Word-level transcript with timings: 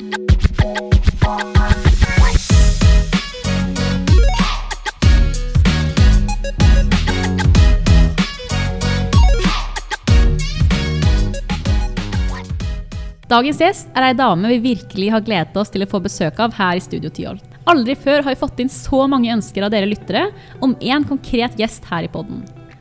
Dagens 0.00 0.16
gjest 13.60 13.92
er 13.92 14.06
ei 14.06 14.16
dame 14.16 14.48
vi 14.48 14.56
virkelig 14.64 15.12
har 15.12 15.20
gledet 15.20 15.52
oss 15.60 15.68
til 15.68 15.84
å 15.84 15.90
få 15.90 16.00
besøk 16.00 16.40
av 16.40 16.56
her 16.56 16.80
i 16.80 16.82
Studio 16.82 17.12
Tyholt. 17.12 17.44
Aldri 17.68 17.92
før 17.92 18.24
har 18.24 18.32
vi 18.32 18.40
fått 18.40 18.56
inn 18.64 18.72
så 18.72 19.04
mange 19.04 19.28
ønsker 19.36 19.68
av 19.68 19.72
dere 19.76 19.84
lyttere 19.90 20.32
om 20.64 20.72
én 20.80 21.04
konkret 21.04 21.60
gjest 21.60 21.84
her 21.92 22.08
i 22.08 22.12
podden. 22.16 22.40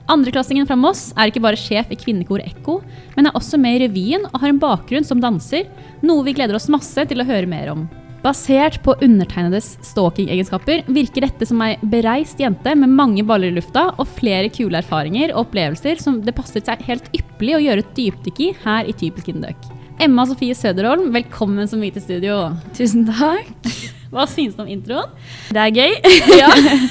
Andreklassingen 0.09 0.65
fra 0.65 0.77
Moss 0.79 1.11
er 1.13 1.29
ikke 1.29 1.43
bare 1.43 1.59
sjef 1.59 1.91
i 1.93 1.97
kvinnekor 1.99 2.41
Ekko, 2.41 2.79
men 3.15 3.29
er 3.29 3.35
også 3.37 3.59
med 3.61 3.77
i 3.77 3.83
revyen 3.85 4.25
og 4.31 4.39
har 4.41 4.49
en 4.49 4.61
bakgrunn 4.61 5.05
som 5.05 5.21
danser, 5.21 5.67
noe 6.01 6.25
vi 6.25 6.33
gleder 6.37 6.57
oss 6.57 6.69
masse 6.71 7.05
til 7.09 7.21
å 7.21 7.27
høre 7.27 7.49
mer 7.49 7.69
om. 7.75 7.85
Basert 8.23 8.81
på 8.83 8.97
undertegnedes 9.05 9.77
stalking-egenskaper 9.85 10.81
virker 10.91 11.23
dette 11.23 11.47
som 11.47 11.61
ei 11.63 11.77
bereist 11.93 12.41
jente 12.41 12.73
med 12.75 12.91
mange 12.91 13.23
baller 13.23 13.53
i 13.53 13.55
lufta 13.55 13.85
og 13.95 14.09
flere 14.17 14.49
kule 14.51 14.81
erfaringer 14.81 15.31
og 15.31 15.45
opplevelser 15.45 16.01
som 16.03 16.19
det 16.25 16.35
passer 16.35 16.65
seg 16.65 16.83
helt 16.89 17.07
ypperlig 17.15 17.55
å 17.55 17.61
gjøre 17.67 17.85
et 17.85 17.93
dypdykk 18.01 18.43
i 18.43 18.49
her 18.65 18.89
i 18.89 18.97
Typisk 18.97 19.31
Indøk. 19.31 19.69
Emma 20.03 20.25
Sofie 20.27 20.57
Søderholm, 20.57 21.13
velkommen 21.15 21.69
så 21.69 21.79
mye 21.79 21.95
til 21.95 22.07
studio. 22.09 22.41
Tusen 22.75 23.07
takk. 23.07 23.98
Hva 24.09 24.25
synes 24.25 24.55
du 24.57 24.63
om 24.63 24.69
introen? 24.71 25.11
Det 25.53 25.61
er 25.61 25.73
gøy. 25.75 25.91
Ja. 26.39 26.49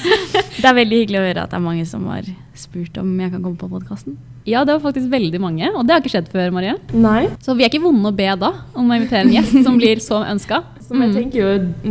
det 0.61 0.67
er 0.67 0.75
veldig 0.77 0.99
hyggelig 1.01 1.19
å 1.19 1.23
høre 1.25 1.43
at 1.43 1.51
det 1.51 1.57
er 1.57 1.63
mange 1.63 1.85
som 1.87 2.05
har 2.11 2.27
spurt 2.57 2.97
om 2.99 3.09
jeg 3.19 3.31
kan 3.33 3.43
komme 3.43 3.59
på 3.59 3.69
podkasten. 3.71 4.17
Ja, 4.47 4.63
det 4.65 4.75
var 4.77 4.89
faktisk 4.89 5.09
veldig 5.11 5.39
mange, 5.41 5.67
og 5.75 5.83
det 5.85 5.93
har 5.93 6.01
ikke 6.03 6.11
skjedd 6.13 6.29
før, 6.31 6.49
Marie. 6.55 6.75
Nei. 6.95 7.27
Så 7.43 7.55
vi 7.57 7.65
er 7.65 7.71
ikke 7.71 7.83
vonde 7.83 8.11
å 8.11 8.15
be 8.15 8.27
da 8.39 8.51
om 8.73 8.89
å 8.89 8.97
invitere 8.97 9.27
en 9.27 9.33
gjest 9.35 9.57
som 9.65 9.77
blir 9.79 10.01
så 10.03 10.23
ønska. 10.27 10.63
Som 10.89 11.03
jeg 11.05 11.11
tenker 11.13 11.37
jo, 11.43 11.49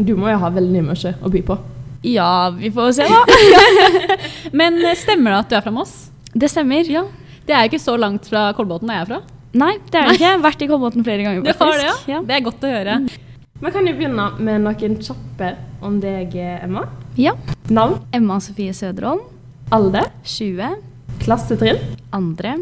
Du 0.09 0.17
må 0.19 0.27
jo 0.33 0.39
ha 0.43 0.49
veldig 0.51 0.81
mye 0.89 1.13
å 1.23 1.31
by 1.31 1.43
på. 1.47 1.55
Ja, 2.03 2.51
vi 2.51 2.71
får 2.75 2.97
se, 2.97 3.07
da. 3.07 4.17
Men 4.59 4.81
eh, 4.83 4.97
stemmer 4.99 5.37
det 5.37 5.39
at 5.45 5.53
du 5.53 5.57
er 5.59 5.63
fra 5.63 5.73
Moss? 5.75 5.93
Det 6.35 6.51
stemmer. 6.51 6.89
Ja. 6.91 7.05
Det 7.47 7.55
er 7.55 7.63
jo 7.67 7.71
ikke 7.73 7.83
så 7.85 7.95
langt 8.01 8.27
fra 8.27 8.49
Kolbotn 8.59 8.91
der 8.91 8.99
jeg 8.99 9.07
er 9.07 9.11
fra. 9.13 9.21
Nei, 9.59 9.71
det 9.87 10.01
er 10.01 10.11
det 10.11 10.19
ikke. 10.19 10.25
Jeg 10.27 10.35
har 10.35 10.43
vært 10.45 10.67
i 10.67 10.71
Kolbotn 10.73 11.07
flere 11.07 11.29
ganger. 11.29 11.47
faktisk. 11.63 11.79
Det, 11.79 11.87
ja? 11.87 12.19
ja? 12.19 12.21
Det 12.27 12.37
er 12.37 12.47
godt 12.51 12.67
å 12.67 12.75
høre. 12.75 12.99
Vi 13.59 13.71
kan 13.75 13.89
jo 13.91 13.93
begynne 13.99 14.25
med 14.39 14.63
noen 14.63 14.93
kjappe 15.03 15.49
om 15.83 15.97
deg, 15.99 16.31
Emma. 16.63 16.85
Ja. 17.19 17.33
Navn? 17.75 17.97
Emma 18.15 18.37
Sofie 18.39 18.71
Søderholm. 18.71 19.25
Alder? 19.75 20.07
20. 20.23 20.77
Klassetrinn? 21.25 21.81
Andre. 22.15 22.53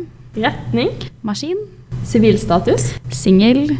Retning? 0.40 0.94
Maskin. 1.20 1.60
Sivilstatus? 2.08 2.94
Singel. 3.12 3.76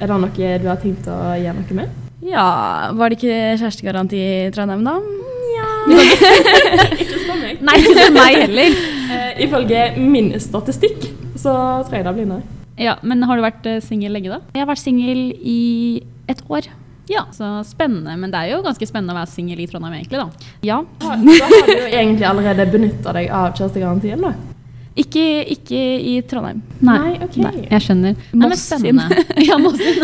Er 0.00 0.08
det 0.08 0.20
noe 0.24 0.32
du 0.32 0.66
har 0.72 0.80
tenkt 0.80 1.12
å 1.12 1.18
gjøre 1.36 1.58
noe 1.60 1.78
med? 1.82 2.02
Ja, 2.24 2.48
Var 2.96 3.12
det 3.12 3.20
ikke 3.20 3.38
kjærestegaranti 3.60 4.16
i 4.16 4.50
Trondheim, 4.56 4.88
da? 4.88 4.96
Ja. 5.52 5.70
ikke 7.04 7.24
spør 7.26 7.40
meg. 7.44 7.60
Nei, 7.60 7.80
ikke 7.82 7.96
spør 7.98 8.12
meg 8.22 8.42
heller. 8.46 8.84
Uh, 9.12 9.32
ifølge 9.44 9.88
min 10.00 10.32
statistikk 10.40 11.10
så 11.36 11.58
tror 11.84 12.00
jeg 12.00 12.08
det 12.08 12.20
blir 12.22 12.36
nei. 12.38 12.44
Ja, 12.80 12.96
Men 13.04 13.28
har 13.28 13.36
du 13.36 13.44
vært 13.44 13.66
uh, 13.68 13.82
singel 13.84 14.16
lenge, 14.16 14.38
da? 14.38 14.46
Jeg 14.56 14.64
har 14.64 14.72
vært 14.72 14.88
singel 14.88 15.28
i 15.36 15.58
et 16.28 16.44
år. 16.48 16.68
Ja, 17.08 17.24
så 17.32 17.64
spennende. 17.64 18.16
Men 18.20 18.32
det 18.32 18.42
er 18.42 18.52
jo 18.52 18.60
ganske 18.66 18.86
spennende 18.88 19.14
å 19.14 19.18
være 19.22 19.32
singel 19.32 19.62
i 19.64 19.66
Trondheim, 19.70 19.96
egentlig, 19.96 20.20
da. 20.20 20.52
Ja. 20.66 20.82
Da 21.00 21.16
har 21.16 21.66
du 21.70 21.72
jo 21.72 21.88
egentlig 21.88 22.28
allerede 22.28 22.68
benytta 22.72 23.16
deg 23.16 23.32
av 23.32 23.54
kjærestegarantien, 23.56 24.22
da? 24.28 24.34
Ikke, 24.98 25.22
ikke, 25.54 25.78
i 25.78 26.16
Trondheim. 26.26 26.60
Nei, 26.82 26.98
Nei 26.98 27.10
ok. 27.22 27.36
Nei, 27.44 27.54
jeg 27.68 27.84
skjønner. 27.86 28.22
Moss 28.42 28.64
sin. 28.66 28.98
ja, 29.48 29.58
Moss 29.62 29.78
sin. 29.78 30.00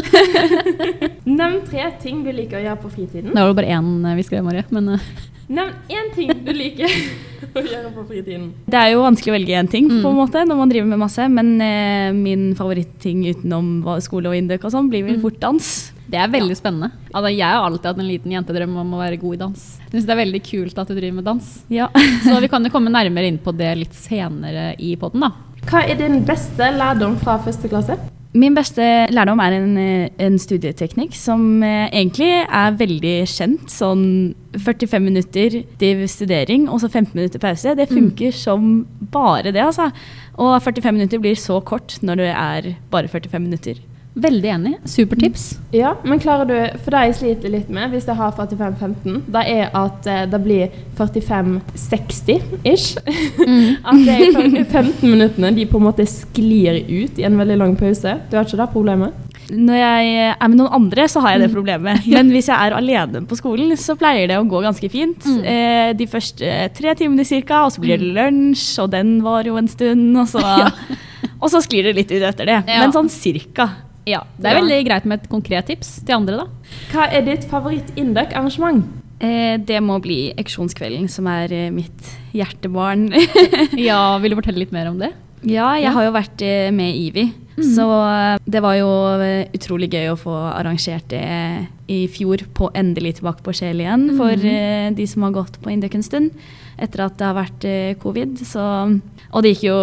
Nevn 1.41 1.62
tre 1.66 1.89
ting 2.03 2.22
du 2.22 2.31
liker 2.31 2.61
å 2.61 2.64
gjøre 2.64 2.81
på 2.84 2.92
fritiden. 2.94 3.33
Det 3.33 3.41
var 3.41 3.50
jo 3.50 3.56
bare 3.59 3.72
én 3.75 3.88
eh, 4.06 4.19
vi 4.20 4.27
skrev, 4.27 4.44
Marie. 4.47 4.62
Men 4.70 4.94
uh. 4.94 5.09
Nevn 5.50 5.75
én 5.92 6.12
ting 6.14 6.31
du 6.47 6.53
liker 6.55 6.86
å 6.86 7.64
gjøre 7.64 7.91
på 7.97 8.06
fritiden. 8.06 8.47
Det 8.70 8.78
er 8.81 8.94
jo 8.94 9.03
vanskelig 9.03 9.34
å 9.34 9.37
velge 9.37 9.59
én 9.59 9.72
ting 9.72 9.91
mm. 9.91 9.98
på 9.98 10.15
en 10.15 10.21
måte, 10.22 10.44
når 10.47 10.62
man 10.62 10.71
driver 10.71 10.88
med 10.94 11.03
masse. 11.03 11.27
Men 11.41 11.50
eh, 11.66 12.15
min 12.15 12.53
favoritting 12.56 13.27
utenom 13.32 13.75
skole 14.04 14.31
og 14.31 14.38
Indøk 14.38 14.65
og 14.69 14.77
sånn, 14.77 14.93
blir 14.94 15.04
vel 15.09 15.19
mm. 15.19 15.27
fort 15.27 15.43
dans. 15.43 15.75
Det 16.10 16.20
er 16.20 16.31
veldig 16.32 16.53
ja. 16.53 16.60
spennende. 16.60 16.91
Altså, 17.12 17.32
jeg 17.32 17.48
har 17.48 17.65
alltid 17.65 17.91
hatt 17.91 18.03
en 18.03 18.10
liten 18.10 18.34
jentedrøm 18.34 18.76
om 18.82 18.97
å 18.97 19.03
være 19.03 19.20
god 19.22 19.37
i 19.37 19.42
dans. 19.44 19.66
Jeg 19.84 19.92
synes 19.92 20.09
Det 20.09 20.15
er 20.15 20.22
veldig 20.22 20.42
kult 20.50 20.81
at 20.82 20.91
du 20.91 20.97
driver 20.97 21.19
med 21.20 21.28
dans. 21.31 21.53
Ja. 21.72 21.91
Så 22.26 22.41
vi 22.44 22.50
kan 22.53 22.66
jo 22.66 22.72
komme 22.75 22.92
nærmere 22.92 23.31
inn 23.31 23.41
på 23.42 23.54
det 23.56 23.72
litt 23.81 23.97
senere 23.97 24.72
i 24.78 24.94
poden. 25.00 25.25
Hva 25.65 25.87
er 25.88 25.97
din 26.00 26.20
beste 26.28 26.75
lærdom 26.76 27.16
fra 27.22 27.38
første 27.41 27.70
klasse? 27.72 27.97
Min 28.34 28.56
beste 28.56 28.82
lærdom 29.15 29.38
er 29.38 29.54
en, 29.54 29.76
en 30.19 30.37
studieteknikk 30.42 31.15
som 31.15 31.62
eh, 31.62 31.87
egentlig 31.87 32.32
er 32.42 32.75
veldig 32.81 33.15
kjent. 33.31 33.69
Sånn 33.71 34.03
45 34.59 35.04
minutter 35.04 35.60
til 35.78 36.03
studering 36.10 36.66
og 36.66 36.82
så 36.82 36.91
15 36.91 37.15
minutter 37.15 37.42
pause. 37.42 37.76
Det 37.78 37.86
mm. 37.86 37.94
funker 37.94 38.34
mm. 38.34 38.38
som 38.41 38.69
bare 39.15 39.54
det, 39.54 39.62
altså. 39.62 39.86
Og 40.34 40.56
45 40.59 40.98
minutter 40.98 41.22
blir 41.22 41.38
så 41.38 41.60
kort 41.62 41.94
når 42.03 42.25
det 42.25 42.31
er 42.34 42.72
bare 42.91 43.12
45 43.12 43.47
minutter. 43.47 43.78
Veldig 44.14 44.48
enig. 44.48 44.75
Supertips. 44.86 45.58
Ja, 45.75 45.97
men 46.06 46.20
klarer 46.22 46.47
du 46.47 46.78
For 46.84 46.94
det 46.94 47.00
jeg 47.08 47.14
sliter 47.19 47.50
litt 47.50 47.70
med 47.75 47.91
hvis 47.91 48.06
jeg 48.06 48.14
har 48.14 48.30
45-15, 48.36 49.25
det 49.34 49.42
er 49.50 49.75
at 49.75 50.06
eh, 50.06 50.22
det 50.30 50.41
blir 50.44 50.70
45-60-ish. 50.98 52.94
Mm. 53.44 53.82
at 53.82 53.97
de 54.06 54.64
15 54.64 55.03
minuttene 55.03 55.50
de 55.56 55.66
på 55.66 55.80
en 55.80 55.86
måte 55.88 56.06
sklir 56.08 56.78
ut 56.86 57.19
i 57.19 57.26
en 57.26 57.38
veldig 57.38 57.58
lang 57.58 57.74
pause. 57.78 58.14
Du 58.30 58.36
har 58.38 58.47
ikke 58.47 58.60
det 58.60 58.70
problemet? 58.72 59.24
Når 59.50 59.76
jeg 59.76 60.12
er 60.30 60.48
med 60.48 60.56
noen 60.56 60.76
andre, 60.78 61.04
så 61.10 61.20
har 61.20 61.34
jeg 61.34 61.42
det 61.44 61.50
mm. 61.50 61.56
problemet. 61.56 62.06
Men 62.08 62.30
hvis 62.32 62.48
jeg 62.48 62.56
er 62.56 62.76
alene 62.76 63.24
på 63.28 63.36
skolen, 63.38 63.74
så 63.80 63.97
pleier 63.98 64.30
det 64.30 64.38
å 64.41 64.47
gå 64.48 64.62
ganske 64.64 64.88
fint. 64.92 65.26
Mm. 65.26 65.42
Eh, 65.53 65.91
de 65.98 66.06
første 66.10 66.53
tre 66.78 66.94
timene 66.98 67.26
ca., 67.26 67.64
og 67.66 67.74
så 67.74 67.82
blir 67.82 67.98
det 67.98 68.08
mm. 68.08 68.14
lunsj, 68.20 68.69
og 68.84 68.92
den 68.94 69.19
var 69.26 69.48
jo 69.48 69.58
en 69.60 69.69
stund. 69.69 70.06
Og 70.22 70.30
så, 70.32 70.44
og 71.42 71.50
så 71.53 71.60
sklir 71.66 71.91
det 71.91 71.97
litt 71.98 72.14
ut 72.14 72.22
etter 72.22 72.48
det. 72.48 72.60
Ja. 72.62 72.78
Men 72.84 72.94
sånn 72.94 73.12
cirka. 73.12 73.69
Ja, 74.09 74.22
Det 74.37 74.50
er 74.50 74.60
veldig 74.60 74.81
greit 74.87 75.06
med 75.09 75.22
et 75.22 75.31
konkret 75.32 75.70
tips 75.70 75.97
til 76.04 76.19
andre. 76.19 76.44
da. 76.44 76.75
Hva 76.92 77.09
er 77.09 77.25
ditt 77.25 77.47
favoritt-Indøk-arrangement? 77.50 78.84
Eh, 79.25 79.56
det 79.59 79.81
må 79.81 80.00
bli 80.03 80.34
Auksjonskvelden, 80.37 81.09
som 81.09 81.28
er 81.31 81.53
eh, 81.53 81.70
mitt 81.72 82.10
hjertebarn. 82.34 83.09
ja, 83.88 84.19
Vil 84.20 84.34
du 84.34 84.41
fortelle 84.41 84.65
litt 84.65 84.75
mer 84.75 84.91
om 84.91 84.98
det? 85.00 85.15
Ja, 85.44 85.75
jeg 85.76 85.88
ja. 85.88 85.94
har 85.97 86.09
jo 86.09 86.15
vært 86.16 86.44
eh, 86.44 86.69
med 86.75 86.97
Ivi. 86.97 87.31
Mm. 87.54 87.66
Så 87.76 87.87
eh, 87.87 88.37
det 88.50 88.62
var 88.65 88.76
jo 88.78 88.91
eh, 89.22 89.47
utrolig 89.54 89.91
gøy 89.92 90.10
å 90.10 90.19
få 90.19 90.34
arrangert 90.50 91.06
det 91.12 91.25
i 91.92 92.04
fjor, 92.10 92.42
på 92.56 92.71
endelig 92.75 93.19
tilbake 93.21 93.44
på 93.44 93.54
Sjel 93.54 93.82
igjen, 93.84 94.09
mm. 94.10 94.19
for 94.19 94.47
eh, 94.50 94.88
de 94.97 95.06
som 95.09 95.26
har 95.26 95.36
gått 95.36 95.60
på 95.62 95.71
Indøk 95.71 95.94
en 95.98 96.06
stund 96.06 96.32
etter 96.75 97.04
at 97.04 97.19
det 97.21 97.28
har 97.28 97.36
vært 97.36 97.66
covid. 98.03 98.41
Så, 98.42 98.62
og 99.31 99.44
det 99.44 99.54
gikk 99.54 99.69
jo 99.69 99.78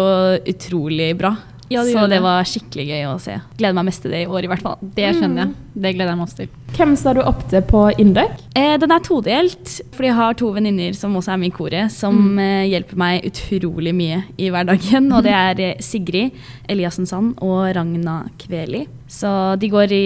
utrolig 0.52 1.12
bra. 1.16 1.32
Ja, 1.70 1.84
det 1.84 1.94
så 1.94 2.06
det, 2.10 2.18
var 2.24 2.44
skikkelig 2.48 2.84
gøy 2.90 3.04
å 3.08 3.18
se. 3.22 3.36
Gleder 3.58 3.76
meg 3.78 3.86
mest 3.88 4.02
til 4.04 4.12
det 4.12 4.24
i 4.24 4.28
år, 4.28 4.44
i 4.44 4.50
hvert 4.50 4.64
fall. 4.64 4.80
Det 4.96 5.12
skjønner 5.16 5.44
jeg. 5.44 5.54
Det 5.72 5.92
gleder 5.96 6.12
jeg 6.12 6.20
meg 6.20 6.26
også 6.26 6.40
til. 6.42 6.50
Hvem 6.76 6.94
står 7.00 7.18
du 7.18 7.22
opp 7.28 7.42
til 7.52 7.64
på 7.68 7.82
Indøk? 8.02 8.40
Eh, 8.58 8.74
den 8.80 8.92
er 8.92 9.04
todelt, 9.04 9.74
fordi 9.94 10.10
jeg 10.10 10.18
har 10.18 10.36
to 10.40 10.50
venninner 10.56 10.96
som 10.96 11.16
også 11.16 11.34
er 11.34 11.40
med 11.40 11.52
i 11.52 11.54
koret, 11.56 11.92
som 11.94 12.18
mm. 12.34 12.40
eh, 12.44 12.64
hjelper 12.72 13.00
meg 13.00 13.28
utrolig 13.28 13.94
mye 13.96 14.22
i 14.36 14.50
hverdagen. 14.52 15.08
Og 15.16 15.24
det 15.26 15.36
er 15.36 15.62
eh, 15.64 15.84
Sigrid 15.84 16.36
Eliassen 16.72 17.08
Sand 17.08 17.38
og 17.44 17.64
Ragna 17.76 18.22
Kveli. 18.40 18.84
Så 19.12 19.30
de 19.60 19.72
går 19.72 19.96
i, 19.96 20.04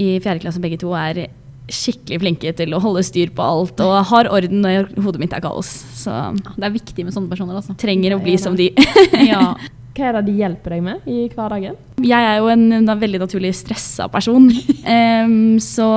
i 0.00 0.08
fjerde 0.24 0.44
klasse 0.44 0.62
begge 0.62 0.80
to 0.80 0.92
og 0.94 1.00
er 1.02 1.28
skikkelig 1.68 2.20
flinke 2.22 2.52
til 2.56 2.72
å 2.72 2.80
holde 2.80 3.02
styr 3.04 3.32
på 3.36 3.44
alt 3.44 3.80
og 3.84 3.96
har 4.08 4.28
orden 4.32 4.62
når 4.64 4.88
hodet 5.04 5.20
mitt 5.20 5.34
er 5.36 5.44
kaos. 5.44 5.68
Så 6.00 6.14
det 6.56 6.64
er 6.64 6.74
viktig 6.74 7.04
med 7.04 7.16
sånne 7.16 7.28
personer. 7.32 7.58
Altså. 7.60 7.76
Trenger 7.80 8.16
å 8.16 8.22
bli 8.22 8.38
som 8.40 8.56
de. 8.58 8.70
ja. 9.30 9.52
Hva 9.98 10.12
er 10.12 10.18
det 10.20 10.28
de 10.28 10.36
hjelper 10.38 10.76
deg 10.76 10.82
med 10.86 11.06
i 11.10 11.24
hverdagen? 11.32 11.74
Jeg 12.06 12.26
er 12.28 12.36
jo 12.38 12.46
en, 12.52 12.68
en 12.76 12.92
veldig 13.00 13.18
naturlig 13.24 13.50
stressa 13.58 14.06
person. 14.12 14.46
um, 15.26 15.58
så 15.58 15.88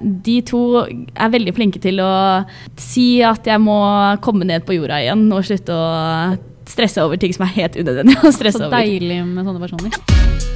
de 0.00 0.38
to 0.48 0.62
er 0.80 1.34
veldig 1.36 1.52
flinke 1.58 1.82
til 1.84 2.00
å 2.00 2.10
si 2.80 3.20
at 3.20 3.44
jeg 3.44 3.60
må 3.60 3.76
komme 4.24 4.48
ned 4.48 4.64
på 4.64 4.78
jorda 4.78 5.04
igjen 5.04 5.28
og 5.28 5.44
slutte 5.44 5.76
å 5.76 5.86
stresse 6.66 7.04
over 7.04 7.20
ting 7.20 7.36
som 7.36 7.44
er 7.44 7.58
helt 7.60 7.76
unødvendig 7.76 8.16
å 8.24 8.32
stresse 8.32 8.64
over. 8.64 8.72
Så 8.72 8.84
deilig 8.88 9.20
med 9.28 9.44
sånne 9.44 9.66
personer. 9.68 10.55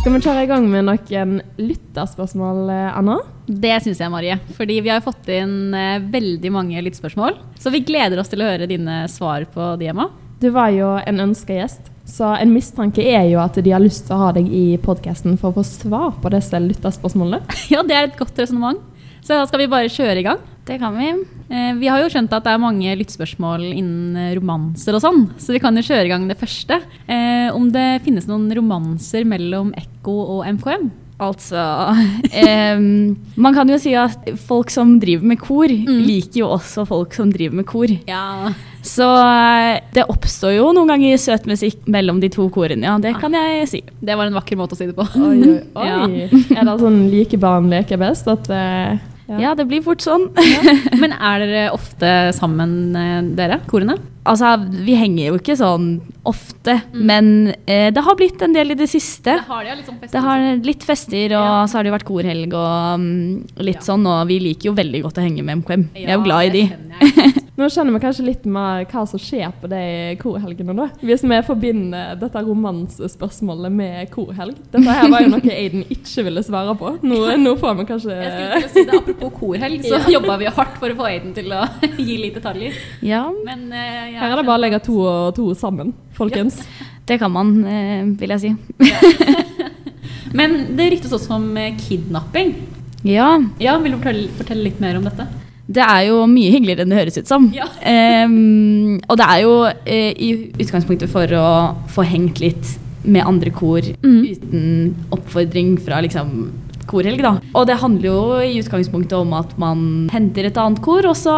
Skal 0.00 0.14
vi 0.14 0.20
kjøre 0.24 0.42
i 0.46 0.48
gang 0.48 0.64
med 0.64 0.86
noen 0.88 1.32
lytterspørsmål, 1.60 2.70
eh, 2.72 2.94
Anna? 2.96 3.18
Det 3.44 3.74
syns 3.84 3.98
jeg, 4.00 4.08
Marie. 4.08 4.38
Fordi 4.56 4.78
vi 4.80 4.88
har 4.88 5.02
fått 5.04 5.28
inn 5.28 5.74
eh, 5.76 6.00
veldig 6.00 6.52
mange 6.54 6.80
lyttspørsmål. 6.86 7.36
Så 7.60 7.68
vi 7.68 7.82
gleder 7.84 8.16
oss 8.16 8.32
til 8.32 8.40
å 8.40 8.46
høre 8.48 8.68
dine 8.70 9.02
svar 9.12 9.44
på 9.52 9.74
de, 9.76 9.90
Emma. 9.92 10.06
Du 10.40 10.48
var 10.54 10.70
jo 10.72 10.94
en 11.04 11.20
ønska 11.26 11.52
gjest, 11.52 11.92
så 12.08 12.30
en 12.32 12.54
mistanke 12.54 13.04
er 13.04 13.26
jo 13.28 13.42
at 13.44 13.60
de 13.60 13.74
har 13.76 13.84
lyst 13.84 14.06
til 14.08 14.16
å 14.16 14.22
ha 14.22 14.30
deg 14.38 14.48
i 14.48 14.78
podkasten 14.80 15.36
for 15.36 15.52
å 15.52 15.58
få 15.58 15.66
svar 15.68 16.16
på 16.22 16.32
disse 16.32 16.62
lytterspørsmålene. 16.64 17.44
ja, 17.74 17.84
det 17.84 17.98
er 17.98 18.08
et 18.08 18.16
godt 18.16 18.40
resonnement. 18.40 18.80
Så 19.30 19.36
da 19.38 19.46
skal 19.46 19.60
vi 19.62 19.66
bare 19.70 19.86
kjøre 19.86 20.18
i 20.18 20.24
gang. 20.26 20.40
Det 20.66 20.74
kan 20.82 20.96
vi. 20.98 21.12
Eh, 21.54 21.68
vi 21.78 21.86
har 21.86 22.00
jo 22.02 22.08
skjønt 22.10 22.32
at 22.34 22.42
det 22.42 22.50
er 22.50 22.58
mange 22.58 22.94
lyttspørsmål 22.98 23.62
innen 23.68 24.16
eh, 24.18 24.32
romanser 24.34 24.96
og 24.98 25.04
sånn, 25.04 25.20
så 25.38 25.54
vi 25.54 25.60
kan 25.62 25.78
jo 25.78 25.84
kjøre 25.86 26.08
i 26.08 26.10
gang 26.10 26.24
det 26.26 26.34
første. 26.40 26.80
Eh, 27.06 27.46
om 27.54 27.68
det 27.70 28.00
finnes 28.02 28.26
noen 28.26 28.48
romanser 28.58 29.22
mellom 29.30 29.70
Ekko 29.78 30.16
og 30.34 30.42
MKM? 30.56 30.88
Altså 31.20 31.62
em, 32.32 33.14
Man 33.38 33.54
kan 33.54 33.70
jo 33.70 33.76
si 33.78 33.92
at 33.94 34.32
folk 34.48 34.72
som 34.72 34.96
driver 34.98 35.30
med 35.30 35.38
kor, 35.38 35.70
liker 35.70 36.42
jo 36.42 36.50
også 36.56 36.86
folk 36.88 37.14
som 37.14 37.30
driver 37.30 37.60
med 37.60 37.68
kor. 37.70 37.92
Ja. 38.10 38.50
Så 38.82 39.06
eh, 39.14 39.78
det 39.94 40.08
oppstår 40.10 40.56
jo 40.56 40.72
noen 40.74 40.90
ganger 40.90 41.20
søt 41.20 41.46
musikk 41.46 41.86
mellom 41.86 42.18
de 42.22 42.32
to 42.34 42.48
korene, 42.50 42.82
ja. 42.82 42.96
Det 42.98 43.14
kan 43.20 43.36
jeg 43.36 43.70
si. 43.70 43.82
Det 44.00 44.18
var 44.18 44.26
en 44.26 44.40
vakker 44.40 44.58
måte 44.58 44.74
å 44.74 44.80
si 44.80 44.90
det 44.90 44.96
på. 44.98 45.06
Oi, 45.20 45.38
oi, 45.38 45.54
oi. 45.84 45.86
Ja. 45.86 46.02
Er 46.56 46.66
det 46.66 46.76
sånn 46.82 47.04
like 47.12 47.38
barn 47.38 47.70
leker 47.70 48.00
best? 48.00 48.26
At, 48.32 48.50
eh, 48.50 48.98
Ja, 49.38 49.54
det 49.54 49.66
blir 49.70 49.82
fort 49.84 50.02
sånn. 50.02 50.28
Men 51.02 51.12
er 51.14 51.44
dere 51.44 51.66
ofte 51.76 52.08
sammen, 52.34 52.72
eh, 52.98 53.20
dere, 53.38 53.60
korene? 53.70 53.94
Altså, 54.26 54.50
vi 54.84 54.94
henger 54.98 55.30
jo 55.30 55.38
ikke 55.38 55.54
sånn 55.56 55.86
ofte, 56.28 56.74
men 56.92 57.54
eh, 57.64 57.88
det 57.90 58.02
har 58.04 58.14
blitt 58.18 58.42
en 58.44 58.52
del 58.52 58.74
i 58.74 58.76
det 58.76 58.86
siste. 58.92 59.32
Det 59.38 59.46
har 59.48 59.64
de, 59.64 59.70
ja. 59.70 59.76
Litt 59.78 59.88
sånn 59.88 60.00
Det 60.12 60.20
har 60.26 60.42
litt 60.68 60.84
fester, 60.84 61.24
og 61.32 61.46
Ja. 61.48 61.64
så 61.66 61.78
har 61.78 61.82
det 61.86 61.90
jo 61.90 61.94
vært 61.96 62.04
korhelg 62.10 62.52
og 62.52 63.00
um, 63.00 63.06
litt 63.64 63.80
Ja. 63.80 63.86
sånn, 63.88 64.04
og 64.06 64.28
vi 64.28 64.36
liker 64.44 64.68
jo 64.70 64.74
veldig 64.76 65.02
godt 65.06 65.18
å 65.18 65.24
henge 65.24 65.42
med 65.42 65.62
MKM. 65.62 65.86
Vi 65.96 66.04
er 66.04 66.18
jo 66.18 66.26
glad 66.28 66.50
i 66.50 66.50
de. 66.58 66.64
Nå 67.60 67.66
skjønner 67.68 67.92
vi 67.92 68.00
kanskje 68.00 68.24
litt 68.24 68.44
mer 68.48 68.86
hva 68.88 69.02
som 69.04 69.20
skjer 69.20 69.50
på 69.60 69.68
de 69.68 69.80
korhelgene, 70.20 70.72
da. 70.78 70.86
Hvis 71.04 71.20
vi 71.28 71.40
forbinder 71.44 72.14
dette 72.16 72.40
romansespørsmålet 72.46 73.74
med 73.74 74.08
korhelg. 74.14 74.56
Dette 74.72 74.94
her 74.96 75.10
var 75.12 75.26
jo 75.26 75.32
noe 75.34 75.52
Aiden 75.52 75.82
ikke 75.92 76.24
ville 76.24 76.40
svare 76.46 76.72
på. 76.80 76.94
Nå, 77.04 77.18
nå 77.42 77.52
får 77.60 77.76
vi 77.82 77.86
kanskje 77.90 78.16
Jeg 78.16 78.30
skulle 78.32 78.62
ikke 78.62 78.70
si 78.72 78.84
det, 78.88 79.00
Apropos 79.02 79.34
korhelg, 79.42 79.84
så 79.84 80.00
jobba 80.16 80.38
vi 80.40 80.48
hardt 80.56 80.78
for 80.80 80.94
å 80.94 80.96
få 81.02 81.08
Aiden 81.10 81.34
til 81.36 81.52
å 81.52 81.66
gi 82.06 82.16
litt 82.22 82.38
detaljer. 82.40 82.80
Ja, 83.04 83.26
Men 83.44 83.66
uh, 83.74 83.84
ja, 84.08 84.22
Her 84.22 84.30
er 84.30 84.40
det 84.40 84.46
bare 84.48 84.56
å 84.62 84.64
legge 84.64 84.80
to 84.88 84.96
og 85.04 85.34
to 85.36 85.50
sammen, 85.58 85.92
folkens. 86.16 86.62
det 87.10 87.20
kan 87.20 87.34
man, 87.34 87.52
uh, 87.66 88.08
vil 88.22 88.36
jeg 88.38 88.46
si. 88.46 88.54
Men 90.32 90.56
det 90.78 90.92
ryktes 90.94 91.12
også 91.12 91.36
om 91.36 91.50
eh, 91.58 91.74
kidnapping. 91.76 92.54
Ja, 93.02 93.34
Ja, 93.58 93.78
Vil 93.82 93.94
du 93.94 93.98
fortelle, 93.98 94.28
fortelle 94.38 94.66
litt 94.68 94.80
mer 94.80 94.98
om 95.00 95.06
dette? 95.08 95.26
Det 95.70 95.84
er 95.86 96.06
jo 96.08 96.24
mye 96.26 96.50
hyggeligere 96.50 96.82
enn 96.82 96.90
det 96.90 96.98
høres 96.98 97.18
ut 97.20 97.28
som. 97.30 97.44
Ja. 97.54 97.68
Um, 98.26 98.96
og 99.06 99.18
det 99.20 99.26
er 99.26 99.42
jo 99.44 99.52
uh, 99.70 100.10
i 100.10 100.30
utgangspunktet 100.58 101.10
for 101.12 101.30
å 101.38 101.46
få 101.94 102.02
hengt 102.10 102.40
litt 102.42 102.72
med 103.06 103.24
andre 103.24 103.52
kor 103.54 103.80
Mm. 104.02 104.24
uten 104.28 104.64
oppfordring 105.14 105.76
fra 105.80 106.00
liksom 106.04 106.50
korhelg, 106.90 107.22
da. 107.22 107.36
Og 107.54 107.68
det 107.70 107.78
handler 107.80 108.08
jo 108.10 108.20
i 108.42 108.58
utgangspunktet 108.60 109.14
om 109.14 109.32
at 109.38 109.52
man 109.62 110.08
henter 110.12 110.48
et 110.48 110.58
annet 110.58 110.82
kor, 110.82 111.06
og 111.06 111.14
så 111.16 111.36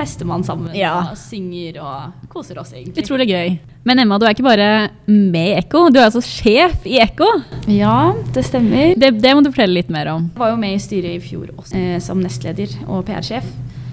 fester 0.00 0.26
man 0.28 0.42
sammen 0.46 0.72
Ja. 0.76 0.94
og 1.12 1.18
synger 1.20 1.78
og 1.84 2.28
koser 2.32 2.58
oss, 2.62 2.72
egentlig. 2.72 3.04
Utrolig 3.04 3.28
gøy. 3.30 3.58
Men 3.84 3.98
Emma, 4.02 4.18
du 4.20 4.26
er 4.28 4.34
ikke 4.34 4.44
bare 4.44 4.90
med 5.08 5.54
i 5.54 5.54
Ekko, 5.60 5.86
du 5.92 5.98
er 6.00 6.08
altså 6.10 6.20
sjef 6.24 6.84
i 6.88 6.98
Ekko. 7.00 7.28
Ja, 7.72 8.12
det 8.34 8.44
stemmer. 8.48 8.94
Det, 9.00 9.14
det 9.22 9.32
må 9.36 9.40
du 9.44 9.48
fortelle 9.52 9.78
litt 9.78 9.88
mer 9.92 10.10
om. 10.12 10.26
Jeg 10.34 10.40
var 10.42 10.50
jo 10.52 10.58
med 10.60 10.74
i 10.76 10.82
styret 10.82 11.14
i 11.16 11.20
fjor 11.24 11.48
også, 11.56 11.76
eh, 11.80 11.98
som 12.04 12.20
nestleder 12.20 12.74
og 12.88 13.04
PR-sjef. 13.08 13.46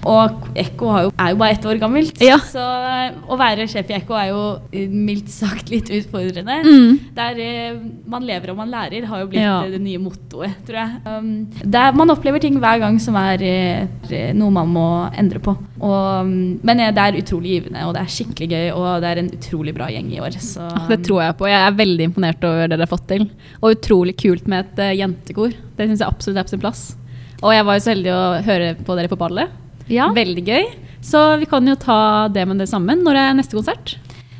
Og 0.06 0.46
Ekko 0.56 0.86
jo- 1.02 1.12
er 1.18 1.30
jo 1.32 1.36
bare 1.40 1.50
ett 1.56 1.64
år 1.66 1.78
gammelt, 1.80 2.20
Ja. 2.22 2.36
så 2.38 2.58
eh, 2.62 3.12
å 3.28 3.36
være 3.38 3.66
sjef 3.68 3.90
i 3.90 3.94
Ekko 3.98 4.14
er 4.14 4.28
jo 4.30 4.42
eh, 4.72 4.86
mildt 4.88 5.28
sagt 5.28 5.70
litt 5.70 5.88
utfordrende. 5.90 6.62
Mm. 6.64 6.98
Der 7.16 7.40
eh, 7.42 7.74
man 8.06 8.22
lever 8.24 8.50
og 8.50 8.56
man 8.56 8.70
lærer, 8.70 9.04
har 9.06 9.20
jo 9.24 9.26
blitt 9.26 9.42
Ja. 9.42 9.62
det 9.68 9.80
nye 9.80 9.98
mottoet, 9.98 10.54
tror 10.66 10.78
jeg. 10.78 10.90
Um, 11.06 11.46
der 11.64 11.92
man 11.92 12.10
opplever 12.10 12.40
ting 12.40 12.58
hver 12.60 12.78
gang 12.80 12.98
som 13.00 13.16
er 13.16 13.42
eh, 13.42 14.32
noe 14.34 14.50
man 14.54 14.68
må 14.68 14.86
endre 15.18 15.40
på. 15.40 15.56
Og, 15.80 16.22
um, 16.22 16.60
men 16.62 16.76
det 16.94 16.98
er 16.98 17.18
utrolig 17.20 17.58
givende, 17.58 17.84
og 17.86 17.94
det 17.94 18.02
er 18.02 18.14
skikkelig 18.14 18.48
gøy, 18.50 18.66
og 18.74 19.00
det 19.02 19.10
er 19.12 19.18
en 19.24 19.30
utrolig 19.34 19.74
bra 19.74 19.88
gjeng 19.92 20.12
i 20.14 20.20
år. 20.22 20.38
Så, 20.38 20.68
Det 20.88 21.02
tror 21.06 21.22
jeg 21.26 21.36
på. 21.38 21.46
Jeg 21.50 21.60
er 21.66 21.76
veldig 21.78 22.04
imponert 22.12 22.44
over 22.44 22.66
det 22.68 22.76
dere 22.78 22.86
har 22.86 22.96
fått 22.96 23.08
til. 23.08 23.28
Og 23.62 23.74
utrolig 23.76 24.16
kult 24.16 24.46
med 24.48 24.64
et 24.78 24.98
jentekor. 24.98 25.52
Det 25.76 25.88
syns 25.88 26.00
jeg 26.00 26.08
absolutt 26.08 26.38
er 26.38 26.44
på 26.48 26.54
sin 26.54 26.60
plass. 26.62 26.96
Og 27.42 27.52
jeg 27.54 27.64
var 27.64 27.74
jo 27.78 27.80
så 27.84 27.92
heldig 27.94 28.12
å 28.14 28.42
høre 28.42 28.74
på 28.84 28.96
dere 28.98 29.08
på 29.12 29.18
ballet. 29.18 29.48
Ja. 29.92 30.10
Veldig 30.16 30.44
gøy. 30.46 30.68
Så 31.04 31.22
vi 31.40 31.46
kan 31.48 31.66
jo 31.68 31.74
ta 31.78 32.28
det 32.32 32.44
med 32.48 32.60
det 32.60 32.68
sammen. 32.70 33.02
Når 33.06 33.18
er 33.20 33.36
neste 33.38 33.56
konsert? 33.58 33.96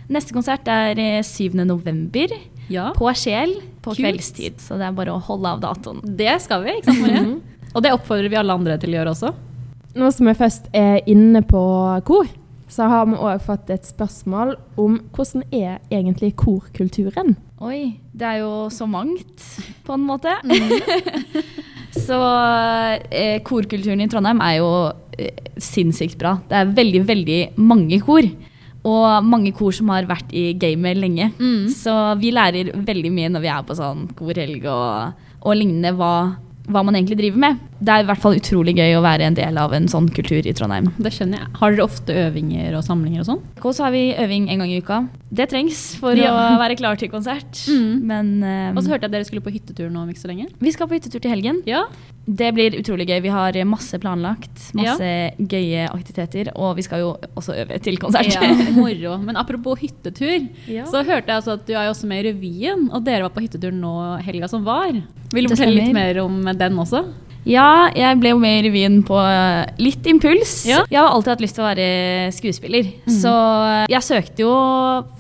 Neste 0.09 0.35
konsert 0.37 0.69
er 0.73 0.99
eh, 1.01 1.21
7. 1.25 1.57
november. 1.69 2.33
Ja. 2.69 2.91
På 2.97 3.09
Sjel 3.17 3.55
på 3.81 3.95
Kult. 3.95 4.01
kveldstid, 4.03 4.59
så 4.61 4.77
det 4.77 4.89
er 4.89 4.97
bare 4.97 5.15
å 5.15 5.23
holde 5.25 5.55
av 5.57 5.63
datoen. 5.63 6.03
Det 6.19 6.35
skal 6.45 6.67
vi, 6.67 6.75
ikke 6.81 6.93
sant 6.93 7.05
Marie? 7.07 7.39
Og 7.77 7.85
det 7.85 7.93
oppfordrer 7.95 8.33
vi 8.33 8.37
alle 8.41 8.57
andre 8.57 8.77
til 8.81 8.93
å 8.93 8.99
gjøre 8.99 9.15
også. 9.15 9.33
Nå 9.99 10.11
som 10.13 10.29
vi 10.29 10.35
først 10.37 10.69
er 10.77 11.01
inne 11.09 11.41
på 11.47 11.63
kor, 12.09 12.29
så 12.69 12.89
har 12.93 13.07
vi 13.09 13.17
òg 13.17 13.41
fått 13.45 13.71
et 13.73 13.89
spørsmål 13.89 14.55
om 14.81 14.99
hvordan 15.17 15.45
er 15.49 15.79
egentlig 15.89 16.35
korkulturen? 16.41 17.37
Oi, 17.65 17.99
det 18.13 18.29
er 18.29 18.43
jo 18.43 18.69
så 18.73 18.87
mangt, 18.91 19.45
på 19.87 19.97
en 19.97 20.05
måte. 20.09 20.37
så 21.97 22.19
eh, 23.11 23.39
korkulturen 23.47 24.03
i 24.05 24.09
Trondheim 24.11 24.43
er 24.45 24.59
jo 24.59 24.71
eh, 25.19 25.45
sinnssykt 25.57 26.19
bra. 26.21 26.37
Det 26.49 26.59
er 26.59 26.75
veldig, 26.77 27.03
veldig 27.09 27.41
mange 27.61 28.01
kor. 28.05 28.29
Og 28.89 29.25
mange 29.27 29.53
kor 29.57 29.75
som 29.75 29.91
har 29.93 30.07
vært 30.09 30.31
i 30.33 30.53
gamet 30.57 31.01
lenge. 31.01 31.33
Så 31.75 31.93
vi 32.21 32.31
lærer 32.33 32.71
veldig 32.73 33.11
mye 33.13 33.33
når 33.35 33.43
vi 33.45 33.51
er 33.53 33.65
på 33.67 33.77
sånn 33.77 34.07
korhelg 34.17 34.65
og, 34.71 35.25
og 35.43 35.59
lignende, 35.59 35.93
hva, 35.99 36.13
hva 36.71 36.85
man 36.87 36.97
egentlig 36.97 37.19
driver 37.19 37.43
med. 37.43 37.59
Det 37.79 37.93
er 37.95 38.03
i 38.03 38.07
hvert 38.09 38.19
fall 38.19 38.35
utrolig 38.35 38.73
gøy 38.75 38.97
å 38.99 39.03
være 39.05 39.23
en 39.29 39.37
del 39.39 39.59
av 39.63 39.73
en 39.77 39.85
sånn 39.87 40.09
kultur 40.11 40.43
i 40.43 40.53
Trondheim. 40.57 40.89
Det 40.99 41.13
skjønner 41.15 41.39
jeg. 41.45 41.49
Har 41.61 41.71
dere 41.77 41.85
ofte 41.87 42.17
øvinger 42.27 42.75
og 42.75 42.83
samlinger 42.83 43.23
og 43.23 43.29
sånn? 43.29 43.43
Og 43.63 43.75
så 43.77 43.85
har 43.87 43.93
vi 43.95 44.01
øving 44.19 44.49
en 44.51 44.59
gang 44.65 44.73
i 44.75 44.81
uka. 44.83 44.99
Det 45.31 45.47
trengs 45.53 45.95
for 46.01 46.17
Ja. 46.19 46.33
å 46.57 46.59
være 46.59 46.75
klar 46.77 46.97
til 46.99 47.09
konsert. 47.13 47.65
Mm. 47.79 48.01
Men 48.09 48.29
um, 48.43 48.77
Og 48.79 48.83
så 48.83 48.91
hørte 48.91 49.05
jeg 49.07 49.11
at 49.11 49.15
dere 49.15 49.25
skulle 49.29 49.43
på 49.45 49.53
hyttetur 49.55 49.91
nå 49.93 50.01
om 50.03 50.09
ikke 50.11 50.23
så 50.25 50.29
lenge. 50.31 50.49
vi 50.59 50.71
skal 50.73 50.89
på 50.89 50.97
hyttetur 50.97 51.21
til 51.23 51.31
helgen. 51.31 51.61
Ja. 51.69 51.85
Det 52.27 52.49
blir 52.57 52.75
utrolig 52.81 53.07
gøy. 53.09 53.21
Vi 53.23 53.29
har 53.33 53.53
masse 53.69 53.99
planlagt. 54.03 54.73
Masse 54.75 55.11
gøye 55.39 55.87
aktiviteter. 55.93 56.51
Og 56.57 56.75
vi 56.77 56.83
skal 56.83 57.01
jo 57.05 57.13
også 57.39 57.55
øve 57.63 57.79
til 57.85 57.97
konsert. 57.99 58.35
ja 58.35 58.51
moro. 58.77 59.19
Men 59.23 59.37
apropos 59.37 59.79
hyttetur, 59.81 60.49
Ja. 60.67 60.85
så 60.91 61.05
hørte 61.05 61.29
jeg 61.31 61.37
altså 61.39 61.53
at 61.55 61.67
du 61.67 61.73
er 61.75 61.85
jo 61.87 61.93
også 61.95 62.07
med 62.11 62.25
i 62.25 62.33
revyen, 62.33 62.89
og 62.93 63.05
dere 63.05 63.23
var 63.29 63.31
på 63.37 63.45
hyttetur 63.47 63.71
nå 63.73 63.95
helga 64.25 64.49
som 64.49 64.65
var. 64.67 64.91
Vil 65.33 65.45
du 65.47 65.55
fortelle 65.55 65.79
litt 65.79 65.95
mer 65.95 66.19
om 66.25 66.43
den 66.59 66.79
også? 66.83 67.05
Ja, 67.49 67.89
jeg 67.97 68.19
ble 68.21 68.35
jo 68.35 68.41
med 68.43 68.59
i 68.59 68.65
revyen 68.67 68.99
på 69.09 69.17
eh, 69.17 69.71
litt 69.81 70.05
impuls. 70.11 70.67
Ja. 70.69 70.83
Jeg 70.93 71.01
har 71.01 71.15
alltid 71.15 71.33
hatt 71.33 71.45
lyst 71.45 71.57
til 71.57 71.65
å 71.65 71.69
være 71.71 71.89
skuespiller. 72.37 72.91
Så 73.09 73.33
jeg 73.89 74.05
søkte 74.05 74.45
jo 74.45 74.53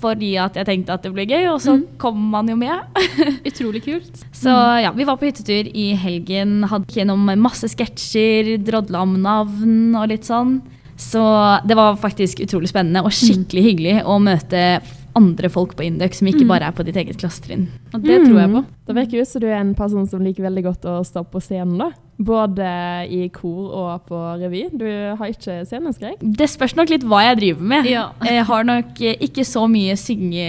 fordi 0.02 0.34
at 0.40 0.58
jeg 0.60 0.68
tenkte 0.68 0.96
at 0.98 1.06
det 1.06 1.12
ble 1.14 1.24
gøy, 1.28 1.46
og 1.54 1.62
så 1.64 1.78
kom 2.00 2.20
man 2.34 2.50
jo 2.52 2.58
med. 2.60 3.00
Utrolig 3.48 3.82
kult. 3.86 4.24
Så 4.36 4.52
ja, 4.84 4.92
vi 4.96 5.06
var 5.08 5.16
på 5.20 5.28
hyttetur 5.30 5.70
i 5.72 5.90
helgen, 5.98 6.60
hadde 6.68 7.00
gjennom 7.00 7.24
masse 7.40 7.70
sketsjer, 7.72 8.58
drodla 8.66 9.06
om 9.06 9.16
navn 9.24 9.96
og 9.96 10.10
litt 10.12 10.28
sånn. 10.28 10.58
Så 10.98 11.22
det 11.64 11.76
var 11.78 11.96
faktisk 11.96 12.42
utrolig 12.42 12.68
spennende 12.72 13.04
og 13.06 13.14
skikkelig 13.14 13.62
hyggelig 13.70 14.00
å 14.02 14.18
møte 14.20 14.80
andre 15.18 15.48
folk 15.50 15.76
på 15.78 15.86
Indøk 15.86 16.14
som 16.14 16.28
ikke 16.30 16.46
bare 16.46 16.68
er 16.68 16.74
på 16.76 16.84
ditt 16.86 16.98
eget 16.98 17.18
klassetrinn. 17.18 17.68
Og 17.94 18.02
det 18.04 18.18
tror 18.26 18.40
jeg 18.42 18.52
på. 18.52 18.62
Det 18.86 18.96
virker 18.98 19.22
ut 19.22 19.30
som 19.30 19.42
du 19.42 19.48
er 19.48 19.60
en 19.62 19.72
person 19.78 20.06
som 20.10 20.22
liker 20.22 20.44
veldig 20.46 20.64
godt 20.66 20.86
å 20.90 20.98
stå 21.06 21.24
på 21.30 21.42
scenen. 21.42 21.78
da. 21.80 21.88
Både 22.18 22.66
i 23.14 23.28
kor 23.30 23.70
og 23.78 24.08
på 24.08 24.18
revy. 24.40 24.64
Du 24.74 24.86
har 24.88 25.30
ikke 25.30 25.60
sceneskrekk. 25.68 26.22
Det 26.22 26.48
spørs 26.50 26.74
nok 26.78 26.90
litt 26.90 27.06
hva 27.06 27.22
jeg 27.28 27.40
driver 27.44 27.72
med. 27.74 27.90
Ja. 27.90 28.08
Jeg 28.28 28.46
har 28.48 28.66
nok 28.66 29.00
eh, 29.06 29.18
ikke 29.28 29.46
så 29.46 29.68
mye 29.70 29.94
synge 29.98 30.48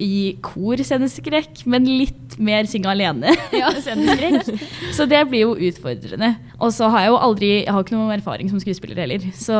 i 0.00 0.36
kor 0.40 0.80
sceneskrekk, 0.80 1.64
men 1.68 1.84
litt 1.84 2.38
mer 2.40 2.64
synge 2.70 2.88
alene 2.88 3.34
sceneskrekk. 3.84 4.62
Så 4.96 5.04
det 5.10 5.20
blir 5.28 5.44
jo 5.44 5.56
utfordrende. 5.68 6.30
Og 6.56 6.72
så 6.72 6.88
har 6.92 7.04
jeg 7.04 7.12
jo 7.12 7.18
aldri 7.20 7.50
Jeg 7.58 7.74
har 7.74 7.84
ikke 7.84 7.96
noen 7.98 8.14
erfaring 8.14 8.48
som 8.52 8.62
skuespiller 8.62 9.02
heller. 9.02 9.26
Så 9.36 9.56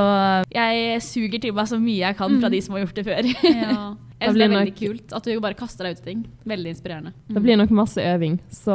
jeg 0.55 1.03
suger 1.05 1.43
til 1.43 1.53
meg 1.57 1.69
så 1.69 1.81
mye 1.83 1.99
jeg 2.07 2.17
kan 2.17 2.39
fra 2.41 2.53
de 2.53 2.63
som 2.65 2.77
har 2.77 2.87
gjort 2.87 3.03
det 3.03 3.07
før. 3.11 3.35
Ja. 3.51 3.75
Jeg 4.21 4.35
synes 4.35 4.37
det 4.37 4.45
er 4.45 4.53
veldig 4.53 4.73
kult 4.77 5.13
at 5.17 5.25
du 5.25 5.39
bare 5.41 5.57
kaster 5.57 5.87
deg 5.87 5.95
ut 5.97 6.01
i 6.03 6.07
ting. 6.11 6.25
Veldig 6.45 6.75
inspirerende. 6.75 7.15
Det 7.33 7.41
blir 7.41 7.57
nok 7.57 7.71
masse 7.73 8.05
øving, 8.05 8.35
så 8.53 8.75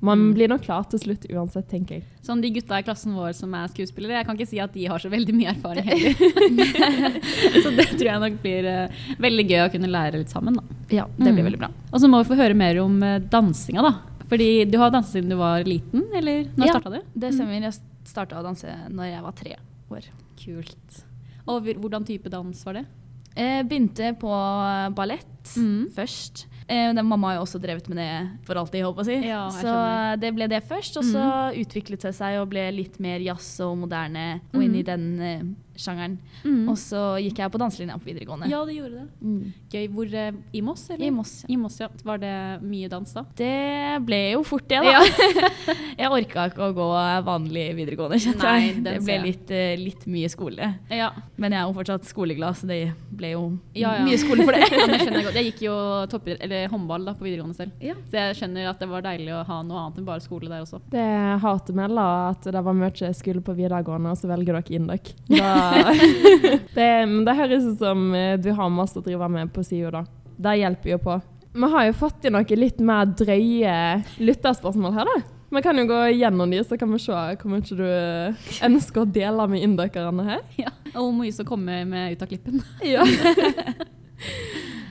man 0.00 0.18
Mm. 0.18 0.34
blir 0.34 0.48
nok 0.48 0.62
klar 0.62 0.84
til 0.88 0.98
slutt 1.00 1.24
uansett, 1.30 1.66
tenker 1.68 1.96
jeg. 1.98 2.04
Sånn 2.22 2.40
De 2.40 2.50
gutta 2.54 2.78
i 2.78 2.82
klassen 2.86 3.14
vår 3.16 3.32
som 3.34 3.52
er 3.54 3.66
skuespillere, 3.68 4.18
jeg 4.20 4.26
kan 4.26 4.36
ikke 4.38 4.46
si 4.48 4.60
at 4.60 4.72
de 4.72 4.84
har 4.86 4.98
så 5.02 5.10
veldig 5.10 5.34
mye 5.34 5.50
erfaring 5.50 5.84
heller. 5.84 6.14
så 7.62 7.72
det 7.74 7.86
tror 7.98 8.06
jeg 8.10 8.20
nok 8.22 8.36
blir 8.42 8.68
uh, 8.68 9.00
veldig 9.18 9.46
gøy 9.50 9.62
å 9.64 9.70
kunne 9.72 9.90
lære 9.90 10.20
litt 10.22 10.30
sammen. 10.30 10.54
da. 10.60 10.62
Ja, 10.90 11.06
det 11.16 11.32
blir 11.34 11.42
Mm. 11.42 11.48
veldig 11.50 11.58
bra. 11.64 11.70
Og 11.92 12.00
så 12.00 12.08
må 12.08 12.22
vi 12.22 12.28
få 12.30 12.38
høre 12.38 12.54
mer 12.54 12.78
om 12.82 13.02
uh, 13.02 13.18
dansinga, 13.18 13.82
da. 13.82 13.92
Fordi 14.28 14.70
du 14.70 14.78
har 14.78 14.90
danset 14.92 15.18
siden 15.18 15.30
du 15.30 15.36
var 15.40 15.64
liten, 15.64 16.04
eller 16.14 16.44
når 16.54 16.66
Ja. 16.66 16.72
starta 16.78 16.90
du? 16.90 17.00
Det 17.18 17.32
stemmer. 17.34 17.60
Jeg 17.60 17.74
starta 18.04 18.36
å 18.38 18.42
danse 18.44 18.66
når 18.90 19.04
jeg 19.12 19.22
var 19.22 19.32
tre 19.32 19.56
år. 19.90 20.04
Kult. 20.38 21.02
Og 21.48 21.64
hvordan 21.64 22.04
type 22.06 22.28
dans 22.30 22.64
var 22.64 22.74
det? 22.74 22.86
Jeg 23.36 23.68
begynte 23.68 24.12
på 24.20 24.28
ballett 24.94 25.24
Mm. 25.56 25.88
først. 25.94 26.46
Eh, 26.68 26.90
den 26.94 27.06
mamma 27.08 27.30
har 27.30 27.38
jo 27.38 27.44
også 27.46 27.58
drevet 27.62 27.86
med 27.88 27.96
det 27.96 28.08
for 28.44 28.60
alltid, 28.60 28.84
håper 28.84 29.00
jeg 29.00 29.06
å 29.06 29.08
si. 29.08 29.28
Ja, 29.30 29.38
jeg 29.48 29.54
så 29.56 29.62
skjønner. 29.72 30.18
det 30.20 30.32
ble 30.36 30.48
det 30.52 30.58
først, 30.68 30.98
og 31.00 31.06
så 31.08 31.28
utviklet 31.56 32.04
det 32.04 32.12
seg 32.18 32.36
og 32.42 32.50
ble 32.52 32.66
litt 32.76 32.98
mer 33.00 33.24
jazz 33.24 33.54
og 33.64 33.78
moderne 33.86 34.26
og 34.52 34.60
inn 34.66 34.76
i 34.76 34.84
den 34.84 35.06
eh, 35.24 35.46
sjangeren. 35.78 36.18
Mm. 36.44 36.68
Og 36.70 36.76
så 36.80 37.02
gikk 37.22 37.40
jeg 37.42 37.52
på 37.54 37.60
danselinja 37.60 37.98
på 37.98 38.10
videregående. 38.10 38.48
Ja, 38.50 38.62
det 38.66 38.76
gjorde 38.76 39.02
det. 39.02 39.06
Mm. 39.22 39.52
Gøy. 39.72 39.86
Hvor 39.94 40.14
eh, 40.22 40.40
I 40.52 40.62
Moss, 40.64 40.84
eller? 40.90 41.06
I 41.06 41.10
Moss, 41.14 41.34
ja. 41.44 41.50
I 41.54 41.58
Moss, 41.60 41.78
ja. 41.80 41.88
Var 42.08 42.22
det 42.22 42.34
mye 42.64 42.90
dans 42.92 43.14
da? 43.14 43.24
Det 43.38 43.52
ble 44.06 44.20
jo 44.34 44.42
fort 44.46 44.68
det, 44.70 44.80
da. 44.84 45.02
jeg 46.02 46.12
orka 46.18 46.48
ikke 46.50 46.68
å 46.68 46.74
gå 46.76 46.88
vanlig 47.26 47.66
videregående, 47.78 48.20
kjente 48.22 48.54
jeg. 48.54 48.74
Det 48.84 48.96
ble 49.04 49.18
litt, 49.24 49.54
eh, 49.54 49.74
litt 49.80 50.06
mye 50.10 50.30
skole. 50.32 50.72
Ja. 50.92 51.10
Men 51.38 51.54
jeg 51.54 51.62
er 51.62 51.70
jo 51.70 51.76
fortsatt 51.78 52.08
skoleglad, 52.08 52.58
så 52.58 52.68
det 52.70 52.80
ble 53.14 53.32
jo 53.34 53.44
Ja, 53.76 53.94
ja. 53.98 54.06
mye 54.06 54.18
skole 54.20 54.46
for 54.46 54.56
det. 54.56 54.66
ja 54.72 54.86
det 54.90 55.00
skjønner 55.02 55.20
jeg 55.20 55.28
godt. 55.28 55.38
Jeg 55.40 55.50
gikk 55.52 55.64
jo 55.68 55.76
toppidrett, 56.12 56.44
eller 56.46 56.72
håndball 56.72 57.08
da, 57.08 57.16
på 57.18 57.28
videregående 57.28 57.58
selv. 57.58 57.74
Ja. 57.82 57.96
Så 58.08 58.20
jeg 58.20 58.38
skjønner 58.40 58.70
at 58.72 58.82
det 58.82 58.90
var 58.90 59.06
deilig 59.06 59.34
å 59.36 59.44
ha 59.48 59.60
noe 59.66 59.84
annet 59.84 60.00
enn 60.00 60.08
bare 60.08 60.24
skole 60.24 60.50
der 60.50 60.64
også. 60.64 60.82
Det 60.92 61.06
hater 61.44 61.78
meg, 61.78 61.94
da, 61.98 62.08
at 62.32 62.50
det 62.58 62.64
var 62.68 62.76
mye 62.76 63.12
skole 63.16 63.44
på 63.44 63.56
videregående, 63.58 64.14
og 64.14 64.20
så 64.20 64.30
velger 64.30 64.58
dere 64.58 64.78
Induk. 64.78 65.12
Da, 65.38 65.52
det, 66.74 66.90
men 67.08 67.24
det 67.26 67.34
høres 67.38 67.66
ut 67.66 67.82
som 67.82 68.06
eh, 68.16 68.36
du 68.40 68.50
har 68.56 68.70
masse 68.72 68.98
å 68.98 69.04
drive 69.04 69.28
med 69.32 69.52
på 69.54 69.64
sida, 69.66 70.00
da. 70.00 70.04
Det 70.38 70.54
hjelper 70.60 70.94
jo 70.94 71.00
på. 71.02 71.18
Vi 71.58 71.70
har 71.72 71.88
jo 71.88 71.96
fått 71.98 72.28
inn 72.28 72.36
noen 72.36 72.60
litt 72.60 72.78
mer 72.84 73.08
drøye 73.18 73.74
lytterspørsmål 74.22 74.96
her, 75.00 75.10
da. 75.10 75.18
Vi 75.50 75.62
kan 75.64 75.78
jo 75.80 75.86
gå 75.88 75.98
gjennom 76.12 76.50
de, 76.52 76.60
så 76.64 76.76
kan 76.76 76.90
vi 76.92 76.98
se 77.00 77.12
hvor 77.40 77.48
mye 77.48 77.76
du 77.78 77.84
eh, 77.86 78.50
ønsker 78.68 79.02
å 79.02 79.08
dele 79.08 79.46
med 79.48 79.64
inndøkerne 79.64 80.26
her. 80.26 80.42
Ja. 80.64 80.74
Og 80.94 81.06
hvor 81.06 81.14
mye 81.22 81.32
som 81.34 81.48
kommer 81.48 81.86
med 81.88 82.12
ut 82.12 82.24
av 82.24 82.30
klippen. 82.30 82.60
Ja. 82.84 83.06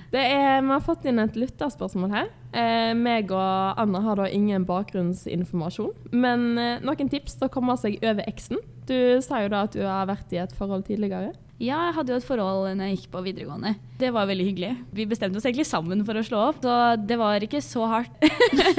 Det 0.08 0.22
er, 0.24 0.62
vi 0.64 0.72
har 0.72 0.84
fått 0.86 1.04
inn 1.10 1.20
et 1.20 1.36
lytterspørsmål 1.36 2.14
her. 2.14 2.28
Eh, 2.56 2.94
meg 2.96 3.32
og 3.36 3.82
Anna 3.82 4.01
har 4.06 4.22
da 4.22 4.30
ingen 4.32 4.66
bakgrunnsinformasjon. 4.68 5.92
Men 6.16 6.48
eh, 6.62 6.86
noen 6.86 7.12
tips 7.12 7.38
til 7.38 7.50
å 7.50 7.54
komme 7.54 7.75
seg 7.80 8.00
over 8.04 8.24
eksen. 8.30 8.62
Du 8.88 8.98
sa 9.25 9.44
jo 9.44 9.51
da 9.51 9.66
at 9.68 9.75
du 9.75 9.84
har 9.84 10.08
vært 10.08 10.32
i 10.32 10.39
et 10.42 10.56
forhold 10.56 10.88
tidligere. 10.88 11.34
Ja, 11.58 11.88
jeg 11.88 11.96
hadde 11.98 12.13
jo 12.13 12.22
et 12.22 12.25
forhold 12.25 12.68
når 12.77 12.92
jeg 12.92 13.00
gikk 13.00 13.13
på 13.16 13.22
videregående. 13.25 13.72
Det 13.98 14.12
var 14.13 14.27
veldig 14.30 14.44
hyggelig. 14.46 14.75
Vi 14.94 15.08
bestemte 15.10 15.39
oss 15.39 15.46
egentlig 15.48 15.66
sammen 15.66 16.04
for 16.06 16.20
å 16.20 16.22
slå 16.22 16.42
opp, 16.51 16.60
så 16.62 16.74
det 17.01 17.16
var 17.18 17.42
ikke 17.42 17.63
så 17.66 17.88
hardt. 17.89 18.13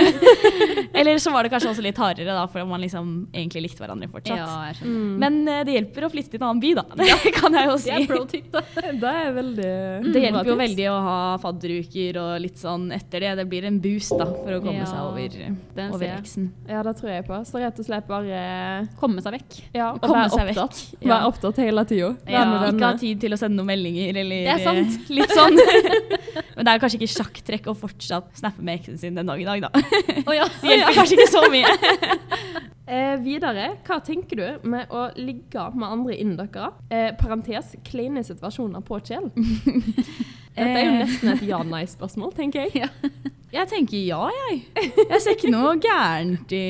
Eller 0.99 1.19
så 1.19 1.33
var 1.35 1.43
det 1.43 1.51
kanskje 1.51 1.73
også 1.73 1.83
litt 1.83 1.99
hardere, 1.99 2.37
da, 2.37 2.45
for 2.47 2.63
man 2.71 2.85
liksom 2.85 3.11
egentlig 3.33 3.65
likte 3.65 3.83
hverandre 3.83 4.07
fortsatt. 4.13 4.39
Ja, 4.39 4.69
jeg 4.69 4.79
skjønner. 4.79 5.01
Mm. 5.01 5.17
Men 5.25 5.41
eh, 5.51 5.65
det 5.67 5.75
hjelper 5.75 6.07
å 6.07 6.11
flytte 6.13 6.37
til 6.37 6.39
en 6.39 6.47
annen 6.53 6.63
by, 6.63 6.71
da. 6.79 6.85
Det 7.27 7.33
kan 7.35 7.59
jeg 7.59 7.67
jo 7.67 7.75
si. 7.83 7.91
Det 7.91 7.97
er 7.99 8.07
pro 8.13 8.21
tip, 8.31 8.47
da. 8.55 8.63
Det 9.03 9.15
er 9.25 9.35
veldig 9.41 9.73
Det 10.07 10.23
hjelper 10.23 10.53
jo 10.53 10.57
veldig 10.63 10.87
å 10.93 10.97
ha 11.09 11.19
fadderuker 11.43 12.21
og 12.23 12.31
litt 12.47 12.63
sånn 12.63 12.87
etter 12.95 13.27
det. 13.27 13.35
Det 13.43 13.49
blir 13.51 13.58
en 13.65 13.81
boost 13.81 14.13
da, 14.19 14.27
for 14.27 14.53
å 14.55 14.61
komme 14.63 14.79
Ja, 14.79 14.85
seg 14.87 15.01
over, 15.03 15.37
over 15.95 16.07
eksen. 16.19 16.53
Ja, 16.69 16.83
det 16.87 16.93
tror 17.01 17.11
jeg 17.11 17.25
på. 17.27 17.39
Så 17.49 17.59
rett 17.59 17.79
og 17.79 17.85
slett 17.89 18.07
bare 18.07 18.89
Komme 19.01 19.23
seg 19.25 19.33
vekk. 19.39 19.59
ja, 19.75 19.91
Komme 19.99 20.23
være 20.27 20.31
seg 20.37 20.47
vekk. 20.51 20.59
opptatt. 20.63 21.03
Ja. 21.03 21.09
Være 21.15 21.27
opptatt 21.33 21.57
hele 21.65 21.85
tida. 21.91 22.11
Ja, 22.29 22.45
ikke 22.71 22.85
ha 22.87 22.93
tid 23.01 23.21
til 23.21 23.33
å 23.33 23.41
sende 23.41 23.57
noen 23.57 23.67
meldinger 23.73 24.17
eller 24.23 24.45
Det 24.45 24.55
er 24.55 24.65
sant. 24.65 24.99
eh, 24.99 25.13
litt 25.19 25.31
sånn. 25.35 25.59
Men 26.59 26.65
det 26.67 26.73
er 26.75 26.79
kanskje 26.83 26.99
ikke 27.01 27.13
sjakktrekk 27.17 27.67
å 27.71 27.77
fortsatt 27.79 28.31
snappe 28.39 28.63
med 28.63 28.81
eksen 28.81 28.99
sin 28.99 29.15
den 29.15 29.27
dag 29.27 29.41
i 29.41 29.45
dag, 29.47 29.63
da. 29.63 29.71
Oh, 30.27 30.35
ja. 30.35 30.47
Det 30.63 30.75
hjelper 30.77 30.95
kanskje 31.03 31.19
ikke 31.19 31.31
så 31.35 31.45
mye. 31.51 31.75
Eh, 32.89 33.19
videre, 33.21 33.75
hva 33.85 33.99
tenker 34.01 34.39
du 34.41 34.69
med 34.73 34.89
å 34.89 35.11
ligge 35.21 35.61
med 35.77 35.91
andre 35.93 36.15
innendøkere? 36.23 36.71
Eh, 36.89 37.11
parentes, 37.21 37.75
kleine 37.85 38.23
situasjoner 38.25 38.81
på 38.81 38.97
kjell. 39.05 39.27
Dette 39.37 40.65
er 40.73 40.87
jo 40.87 40.95
Eh. 40.95 41.03
nesten 41.03 41.29
et 41.35 41.43
ja-nei-spørsmål, 41.51 42.33
tenker 42.39 42.65
jeg. 42.73 42.89
Jeg 43.49 43.69
tenker 43.71 44.01
ja, 44.05 44.21
jeg. 44.29 44.59
Jeg 45.09 45.21
ser 45.25 45.37
ikke 45.37 45.51
noe 45.53 45.75
gærent 45.81 46.53
i 46.53 46.65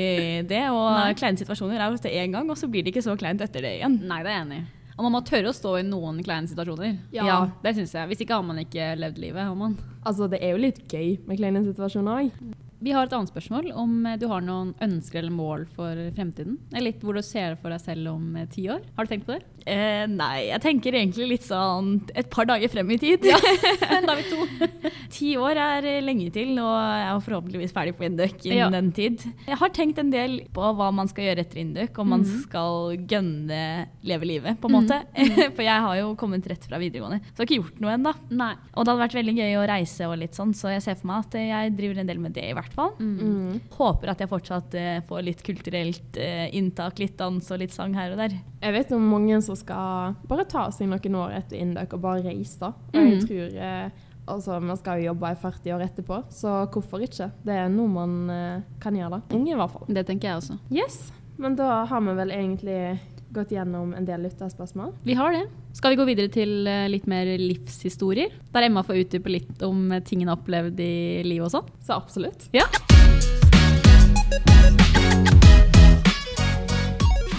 det. 0.46 0.64
Og 0.70 0.86
Nei. 0.94 1.14
kleine 1.18 1.40
situasjoner 1.40 1.80
er 1.80 1.90
jo 1.90 2.02
til 2.04 2.14
én 2.14 2.34
gang, 2.34 2.46
og 2.46 2.58
så 2.60 2.68
blir 2.70 2.86
det 2.86 2.92
ikke 2.94 3.02
så 3.02 3.16
kleint 3.18 3.42
etter 3.42 3.64
det 3.66 3.78
igjen. 3.80 3.98
Nei, 4.06 4.20
det 4.22 4.30
er 4.30 4.36
jeg 4.36 4.46
enig 4.46 4.60
i. 4.60 4.66
Og 4.98 5.06
man 5.06 5.14
må 5.14 5.20
tørre 5.26 5.50
å 5.50 5.54
stå 5.54 5.76
i 5.78 5.84
noen 5.86 6.18
kleine 6.26 6.50
situasjoner. 6.50 6.96
Ja. 7.14 7.40
Det 7.62 7.74
syns 7.76 7.94
jeg. 7.94 8.10
Hvis 8.10 8.22
ikke 8.24 8.38
har 8.38 8.46
man 8.46 8.58
ikke 8.62 8.92
levd 8.98 9.20
livet. 9.22 9.44
Har 9.46 9.58
man. 9.58 9.76
Altså, 10.02 10.26
det 10.30 10.40
er 10.42 10.54
jo 10.54 10.62
litt 10.62 10.80
gøy 10.90 11.20
med 11.26 11.38
kleine 11.38 11.62
situasjoner 11.66 12.24
òg. 12.24 12.56
Vi 12.80 12.92
har 12.94 13.08
et 13.08 13.14
annet 13.16 13.30
spørsmål. 13.32 13.72
Om 13.74 13.94
eh, 14.06 14.16
du 14.20 14.28
har 14.30 14.42
noen 14.44 14.72
ønsker 14.84 15.18
eller 15.22 15.34
mål 15.34 15.64
for 15.74 15.98
fremtiden? 16.16 16.58
Eller 16.72 16.92
litt 16.92 17.02
hvor 17.02 17.18
du 17.18 17.22
ser 17.26 17.56
for 17.58 17.74
deg 17.74 17.82
selv 17.82 18.12
om 18.14 18.36
eh, 18.38 18.46
ti 18.52 18.68
år? 18.70 18.84
Har 18.96 19.08
du 19.08 19.12
tenkt 19.14 19.26
på 19.26 19.34
det? 19.34 19.44
Eh, 19.68 20.06
nei, 20.08 20.46
jeg 20.48 20.62
tenker 20.64 20.94
egentlig 20.96 21.26
litt 21.34 21.44
sånn 21.44 21.98
et 22.16 22.30
par 22.32 22.46
dager 22.48 22.70
frem 22.72 22.88
i 22.94 22.96
tid. 23.02 23.26
Ja, 23.28 23.36
da 24.06 24.14
er 24.14 24.22
vi 24.22 24.28
to. 24.30 24.46
Ti 25.18 25.32
år 25.40 25.58
er 25.60 25.86
eh, 25.88 25.98
lenge 26.04 26.28
til, 26.32 26.54
og 26.62 26.70
jeg 26.76 27.04
er 27.08 27.20
forhåpentligvis 27.26 27.74
ferdig 27.76 27.94
på 27.98 28.06
Induc 28.06 28.46
innen 28.46 28.58
Ja. 28.58 28.68
den 28.72 28.90
tid. 28.96 29.24
Jeg 29.48 29.58
har 29.60 29.72
tenkt 29.76 29.98
en 30.00 30.12
del 30.12 30.38
på 30.54 30.70
hva 30.78 30.88
man 30.94 31.08
skal 31.10 31.26
gjøre 31.30 31.44
etter 31.44 31.60
Induc, 31.64 31.98
om 32.00 32.12
man 32.14 32.24
skal 32.44 32.94
gønne 33.08 33.60
leve 34.08 34.28
livet, 34.28 34.60
på 34.62 34.70
en 34.70 34.76
måte. 34.78 35.00
For 35.56 35.64
jeg 35.66 35.84
har 35.88 35.98
jo 36.00 36.14
kommet 36.20 36.46
rett 36.48 36.64
fra 36.68 36.80
videregående, 36.80 37.20
så 37.24 37.34
jeg 37.34 37.42
har 37.42 37.48
ikke 37.48 37.60
gjort 37.60 37.82
noe 37.84 37.96
ennå. 37.98 38.14
Og 38.28 38.84
det 38.86 38.92
hadde 38.92 38.98
vært 39.02 39.18
veldig 39.18 39.36
gøy 39.40 39.56
å 39.60 39.66
reise 39.72 40.08
og 40.08 40.16
litt 40.22 40.38
sånn, 40.38 40.54
så 40.56 40.72
jeg 40.76 40.84
ser 40.86 41.00
for 41.00 41.10
meg 41.10 41.26
at 41.26 41.38
jeg 41.42 41.76
driver 41.80 42.02
en 42.04 42.12
del 42.12 42.22
med 42.24 42.36
det 42.38 42.46
i 42.50 42.56
hvert 42.56 42.67
fall. 42.74 42.92
Mm. 42.98 43.60
Håper 43.76 44.08
at 44.12 44.18
jeg 44.20 44.28
fortsatt 44.28 44.74
eh, 44.74 45.00
får 45.08 45.22
litt 45.24 45.42
kulturelt 45.46 46.16
eh, 46.16 46.48
inntak, 46.58 46.98
litt 46.98 47.16
dans 47.18 47.50
og 47.50 47.58
litt 47.58 47.72
sang 47.72 47.94
her 47.94 48.12
og 48.12 48.18
der. 48.18 48.36
Jeg 48.62 48.72
vet 48.72 48.92
om 48.92 49.08
mange 49.10 49.40
som 49.42 49.56
skal 49.56 50.14
bare 50.28 50.44
ta 50.48 50.68
seg 50.70 50.88
noen 50.88 51.14
år 51.22 51.36
etter 51.38 51.56
Indøk 51.60 51.94
og 51.94 52.00
bare 52.00 52.22
reise. 52.26 52.62
Og 52.62 52.94
jeg 52.94 53.16
Mhm. 53.18 53.26
tror 53.26 53.58
eh, 53.62 53.90
Altså, 54.28 54.60
Vi 54.60 54.76
skal 54.76 54.98
jo 55.00 55.06
jobbe 55.14 55.30
i 55.32 55.34
40 55.40 55.72
år 55.72 55.80
etterpå, 55.88 56.16
så 56.28 56.66
hvorfor 56.68 57.00
ikke? 57.00 57.30
Det 57.42 57.54
er 57.54 57.68
noe 57.72 57.88
man 57.88 58.28
eh, 58.30 58.60
kan 58.78 58.92
gjøre. 58.94 59.10
da. 59.10 59.36
Unge, 59.36 59.52
i 59.52 59.56
hvert 59.56 59.70
fall. 59.72 59.86
Det 59.88 60.04
tenker 60.06 60.28
jeg 60.28 60.36
også. 60.36 60.58
Yes, 60.70 61.12
Men 61.38 61.54
da 61.56 61.84
har 61.86 62.00
vi 62.02 62.12
vel 62.14 62.28
egentlig 62.30 62.98
gått 63.34 63.52
gjennom 63.52 63.92
en 63.94 64.06
del 64.08 64.22
lytterspørsmål. 64.24 64.92
Vi 65.04 65.16
har 65.18 65.34
det. 65.34 65.44
Skal 65.76 65.92
vi 65.92 65.98
gå 66.00 66.06
videre 66.08 66.32
til 66.32 66.66
eh, 66.68 66.86
litt 66.90 67.06
mer 67.10 67.28
livshistorier? 67.40 68.32
Der 68.54 68.68
Emma 68.68 68.82
får 68.86 69.02
utdype 69.04 69.32
litt 69.32 69.64
om 69.66 69.90
eh, 69.92 70.02
tingene 70.04 70.34
opplevd 70.34 70.80
i 70.80 71.24
livet 71.26 71.48
og 71.48 71.54
sånn. 71.58 71.72
Så 71.84 71.98
absolutt. 71.98 72.48
Ja. 72.56 72.64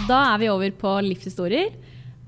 Da 0.09 0.19
er 0.33 0.41
vi 0.41 0.49
over 0.49 0.73
på 0.77 0.95
livshistorier. 1.05 1.73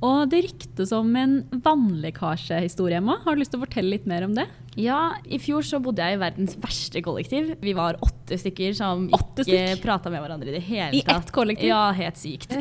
Og 0.01 0.25
det 0.31 0.41
ryktes 0.47 0.91
om 0.97 1.13
en 1.17 1.43
vannlekkasjehistorie, 1.61 2.97
Emma. 2.97 3.19
Har 3.21 3.37
du 3.37 3.43
lyst 3.43 3.53
til 3.53 3.61
å 3.61 3.65
fortelle 3.67 3.93
litt 3.93 4.07
mer 4.09 4.25
om 4.25 4.33
det? 4.33 4.47
Ja, 4.79 5.17
i 5.27 5.35
fjor 5.41 5.65
så 5.67 5.81
bodde 5.83 5.99
jeg 6.05 6.15
i 6.15 6.19
verdens 6.21 6.53
verste 6.61 7.01
kollektiv. 7.03 7.49
Vi 7.59 7.73
var 7.75 7.97
åtte 7.99 8.37
stykker 8.39 8.71
som 8.77 9.09
Åtte 9.11 9.43
ikke 9.43 9.57
stykk? 9.75 9.81
prata 9.83 10.11
med 10.13 10.21
hverandre 10.23 10.47
i 10.47 10.53
det 10.55 10.61
hele 10.63 11.01
tatt. 11.01 11.09
I 11.11 11.17
ett 11.17 11.31
kollektiv? 11.35 11.67
Ja, 11.67 11.81
helt 11.97 12.15
sykt. 12.21 12.53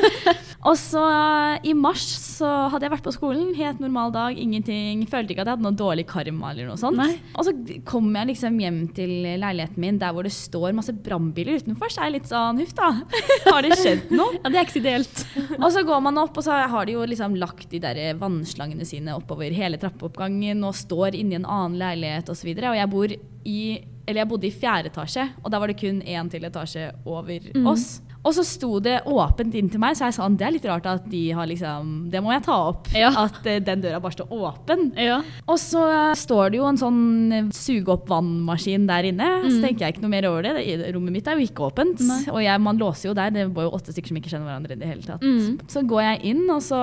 og 0.68 0.76
så 0.80 1.02
eh, 1.04 1.68
i 1.68 1.74
mars 1.76 2.04
så 2.22 2.48
hadde 2.72 2.86
jeg 2.86 2.94
vært 2.94 3.04
på 3.04 3.12
skolen, 3.14 3.50
helt 3.58 3.82
normal 3.84 4.14
dag, 4.14 4.38
ingenting. 4.40 5.02
Følte 5.10 5.34
ikke 5.34 5.44
at 5.44 5.50
jeg 5.50 5.58
hadde 5.58 5.66
noe 5.66 5.76
dårlig 5.76 6.06
karma 6.08 6.52
eller 6.54 6.70
noe 6.70 6.78
sånt. 6.80 6.96
Nei. 6.96 7.18
Og 7.36 7.44
så 7.48 7.52
kom 7.88 8.08
jeg 8.16 8.30
liksom 8.32 8.56
hjem 8.62 8.80
til 8.96 9.12
leiligheten 9.26 9.82
min 9.84 10.00
der 10.00 10.16
hvor 10.16 10.24
det 10.24 10.32
står 10.32 10.72
masse 10.76 10.94
brannbiler 11.04 11.60
utenfor, 11.60 11.92
så 11.92 12.02
er 12.06 12.10
jeg 12.10 12.16
litt 12.16 12.32
sånn 12.32 12.62
huff 12.62 12.72
da. 12.78 12.90
Har 13.52 13.60
det 13.66 13.76
skjedd 13.82 14.08
noe? 14.16 14.38
Ja, 14.40 14.48
Det 14.48 14.56
er 14.62 14.66
ikke 14.70 14.78
så 14.78 14.82
ideelt. 14.86 15.22
Og 15.62 15.68
så 15.76 15.84
går 15.86 16.00
man 16.08 16.20
opp, 16.24 16.36
og 16.40 16.44
så 16.46 16.56
har 16.72 16.86
de 16.88 16.94
jo 16.96 17.04
liksom 17.06 17.36
lagt 17.36 17.68
de 17.70 17.78
der 17.82 17.98
vannslangene 18.18 18.86
sine 18.88 19.12
oppover 19.18 19.52
hele 19.54 19.76
trappeoppgangen 19.80 20.62
og 20.66 20.74
står 20.78 21.16
inni 21.18 21.36
en 21.38 21.41
annen 21.48 21.78
leilighet 21.80 22.30
osv. 22.32 22.52
Og, 22.52 22.62
så 22.62 22.70
og 22.72 22.78
jeg 22.80 22.92
bor 22.92 23.16
i 23.44 23.62
eller 24.02 24.24
jeg 24.24 24.30
bodde 24.32 24.48
i 24.48 24.54
fjerde 24.54 24.90
etasje, 24.90 25.28
og 25.44 25.52
da 25.52 25.60
var 25.62 25.70
det 25.70 25.78
kun 25.78 26.00
én 26.02 26.30
til 26.30 26.42
etasje 26.48 26.88
over 27.06 27.44
oss. 27.70 28.00
Og 28.22 28.34
så 28.36 28.44
sto 28.46 28.76
det 28.82 29.00
åpent 29.10 29.54
inn 29.58 29.68
til 29.70 29.80
meg, 29.82 29.96
så 29.98 30.06
jeg 30.06 30.14
sa 30.14 30.28
det 30.30 30.46
er 30.46 30.54
litt 30.54 30.66
rart 30.68 30.86
at 30.86 31.06
de 31.10 31.22
har 31.34 31.48
liksom 31.50 31.88
Det 32.12 32.20
må 32.22 32.30
jeg 32.30 32.44
ta 32.46 32.58
opp. 32.68 32.86
Ja. 32.94 33.10
At 33.24 33.40
eh, 33.50 33.58
den 33.64 33.82
døra 33.82 33.98
bare 34.02 34.14
står 34.14 34.30
åpen. 34.30 34.92
Ja. 34.94 35.18
Og 35.50 35.58
så 35.58 35.82
står 36.18 36.52
det 36.52 36.60
jo 36.60 36.68
en 36.68 36.78
sånn 36.78 37.00
eh, 37.34 37.50
suge 37.56 37.90
opp 37.96 38.06
vannmaskin 38.10 38.86
der 38.86 39.10
inne. 39.10 39.30
Så 39.48 39.58
tenker 39.58 39.88
jeg 39.88 39.96
ikke 39.96 40.04
noe 40.06 40.14
mer 40.14 40.28
over 40.30 40.46
det. 40.46 40.54
det. 40.62 40.92
Rommet 40.94 41.16
mitt 41.18 41.26
er 41.26 41.38
jo 41.38 41.48
ikke 41.48 41.66
åpent. 41.72 42.04
Nei. 42.06 42.20
Og 42.30 42.38
jeg, 42.44 42.62
man 42.62 42.78
låser 42.78 43.10
jo 43.10 43.16
der. 43.18 43.34
Det 43.34 43.48
var 43.56 43.66
jo 43.66 43.74
åtte 43.74 43.94
stykker 43.94 44.14
som 44.14 44.22
ikke 44.22 44.34
kjenner 44.36 44.52
hverandre 44.52 44.78
i 44.78 44.82
det 44.84 44.92
hele 44.92 45.06
tatt. 45.08 45.26
Mm. 45.26 45.58
Så 45.74 45.82
går 45.90 46.06
jeg 46.06 46.22
inn, 46.30 46.46
og 46.46 46.62
så 46.62 46.82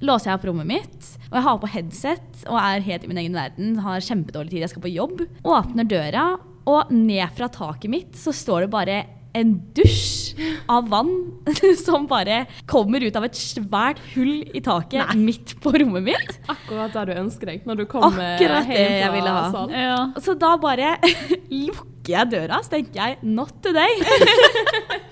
låser 0.00 0.30
jeg 0.30 0.38
opp 0.40 0.46
rommet 0.48 0.68
mitt. 0.70 1.08
Og 1.30 1.38
jeg 1.38 1.46
har 1.46 1.60
på 1.62 1.70
headset 1.74 2.44
og 2.48 2.58
er 2.60 2.84
helt 2.86 3.04
i 3.04 3.10
min 3.10 3.20
egen 3.22 3.36
verden. 3.36 3.78
Har 3.84 4.00
kjempedårlig 4.04 4.50
tid, 4.54 4.64
jeg 4.64 4.72
skal 4.74 4.84
på 4.86 4.92
jobb. 4.94 5.24
Åpner 5.44 5.88
døra, 5.90 6.26
og 6.70 6.92
ned 6.92 7.32
fra 7.36 7.48
taket 7.52 7.90
mitt 7.90 8.18
så 8.20 8.32
står 8.36 8.66
det 8.66 8.70
bare 8.74 8.98
en 9.38 9.52
dusj 9.76 10.32
av 10.70 10.88
vann 10.90 11.10
som 11.84 12.08
bare 12.10 12.40
kommer 12.70 13.04
ut 13.04 13.14
av 13.14 13.28
et 13.28 13.38
svært 13.38 14.00
hull 14.16 14.40
i 14.56 14.62
taket 14.64 15.12
midt 15.18 15.54
på 15.62 15.70
rommet 15.78 16.02
mitt. 16.08 16.32
Akkurat 16.50 16.96
det 16.96 17.04
du 17.10 17.20
ønsker 17.20 17.52
deg 17.52 17.68
når 17.68 17.82
du 17.82 17.84
kommer 17.92 18.34
Akkurat 18.34 18.66
det 18.66 18.74
hjem 18.80 18.90
fra 18.90 19.04
jeg 19.04 19.14
ville 19.14 19.36
ha. 19.36 19.44
salen. 19.54 19.76
ja. 19.86 20.00
Så 20.24 20.34
da 20.40 20.56
bare 20.58 20.96
lukker 21.68 22.10
jeg 22.16 22.32
døra, 22.32 22.58
så 22.64 22.74
tenker 22.74 22.98
jeg 23.04 23.18
'not 23.22 23.54
today'. 23.62 24.02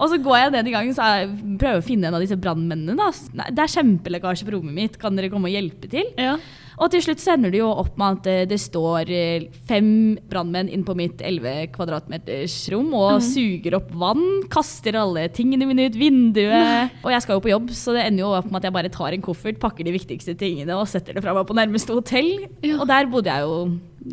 Og 0.00 0.08
så 0.08 0.16
går 0.22 0.38
jeg 0.38 0.54
ned 0.56 0.70
i 0.70 0.72
gangen 0.72 0.96
så 0.96 1.10
jeg 1.12 1.28
prøver 1.60 1.82
å 1.82 1.84
finne 1.84 2.08
en 2.08 2.16
av 2.16 2.24
disse 2.24 2.38
brannmennene. 2.40 3.10
Det 3.52 3.60
er 3.60 3.74
kjempelekkasje 3.76 4.48
på 4.48 4.56
rommet 4.56 4.76
mitt, 4.76 4.98
kan 5.00 5.16
dere 5.16 5.28
komme 5.32 5.50
og 5.50 5.56
hjelpe 5.56 5.90
til? 5.92 6.08
Ja. 6.16 6.38
Og 6.80 6.88
til 6.88 7.02
slutt 7.04 7.20
sender 7.20 7.52
de 7.52 7.60
jo 7.60 7.68
opp 7.68 7.98
med 8.00 8.22
at 8.22 8.28
eh, 8.30 8.46
det 8.48 8.56
står 8.62 9.10
eh, 9.12 9.48
fem 9.68 10.16
brannmenn 10.30 10.70
inn 10.72 10.84
på 10.86 10.94
mitt 10.96 11.20
11 11.20 11.74
kvadratmeters 11.74 12.54
rom 12.72 12.94
og 12.96 13.20
suger 13.24 13.76
opp 13.76 13.90
vann, 14.00 14.24
kaster 14.52 14.96
alle 14.96 15.26
tingene 15.36 15.68
mine 15.68 15.90
ut 15.90 15.98
vinduet. 16.00 16.96
Og 17.04 17.12
jeg 17.12 17.26
skal 17.26 17.36
jo 17.36 17.44
på 17.44 17.52
jobb, 17.52 17.68
så 17.76 17.98
det 17.98 18.06
ender 18.06 18.24
jo 18.24 18.32
opp 18.38 18.48
med 18.48 18.62
at 18.62 18.70
jeg 18.70 18.76
bare 18.78 18.94
tar 18.94 19.12
en 19.12 19.28
koffert, 19.28 19.60
pakker 19.60 19.84
de 19.84 19.96
viktigste 19.98 20.38
tingene 20.40 20.78
og 20.78 20.88
setter 20.88 21.16
det 21.16 21.24
fra 21.26 21.36
meg 21.36 21.44
på 21.50 21.58
nærmeste 21.60 22.00
hotell. 22.00 22.32
Ja. 22.64 22.80
Og 22.80 22.88
der 22.88 23.12
bodde 23.12 23.36
jeg 23.36 23.44
jo 23.44 23.60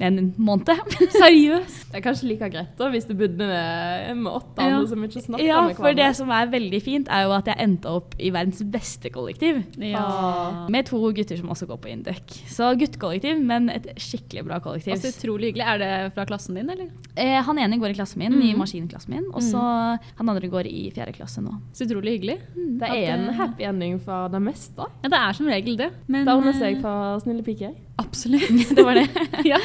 en 0.01 0.33
måned. 0.37 0.67
Seriøst? 1.21 1.87
Det 1.91 1.99
er 1.99 2.03
kanskje 2.03 2.27
like 2.27 2.49
greit 2.51 2.73
da, 2.77 2.89
hvis 2.91 3.05
du 3.07 3.13
bodde 3.17 3.37
med, 3.39 4.17
med 4.19 4.31
åtte 4.33 4.61
Ja. 4.65 4.75
andre 4.77 4.87
som 4.91 5.03
ikke 5.07 5.21
snakka 5.23 5.45
Ja, 5.45 5.61
med 5.67 5.77
for 5.79 5.93
det 5.95 6.09
som 6.17 6.29
er 6.35 6.49
veldig 6.51 6.81
fint, 6.83 7.07
er 7.09 7.23
jo 7.27 7.31
at 7.37 7.47
jeg 7.47 7.55
endte 7.63 7.87
opp 7.89 8.15
i 8.19 8.29
verdens 8.35 8.59
beste 8.73 9.09
kollektiv. 9.13 9.61
Ah. 9.95 10.65
Med 10.73 10.85
to 10.89 10.99
gutter 11.15 11.37
som 11.39 11.49
også 11.53 11.67
går 11.69 11.79
på 11.85 11.91
Induc. 11.93 12.35
Så 12.51 12.69
guttekollektiv, 12.79 13.39
men 13.47 13.69
et 13.73 13.87
skikkelig 14.01 14.43
bra 14.49 14.59
kollektiv. 14.63 14.93
Altså, 14.97 15.13
utrolig 15.15 15.53
hyggelig. 15.53 15.65
Er 15.67 15.81
det 15.81 15.91
fra 16.17 16.25
klassen 16.29 16.59
din, 16.59 16.69
eller? 16.69 16.91
Eh, 17.15 17.39
han 17.47 17.57
ene 17.63 17.79
går 17.79 17.95
i 17.95 17.97
klassen 18.01 18.19
min, 18.21 18.35
i 18.41 18.51
Mm. 18.53 18.59
maskinklassen 18.59 19.09
min, 19.15 19.25
og 19.33 19.41
så 19.41 19.61
han 20.17 20.29
andre 20.29 20.47
går 20.51 20.67
i 20.67 20.91
fjerde 20.91 21.15
klasse 21.15 21.41
nå. 21.41 21.55
Så 21.73 21.87
utrolig 21.87 22.17
hyggelig. 22.19 22.39
Det 22.79 22.89
er 22.89 23.13
en 23.15 23.29
happy 23.33 23.63
ending 23.63 23.99
for 24.03 24.27
det 24.29 24.41
meste. 24.41 24.85
Ja, 25.03 25.09
det 25.09 25.17
er 25.23 25.33
som 25.33 25.47
regel 25.47 25.77
det. 25.77 25.91
Men, 26.07 26.25
Det 26.25 26.33
ordner 26.35 26.53
seg 26.53 26.75
eh, 26.77 26.81
for 26.81 27.19
snille 27.23 27.43
piker. 27.43 27.73
Absolutt. 27.97 28.69
Det 28.77 28.83
var 28.85 28.93
det. 28.99 29.07
ja. 29.51 29.57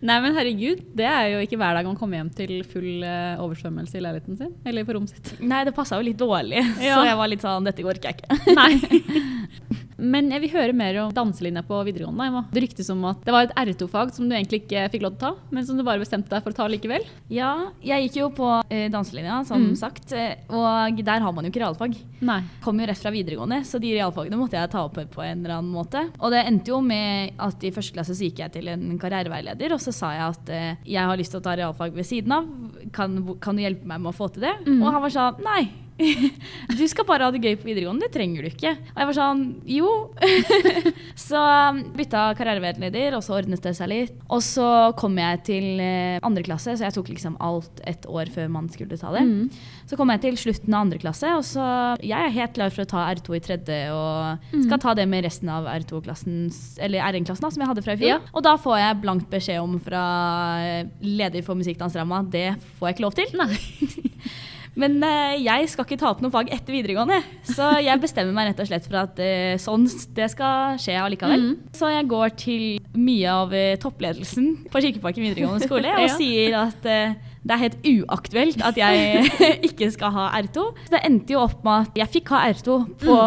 Nei, 0.00 0.16
men 0.24 0.32
herregud, 0.36 0.80
det 0.96 1.04
er 1.04 1.26
jo 1.34 1.42
ikke 1.44 1.58
hver 1.60 1.76
dag 1.76 1.84
man 1.88 1.98
kommer 2.00 2.16
hjem 2.22 2.30
til 2.36 2.54
full 2.68 3.02
eh, 3.04 3.36
oversvømmelse 3.44 3.98
i 3.98 4.02
leiligheten 4.04 4.38
sin. 4.40 4.54
Eller 4.64 4.86
på 4.88 4.96
rommet 4.96 5.12
sitt. 5.12 5.34
Nei, 5.44 5.60
det 5.68 5.74
passa 5.76 5.98
jo 6.00 6.06
litt 6.08 6.16
dårlig, 6.20 6.62
Ja. 6.80 6.96
så 6.96 7.04
jeg 7.10 7.18
var 7.20 7.28
litt 7.28 7.44
sånn 7.44 7.68
Dette 7.68 7.84
orker 7.84 8.08
jeg 8.08 8.22
ikke. 8.22 8.56
Nei. 8.56 8.72
Men 9.98 10.30
jeg 10.30 10.40
vil 10.44 10.52
høre 10.54 10.74
mer 10.78 10.96
om 11.02 11.12
danselinja 11.14 11.64
på 11.66 11.80
videregående. 11.86 12.26
Emma. 12.28 12.44
Det 12.54 12.62
ryktes 12.62 12.88
om 12.94 13.04
at 13.08 13.22
det 13.26 13.32
var 13.34 13.48
et 13.48 13.54
R2-fag 13.58 14.12
som 14.14 14.28
du 14.30 14.34
egentlig 14.36 14.62
ikke 14.64 14.84
fikk 14.92 15.02
lov 15.02 15.16
til 15.16 15.18
å 15.18 15.22
ta, 15.34 15.48
men 15.50 15.66
som 15.66 15.76
du 15.78 15.82
bare 15.86 15.98
bestemte 16.02 16.30
deg 16.30 16.44
for 16.44 16.54
å 16.54 16.58
ta 16.58 16.68
likevel. 16.70 17.02
Ja, 17.34 17.70
jeg 17.82 18.06
gikk 18.08 18.18
jo 18.20 18.28
på 18.36 18.50
eh, 18.70 18.86
danselinja, 18.94 19.40
som 19.48 19.58
Mm. 19.68 19.74
sagt, 19.76 20.12
eh, 20.12 20.36
og 20.54 21.00
der 21.02 21.18
har 21.20 21.32
man 21.34 21.44
jo 21.44 21.50
ikke 21.50 21.64
realfag. 21.64 21.96
Nei. 22.22 22.38
Kom 22.62 22.78
jo 22.78 22.86
rett 22.86 22.98
fra 23.02 23.10
videregående, 23.10 23.64
så 23.66 23.80
de 23.82 23.90
realfagene 23.96 24.38
måtte 24.38 24.54
jeg 24.60 24.70
ta 24.70 24.84
opp 24.86 24.94
på 24.94 25.24
en 25.24 25.42
eller 25.44 25.56
annen 25.58 25.72
måte. 25.74 26.04
Og 26.20 26.30
det 26.30 26.44
endte 26.46 26.70
jo 26.70 26.80
med 26.80 27.32
at 27.38 27.64
i 27.64 27.72
første 27.74 27.92
klasse 27.96 28.14
så 28.14 28.22
gikk 28.28 28.38
jeg 28.44 28.52
til 28.52 28.68
en 28.68 28.98
karriereveileder, 29.02 29.72
og 29.74 29.80
så 29.82 29.92
sa 29.92 30.12
jeg 30.14 30.28
at 30.30 30.48
eh, 30.54 30.76
jeg 30.86 31.02
har 31.10 31.16
lyst 31.18 31.34
til 31.34 31.40
å 31.40 31.46
ta 31.48 31.56
realfag 31.58 31.92
ved 31.92 32.06
siden 32.06 32.32
av. 32.38 32.46
Kan, 32.92 33.18
kan 33.42 33.56
du 33.58 33.62
hjelpe 33.66 33.84
meg 33.84 34.00
med 34.00 34.12
å 34.14 34.16
få 34.16 34.30
til 34.32 34.46
det? 34.46 34.54
Mm. 34.66 34.78
Og 34.82 34.92
han 34.92 35.02
var 35.02 35.10
sånn 35.10 35.42
nei. 35.44 35.62
Du 36.78 36.84
skal 36.88 37.06
bare 37.08 37.26
ha 37.26 37.34
det 37.34 37.40
gøy 37.42 37.56
på 37.58 37.68
videregående, 37.68 38.06
det 38.06 38.14
trenger 38.14 38.44
du 38.44 38.50
ikke. 38.50 38.74
Og 38.92 39.00
jeg 39.00 39.08
var 39.08 39.16
sånn 39.16 39.42
jo. 39.68 39.92
så 41.28 41.42
um, 41.72 41.80
bytta 41.98 42.28
karriereveileder, 42.38 43.16
og 43.18 43.24
så 43.26 43.38
ordnet 43.38 43.64
det 43.64 43.74
seg 43.78 43.90
litt. 43.90 44.20
Og 44.30 44.42
så 44.44 44.68
kom 44.98 45.18
jeg 45.18 45.42
til 45.48 45.82
eh, 45.82 46.18
andre 46.24 46.44
klasse, 46.46 46.76
så 46.76 46.86
jeg 46.86 46.96
tok 46.96 47.10
liksom 47.12 47.38
alt 47.44 47.82
et 47.88 48.06
år 48.08 48.30
før 48.34 48.50
man 48.54 48.68
skulle 48.72 48.98
ta 49.00 49.12
det. 49.14 49.24
Mm. 49.26 49.48
Så 49.90 49.98
kom 49.98 50.12
jeg 50.14 50.22
til 50.24 50.38
slutten 50.40 50.74
av 50.74 50.86
andre 50.86 51.00
klasse, 51.02 51.32
og 51.34 51.44
så 51.46 51.64
jeg 52.04 52.18
er 52.18 52.34
helt 52.34 52.56
klar 52.56 52.74
for 52.74 52.84
å 52.84 52.90
ta 52.90 53.06
R2 53.14 53.38
i 53.38 53.42
tredje, 53.44 53.78
og 53.94 54.58
skal 54.66 54.82
ta 54.82 54.94
det 54.98 55.08
med 55.10 55.24
resten 55.26 55.50
av 55.52 55.68
R2-klassen, 55.72 56.48
eller 56.84 57.06
R1-klassen 57.08 57.46
da, 57.46 57.52
som 57.54 57.64
jeg 57.64 57.72
hadde 57.72 57.86
fra 57.86 57.96
i 57.96 58.02
fjor. 58.02 58.14
Ja. 58.16 58.20
Og 58.32 58.44
da 58.46 58.54
får 58.60 58.78
jeg 58.82 59.00
blankt 59.04 59.30
beskjed 59.32 59.62
om 59.64 59.78
fra 59.82 60.04
eh, 60.62 60.92
leder 61.04 61.46
for 61.46 61.58
musikkdansramma, 61.58 62.22
det 62.30 62.50
får 62.78 62.90
jeg 62.90 62.98
ikke 62.98 63.08
lov 63.08 63.18
til. 63.18 63.34
Nei. 63.38 64.04
Men 64.78 64.98
eh, 65.02 65.38
jeg 65.42 65.68
skal 65.72 65.86
ikke 65.86 65.98
ta 66.00 66.12
opp 66.12 66.20
noe 66.22 66.32
fag 66.32 66.52
etter 66.54 66.74
videregående, 66.74 67.18
så 67.46 67.72
jeg 67.82 67.98
bestemmer 68.02 68.36
meg 68.36 68.52
rett 68.52 68.62
og 68.62 68.68
slett 68.70 68.86
for 68.86 69.00
at 69.00 69.22
eh, 69.22 69.56
sånn 69.60 69.88
det 70.14 70.28
skal 70.30 70.78
skje 70.80 70.94
allikevel. 71.02 71.48
Så 71.74 71.90
jeg 71.90 72.06
går 72.10 72.34
til 72.38 72.66
mye 72.98 73.32
av 73.32 73.56
eh, 73.56 73.74
toppledelsen 73.82 74.52
på 74.70 74.84
Kirkeparken 74.84 75.26
videregående 75.26 75.66
skole 75.66 75.96
og 76.02 76.14
sier 76.14 76.54
at 76.62 76.86
det 77.46 77.54
er 77.54 77.62
helt 77.62 77.78
uaktuelt 77.86 78.62
at 78.66 78.78
jeg 78.78 79.28
ikke 79.68 79.90
skal 79.94 80.12
ha 80.14 80.26
R2. 80.40 80.64
Så 80.88 80.94
det 80.94 81.02
endte 81.06 81.34
jo 81.34 81.42
opp 81.44 81.62
med 81.66 81.88
at 81.88 82.00
jeg 82.02 82.12
fikk 82.18 82.32
ha 82.34 82.42
R2 82.50 82.78
på 83.04 83.18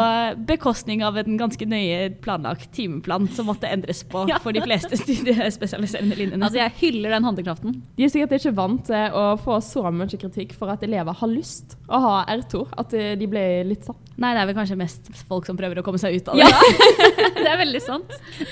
bekostning 0.49 1.03
av 1.05 1.17
en 1.21 1.37
ganske 1.39 1.67
nøye 1.69 2.11
planlagt 2.23 2.71
timeplan 2.75 3.29
som 3.35 3.49
måtte 3.49 3.69
endres 3.71 4.03
på 4.11 4.25
for 4.43 4.55
de 4.55 4.63
fleste 4.65 4.99
studiespesialiserende 4.99 6.17
linjene. 6.19 6.43
Altså, 6.45 6.61
jeg 6.61 6.77
hyller 6.81 7.15
den 7.15 7.27
handlekraften. 7.29 7.79
De 7.97 8.05
er 8.05 8.13
sikkert 8.13 8.37
ikke 8.39 8.55
vant 8.57 8.85
til 8.89 9.17
å 9.17 9.25
få 9.41 9.59
så 9.65 9.87
mye 9.91 10.19
kritikk 10.21 10.55
for 10.57 10.71
at 10.73 10.83
elever 10.85 11.15
har 11.17 11.31
lyst 11.31 11.77
å 11.91 11.99
ha 12.03 12.15
R2. 12.31 12.65
At 12.81 12.95
eh, 12.97 13.13
de 13.19 13.29
ble 13.29 13.45
litt 13.67 13.87
satt. 13.87 13.99
Nei, 14.21 14.33
det 14.35 14.43
er 14.43 14.49
vel 14.51 14.57
kanskje 14.57 14.77
mest 14.77 15.07
folk 15.29 15.47
som 15.47 15.57
prøver 15.57 15.79
å 15.81 15.85
komme 15.85 15.99
seg 16.01 16.19
ut 16.19 16.29
av 16.29 16.37
det. 16.37 16.45
Ja, 16.45 16.99
det 17.41 17.47
er 17.49 17.57
veldig 17.61 17.81
sant. 17.83 18.11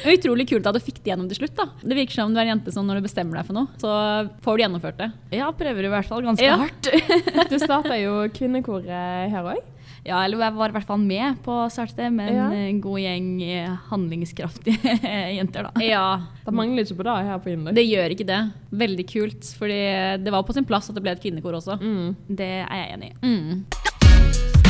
Utrolig 0.09 0.47
kult 0.49 0.65
at 0.69 0.77
du 0.77 0.81
fikk 0.81 1.01
det 1.03 1.13
gjennom 1.13 1.29
til 1.29 1.43
slutt. 1.43 1.55
da. 1.59 1.67
Det 1.83 1.97
virker 1.97 2.17
som 2.17 2.33
du 2.33 2.39
er 2.39 2.47
en 2.47 2.55
jente 2.55 2.73
som 2.73 2.87
når 2.87 2.99
du 2.99 3.07
bestemmer 3.09 3.39
deg 3.39 3.49
for 3.49 3.59
noe, 3.59 3.69
så 3.81 3.93
får 4.45 4.57
du 4.57 4.63
gjennomført 4.65 5.01
det. 5.01 5.09
Ja, 5.35 5.48
prøver 5.57 5.81
du 5.81 5.87
i 5.89 5.93
hvert 5.95 6.05
fall 6.09 6.21
ganske 6.25 6.45
Ja. 6.45 6.57
hardt. 6.57 6.89
Du 7.51 7.57
starta 7.59 7.97
jo 7.99 8.23
kvinnekoret 8.35 9.29
her 9.33 9.43
òg. 9.55 9.59
Ja, 10.05 10.21
eller 10.23 10.39
jeg 10.39 10.53
var 10.55 10.69
i 10.71 10.75
hvert 10.77 10.85
fall 10.87 11.01
med 11.03 11.41
på 11.43 11.51
å 11.51 11.69
starte 11.69 11.97
det 11.99 12.07
med 12.15 12.29
en 12.31 12.37
Ja. 12.55 12.79
god 12.81 12.99
gjeng 13.03 13.27
eh, 13.43 13.73
handlingskraftige 13.89 14.93
jenter, 15.37 15.67
da. 15.67 15.83
Ja, 15.83 16.05
Det 16.45 16.53
mangler 16.55 16.85
ikke 16.87 16.95
på 17.01 17.03
det 17.09 17.17
her 17.27 17.37
på 17.43 17.51
Indøk. 17.51 17.75
det 17.75 17.83
gjør 17.89 18.15
ikke 18.15 18.25
det. 18.29 18.39
Veldig 18.71 19.07
kult. 19.11 19.51
Fordi 19.59 19.81
det 20.23 20.31
var 20.31 20.43
på 20.47 20.53
sin 20.55 20.65
plass 20.65 20.89
at 20.89 20.95
det 20.95 21.03
ble 21.03 21.11
et 21.11 21.21
kvinnekor 21.21 21.59
også. 21.59 21.75
Mm. 21.81 22.15
Det 22.29 22.51
er 22.63 22.79
jeg 22.79 22.93
enig 22.95 23.11
i. 23.11 23.15
Mm. 23.27 24.69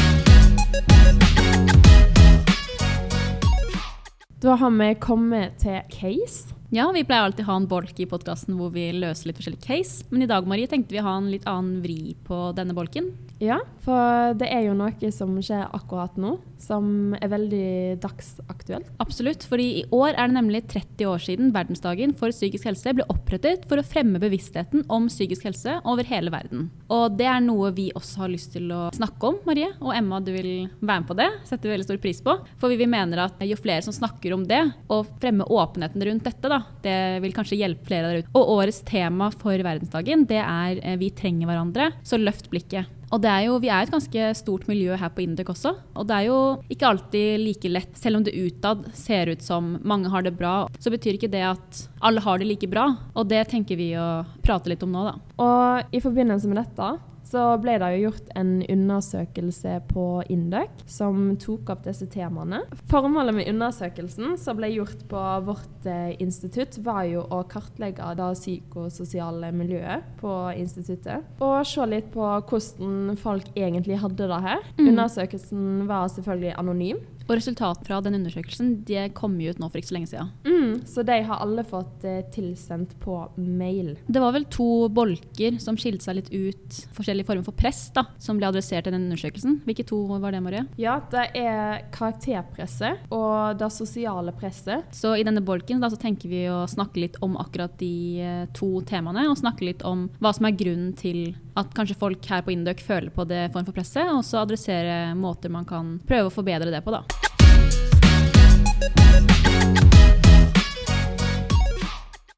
Da 4.42 4.56
har 4.56 4.70
vi 4.72 4.94
kommet 4.96 5.58
til 5.60 5.82
case. 5.92 6.54
Ja, 6.70 6.92
vi 6.94 7.02
pleier 7.02 7.26
alltid 7.26 7.48
å 7.48 7.50
ha 7.50 7.56
en 7.58 7.66
bolk 7.66 7.98
i 7.98 8.06
podkasten 8.06 8.54
hvor 8.60 8.70
vi 8.76 8.84
løser 8.94 9.32
litt 9.32 9.40
forskjellige 9.40 9.66
case. 9.66 10.04
Men 10.14 10.22
i 10.22 10.30
dag 10.30 10.46
Marie, 10.46 10.70
tenkte 10.70 10.94
vi 10.94 11.00
å 11.02 11.08
ha 11.08 11.16
en 11.18 11.32
litt 11.32 11.48
annen 11.50 11.80
vri 11.82 12.14
på 12.28 12.52
denne 12.54 12.76
bolken. 12.78 13.08
Ja, 13.42 13.58
for 13.82 14.36
det 14.38 14.50
er 14.52 14.66
jo 14.68 14.76
noe 14.78 15.10
som 15.16 15.32
skjer 15.42 15.64
akkurat 15.74 16.18
nå, 16.20 16.36
som 16.62 17.16
er 17.18 17.32
veldig 17.32 17.98
dagsaktuelt. 18.04 18.92
Absolutt, 19.02 19.46
fordi 19.50 19.68
i 19.80 19.84
år 19.96 20.12
er 20.12 20.28
det 20.28 20.36
nemlig 20.36 20.62
30 20.70 21.10
år 21.10 21.24
siden 21.24 21.54
verdensdagen 21.56 22.14
for 22.20 22.36
psykisk 22.36 22.68
helse 22.70 22.94
ble 22.94 23.08
opprettet 23.10 23.64
for 23.72 23.82
å 23.82 23.88
fremme 23.88 24.22
bevisstheten 24.22 24.84
om 24.92 25.08
psykisk 25.10 25.48
helse 25.48 25.80
over 25.90 26.06
hele 26.12 26.30
verden. 26.36 26.68
Og 26.92 27.16
det 27.18 27.32
er 27.32 27.42
noe 27.46 27.72
vi 27.74 27.88
også 27.96 28.26
har 28.26 28.34
lyst 28.36 28.54
til 28.58 28.70
å 28.76 28.90
snakke 28.94 29.32
om, 29.32 29.42
Marie. 29.48 29.72
Og 29.80 29.96
Emma, 29.96 30.20
du 30.22 30.34
vil 30.36 30.52
være 30.84 31.00
med 31.00 31.10
på 31.10 31.18
det. 31.18 31.32
Setter 31.50 31.72
vi 31.72 31.78
veldig 31.78 31.90
stor 31.90 32.04
pris 32.04 32.22
på. 32.26 32.38
For 32.62 32.78
vi 32.78 32.92
mener 32.92 33.24
at 33.26 33.42
jo 33.48 33.58
flere 33.58 33.82
som 33.88 33.96
snakker 33.96 34.36
om 34.36 34.46
det, 34.46 34.62
og 34.92 35.10
fremmer 35.24 35.50
åpenheten 35.50 36.06
rundt 36.06 36.28
dette, 36.28 36.52
da, 36.52 36.59
det 36.84 37.00
vil 37.24 37.36
kanskje 37.36 37.60
hjelpe 37.60 37.90
flere 37.90 38.10
der 38.10 38.22
ute. 38.22 38.32
Og 38.38 38.54
årets 38.60 38.84
tema 38.88 39.32
for 39.34 39.58
verdensdagen, 39.58 40.28
det 40.30 40.42
er 40.44 40.80
eh, 40.84 40.98
'Vi 41.00 41.12
trenger 41.16 41.50
hverandre', 41.50 41.92
så 42.04 42.20
løft 42.20 42.50
blikket. 42.50 42.88
Og 43.12 43.22
det 43.24 43.30
er 43.30 43.46
jo, 43.48 43.58
Vi 43.60 43.70
er 43.70 43.84
et 43.84 43.92
ganske 43.92 44.36
stort 44.38 44.68
miljø 44.70 44.96
her 44.96 45.10
på 45.10 45.24
Induc 45.24 45.50
også. 45.50 45.74
Og 45.96 46.08
det 46.08 46.16
er 46.16 46.26
jo 46.30 46.62
ikke 46.70 46.90
alltid 46.90 47.42
like 47.42 47.70
lett, 47.70 47.98
selv 47.98 48.18
om 48.18 48.24
det 48.24 48.38
utad 48.38 48.86
ser 48.94 49.32
ut 49.34 49.42
som 49.42 49.80
mange 49.84 50.10
har 50.10 50.22
det 50.22 50.38
bra. 50.38 50.68
Så 50.80 50.94
betyr 50.94 51.18
ikke 51.18 51.32
det 51.32 51.42
at 51.42 51.90
alle 52.02 52.22
har 52.22 52.38
det 52.38 52.48
like 52.48 52.70
bra. 52.70 52.86
Og 53.16 53.28
det 53.28 53.48
tenker 53.50 53.80
vi 53.80 53.94
å 53.98 54.26
prate 54.46 54.70
litt 54.70 54.84
om 54.84 54.94
nå, 54.94 55.06
da. 55.10 55.16
Og 55.42 55.96
i 55.96 56.02
forbindelse 56.04 56.48
med 56.48 56.62
dette 56.62 57.00
så 57.30 57.44
ble 57.62 57.76
det 57.82 57.90
jo 57.94 58.08
gjort 58.08 58.32
en 58.40 58.54
undersøkelse 58.64 59.76
på 59.92 60.06
Indøk 60.34 60.82
som 60.90 61.36
tok 61.42 61.70
opp 61.76 61.84
disse 61.86 62.08
temaene. 62.10 62.64
Formålet 62.90 63.38
med 63.38 63.52
undersøkelsen 63.52 64.34
som 64.42 64.58
ble 64.58 64.72
gjort 64.74 65.04
på 65.12 65.26
vårt 65.46 65.86
eh, 65.90 66.16
institutt, 66.24 66.80
var 66.86 67.04
jo 67.10 67.26
å 67.30 67.44
kartlegge 67.50 68.16
det 68.18 68.32
psykososiale 68.40 69.52
miljøet 69.56 70.10
på 70.22 70.34
instituttet. 70.58 71.28
Og 71.44 71.62
se 71.68 71.86
litt 71.90 72.10
på 72.14 72.26
hvordan 72.26 73.16
folk 73.20 73.54
egentlig 73.56 74.02
hadde 74.02 74.30
det 74.32 74.42
her. 74.48 74.66
Undersøkelsen 74.82 75.86
var 75.90 76.10
selvfølgelig 76.14 76.58
anonym. 76.58 77.02
Og 77.30 77.38
resultatet 77.38 77.86
fra 77.86 78.00
den 78.02 78.18
undersøkelsen 78.18 78.72
det 78.88 79.12
kom 79.18 79.36
jo 79.42 79.54
ut 79.54 79.60
nå 79.62 79.70
for 79.70 79.80
ikke 79.80 79.92
så 79.92 79.96
lenge 79.96 80.10
siden. 80.10 80.32
Mm, 80.48 80.72
så 80.90 81.04
de 81.06 81.18
har 81.28 81.44
alle 81.44 81.64
fått 81.68 82.06
eh, 82.08 82.24
tilsendt 82.34 82.96
på 83.04 83.20
mail. 83.38 83.94
Det 84.10 84.24
var 84.24 84.34
vel 84.34 84.48
to 84.50 84.90
bolker 84.94 85.60
som 85.62 85.78
skilte 85.80 86.08
seg 86.08 86.18
litt 86.18 86.32
ut, 86.34 86.80
forskjellige 86.98 87.30
former 87.30 87.46
for 87.46 87.58
press, 87.58 87.84
da, 87.94 88.08
som 88.22 88.40
ble 88.40 88.50
adressert 88.50 88.90
i 88.90 88.94
den 88.96 89.06
undersøkelsen. 89.08 89.60
Hvilke 89.68 89.86
to 89.88 90.02
var 90.10 90.34
det, 90.34 90.42
Marie? 90.42 90.66
Ja, 90.82 90.98
det 91.14 91.28
er 91.38 91.86
karakterpresset 91.94 93.14
og 93.14 93.60
det 93.62 93.70
sosiale 93.76 94.34
presset. 94.34 94.90
Så 94.96 95.14
i 95.14 95.26
denne 95.28 95.44
bolken 95.46 95.84
da, 95.84 95.92
så 95.92 96.00
tenker 96.02 96.32
vi 96.32 96.48
å 96.50 96.64
snakke 96.70 97.04
litt 97.04 97.20
om 97.26 97.38
akkurat 97.38 97.78
de 97.82 97.94
eh, 98.26 98.44
to 98.58 98.72
temaene, 98.90 99.28
og 99.30 99.38
snakke 99.38 99.70
litt 99.70 99.86
om 99.86 100.08
hva 100.18 100.34
som 100.34 100.50
er 100.50 100.58
grunnen 100.58 100.96
til 100.98 101.36
at 101.60 101.74
kanskje 101.76 101.98
folk 102.00 102.26
her 102.32 102.42
på 102.46 102.52
Indøk 102.54 102.80
føler 102.84 103.10
på 103.14 103.26
det 103.28 103.52
form 103.54 103.66
for 103.68 103.76
presset, 103.76 104.08
og 104.14 104.24
så 104.26 104.40
adressere 104.44 105.16
måter 105.20 105.50
man 105.52 105.66
kan 105.68 106.00
prøve 106.08 106.28
å 106.30 106.34
forbedre 106.34 106.72
det 106.72 106.82
på, 106.86 106.92
da. 106.96 107.02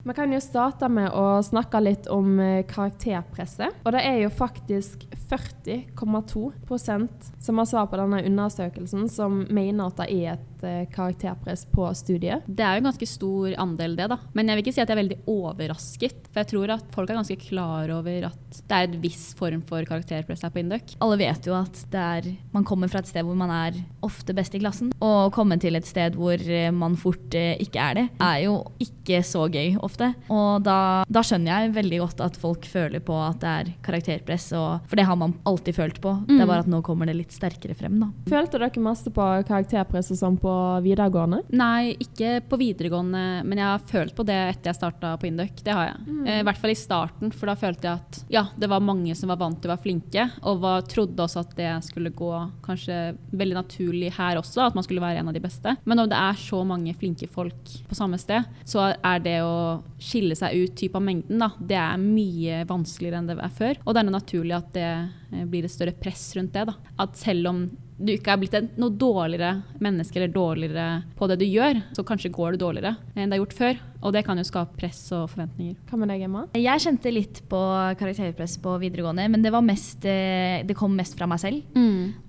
Vi 0.04 0.14
kan 0.18 0.34
jo 0.34 0.40
starte 0.42 0.88
med 0.90 1.12
å 1.14 1.44
snakke 1.46 1.80
litt 1.80 2.08
om 2.10 2.40
eh, 2.42 2.66
karakterpresset. 2.68 3.70
Og 3.86 3.92
det 3.94 4.02
er 4.02 4.18
jo 4.24 4.30
faktisk 4.34 5.06
40,2% 5.30 7.30
som 7.40 7.58
har 7.62 7.66
svar 7.70 7.86
på 7.88 7.98
denne 8.02 8.24
undersøkelsen, 8.26 9.10
som 9.14 9.46
mener 9.54 9.86
at 9.88 9.98
det 10.02 10.10
er 10.12 10.34
et 10.34 10.51
eh, 10.67 10.88
karakterpress 10.93 11.65
på 11.71 11.88
studiet? 11.97 12.45
Det 12.47 12.65
er 12.65 12.78
jo 12.78 12.84
en 12.84 12.89
ganske 12.89 13.10
stor 13.10 13.56
andel, 13.62 13.95
det, 14.00 14.10
da. 14.12 14.17
Men 14.38 14.50
jeg 14.50 14.58
vil 14.58 14.65
ikke 14.65 14.76
si 14.76 14.84
at 14.84 14.89
jeg 14.89 14.97
er 14.97 15.02
veldig 15.02 15.19
overrasket. 15.32 16.30
For 16.32 16.43
jeg 16.43 16.52
tror 16.54 16.76
at 16.78 16.91
folk 16.95 17.12
er 17.12 17.19
ganske 17.19 17.39
klar 17.41 17.91
over 17.97 18.28
at 18.32 18.62
det 18.67 18.78
er 18.78 18.88
et 18.89 18.97
viss 19.04 19.32
form 19.38 19.63
for 19.67 19.86
karakterpress 19.88 20.45
her 20.45 20.54
på 20.54 20.62
Induc. 20.62 20.95
Alle 21.04 21.19
vet 21.21 21.47
jo 21.47 21.56
at 21.58 21.84
det 21.91 22.02
er, 22.02 22.30
man 22.56 22.67
kommer 22.67 22.91
fra 22.91 23.02
et 23.04 23.10
sted 23.10 23.26
hvor 23.28 23.38
man 23.38 23.52
er 23.54 23.80
ofte 24.06 24.36
best 24.38 24.56
i 24.58 24.62
klassen. 24.62 24.91
Og 25.02 25.17
å 25.28 25.34
komme 25.34 25.58
til 25.62 25.78
et 25.80 25.88
sted 25.88 26.17
hvor 26.19 26.39
eh, 26.39 26.69
man 26.76 26.97
fort 27.00 27.38
eh, 27.38 27.56
ikke 27.63 27.82
er 27.82 28.00
det, 28.00 28.06
er 28.21 28.43
jo 28.45 28.58
ikke 28.84 29.21
så 29.28 29.47
gøy 29.52 29.78
ofte. 29.84 30.12
Og 30.32 30.63
da, 30.65 31.04
da 31.10 31.24
skjønner 31.26 31.65
jeg 31.65 31.76
veldig 31.80 32.02
godt 32.04 32.26
at 32.28 32.39
folk 32.39 32.67
føler 32.69 33.04
på 33.04 33.17
at 33.21 33.41
det 33.41 33.52
er 33.52 33.74
karakterpress, 33.86 34.52
og, 34.58 34.88
for 34.89 35.00
det 35.00 35.08
har 35.10 35.19
man 35.19 35.36
alltid 35.50 35.78
følt 35.78 36.02
på. 36.04 36.15
Det 36.30 36.39
er 36.39 36.50
bare 36.50 36.65
at 36.65 36.71
nå 36.71 36.82
kommer 36.86 37.10
det 37.10 37.17
litt 37.17 37.36
sterkere 37.36 37.76
frem, 37.78 38.00
da. 38.02 38.12
Følte 38.32 38.62
dere 38.62 38.84
masse 38.84 39.12
på 39.13 39.28
karakterpress 39.47 40.12
og 40.13 40.19
sånn 40.19 40.38
på 40.41 40.51
videregående? 40.84 41.42
Nei, 41.58 41.94
ikke 42.02 42.40
på 42.48 42.60
videregående, 42.62 43.24
men 43.48 43.62
jeg 43.62 43.68
har 43.68 43.86
følt 43.92 44.16
på 44.18 44.26
det 44.28 44.38
etter 44.52 44.72
jeg 44.72 44.80
starta 44.80 45.14
på 45.20 45.30
Induc. 45.30 45.62
Det 45.66 45.76
har 45.76 45.92
jeg. 45.92 46.04
Mm. 46.08 46.22
I 46.34 46.38
hvert 46.48 46.62
fall 46.62 46.74
i 46.74 46.80
starten, 46.80 47.34
for 47.36 47.52
da 47.52 47.58
følte 47.60 47.90
jeg 47.90 48.02
at 48.02 48.22
ja, 48.34 48.46
det 48.60 48.70
var 48.72 48.84
mange 48.86 49.16
som 49.18 49.32
var 49.34 49.42
vant 49.42 49.60
til 49.62 49.72
å 49.72 49.76
være 49.76 49.86
flinke, 49.86 50.28
og 50.42 50.62
var, 50.64 50.86
trodde 50.92 51.26
også 51.26 51.44
at 51.44 51.56
det 51.58 51.72
skulle 51.88 52.14
gå 52.16 52.32
kanskje 52.66 53.00
veldig 53.38 53.60
naturlig 53.60 54.12
her 54.18 54.40
også, 54.42 54.66
at 54.68 54.78
man 54.78 54.86
skulle 54.88 55.04
være 55.04 55.22
en 55.22 55.32
av 55.32 55.38
de 55.38 55.44
beste. 55.44 55.76
Men 55.86 56.02
når 56.02 56.12
det 56.12 56.22
er 56.22 56.42
så 56.42 56.62
mange 56.68 56.96
flinke 56.98 57.30
folk 57.32 57.76
på 57.88 57.98
samme 57.98 58.20
sted, 58.22 58.48
så 58.68 58.92
er 58.94 59.24
det 59.24 59.38
å 59.46 59.82
skille 60.02 60.38
seg 60.38 60.58
ut 60.58 60.76
typ 60.78 60.98
av 60.98 61.06
mengden, 61.06 61.42
da, 61.42 61.52
det 61.58 61.80
er 61.80 62.02
mye 62.02 62.64
vanskeligere 62.70 63.22
enn 63.22 63.30
det 63.30 63.38
er 63.40 63.58
før. 63.58 63.82
Og 63.86 63.96
det 63.96 64.04
er 64.04 64.12
naturlig 64.12 64.58
at 64.58 64.72
det 64.76 64.90
eh, 64.90 65.46
blir 65.50 65.68
et 65.68 65.74
større 65.74 65.96
press 65.98 66.24
rundt 66.38 66.56
det. 66.56 66.68
Da. 66.70 66.76
At 67.02 67.20
selv 67.20 67.52
om 67.52 67.64
du 68.02 68.14
ikke 68.16 68.34
er 68.34 68.42
blitt 68.42 68.58
en, 68.58 68.70
noe 68.82 68.94
dårligere 68.98 69.62
menneske 69.84 70.20
eller 70.20 70.34
dårligere 70.34 70.88
på 71.18 71.30
det 71.30 71.40
du 71.42 71.48
gjør, 71.48 71.82
så 71.96 72.06
kanskje 72.08 72.34
går 72.34 72.56
det 72.56 72.64
dårligere 72.64 72.96
enn 73.16 73.30
det 73.30 73.38
har 73.38 73.44
gjort 73.44 73.58
før. 73.58 73.82
Og 74.02 74.14
det 74.14 74.24
kan 74.26 74.38
jo 74.38 74.44
skape 74.44 74.76
press 74.78 75.12
og 75.14 75.30
forventninger. 75.30 75.76
Hva 75.90 75.98
med 76.02 76.10
deg, 76.10 76.22
Emma? 76.26 76.46
Jeg 76.58 76.80
kjente 76.82 77.12
litt 77.14 77.42
på 77.52 77.60
karakterpress 78.00 78.58
på 78.64 78.74
videregående, 78.82 79.28
men 79.30 79.42
det, 79.44 79.52
var 79.54 79.62
mest, 79.62 80.04
eh, 80.10 80.64
det 80.66 80.76
kom 80.76 80.96
mest 80.98 81.16
fra 81.20 81.28
meg 81.30 81.40
selv. 81.40 81.62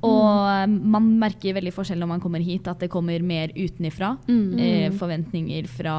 Og 0.03 0.69
man 0.69 1.07
merker 1.21 1.55
veldig 1.57 1.73
forskjell 1.75 1.99
når 2.03 2.11
man 2.11 2.21
kommer 2.23 2.43
hit, 2.45 2.67
at 2.69 2.81
det 2.83 2.91
kommer 2.93 3.23
mer 3.25 3.53
utenifra. 3.57 4.17
Mm. 4.29 4.59
Eh, 4.59 4.91
forventninger 4.99 5.67
fra 5.71 5.97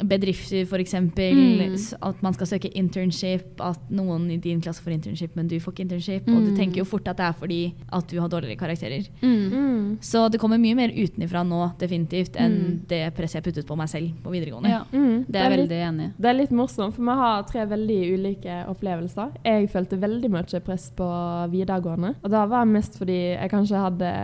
bedrifter, 0.00 0.64
f.eks. 0.64 0.94
Mm. 0.94 1.76
At 2.02 2.22
man 2.24 2.32
skal 2.36 2.46
søke 2.54 2.70
internship, 2.78 3.60
at 3.60 3.90
noen 3.92 4.28
i 4.32 4.38
din 4.40 4.60
klasse 4.64 4.82
får 4.84 4.96
internship, 4.96 5.36
men 5.36 5.48
du 5.50 5.58
får 5.60 5.74
ikke 5.74 5.86
internship. 5.88 6.28
Og 6.28 6.44
du 6.46 6.50
Mm. 6.50 6.56
tenker 6.56 6.76
jo 6.80 6.84
fort 6.84 7.06
at 7.08 7.16
det 7.16 7.26
er 7.26 7.32
fordi 7.32 7.74
at 7.92 8.06
du 8.08 8.18
har 8.20 8.28
dårligere 8.28 8.56
karakterer. 8.58 9.08
Mm. 9.22 9.50
Mm. 9.52 9.98
Så 10.00 10.30
det 10.30 10.40
kommer 10.40 10.58
mye 10.58 10.74
mer 10.74 10.88
utenifra 10.90 11.44
nå, 11.46 11.76
definitivt, 11.78 12.36
enn 12.36 12.50
Mm. 12.60 12.86
det 12.88 13.14
presset 13.14 13.42
jeg 13.44 13.44
puttet 13.54 13.66
på 13.66 13.76
meg 13.76 13.88
selv 13.88 14.10
på 14.22 14.30
videregående. 14.30 14.68
Ja, 14.70 14.84
Mm. 15.10 15.24
det 15.26 15.40
er 15.40 15.48
jeg 15.48 15.58
veldig 15.58 15.80
enig 15.88 16.06
i. 16.06 16.12
Det 16.16 16.30
er 16.30 16.38
litt 16.38 16.54
morsomt, 16.54 16.94
for 16.94 17.08
vi 17.08 17.16
har 17.20 17.42
tre 17.48 17.66
veldig 17.72 17.98
ulike 18.14 18.60
opplevelser. 18.70 19.34
Jeg 19.46 19.68
følte 19.72 20.00
veldig 20.00 20.30
mye 20.30 20.62
press 20.66 20.88
på 20.96 21.10
videregående. 21.50 22.14
Og 22.22 22.32
det 22.32 22.46
var 22.54 22.70
mest 22.70 22.98
fordi 23.00 23.18
jeg 23.34 23.52
kanskje 23.52 23.84
hadde 23.84 24.14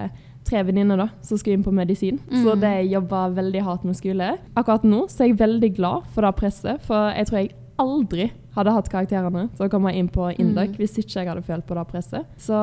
tre 0.46 0.62
venninner 0.62 1.01
da, 1.01 1.09
som 1.27 1.38
skulle 1.40 1.59
inn 1.59 1.66
på 1.66 1.75
medisin. 1.75 2.20
Så 2.31 2.55
de 2.62 2.72
jobba 2.87 3.27
veldig 3.35 3.62
hardt 3.66 3.87
med 3.88 3.99
skole. 3.99 4.37
Akkurat 4.55 4.85
nå 4.87 5.07
så 5.11 5.25
er 5.25 5.33
jeg 5.33 5.40
veldig 5.40 5.72
glad 5.75 6.07
for 6.14 6.22
det 6.22 6.35
presset, 6.38 6.83
for 6.87 7.11
jeg 7.11 7.27
tror 7.27 7.40
jeg 7.42 7.55
aldri 7.83 8.29
hadde 8.57 8.73
hatt 8.75 8.88
karakterene 8.92 9.47
til 9.57 9.66
å 9.66 9.71
komme 9.73 9.92
inn 9.95 10.09
på 10.12 10.31
Indok 10.38 10.73
Mm. 10.75 10.77
hvis 10.81 10.99
ikke 10.99 11.21
jeg 11.21 11.29
hadde 11.29 11.45
følt 11.47 11.66
på 11.69 11.75
det 11.77 11.87
presset. 11.92 12.25
Så 12.40 12.57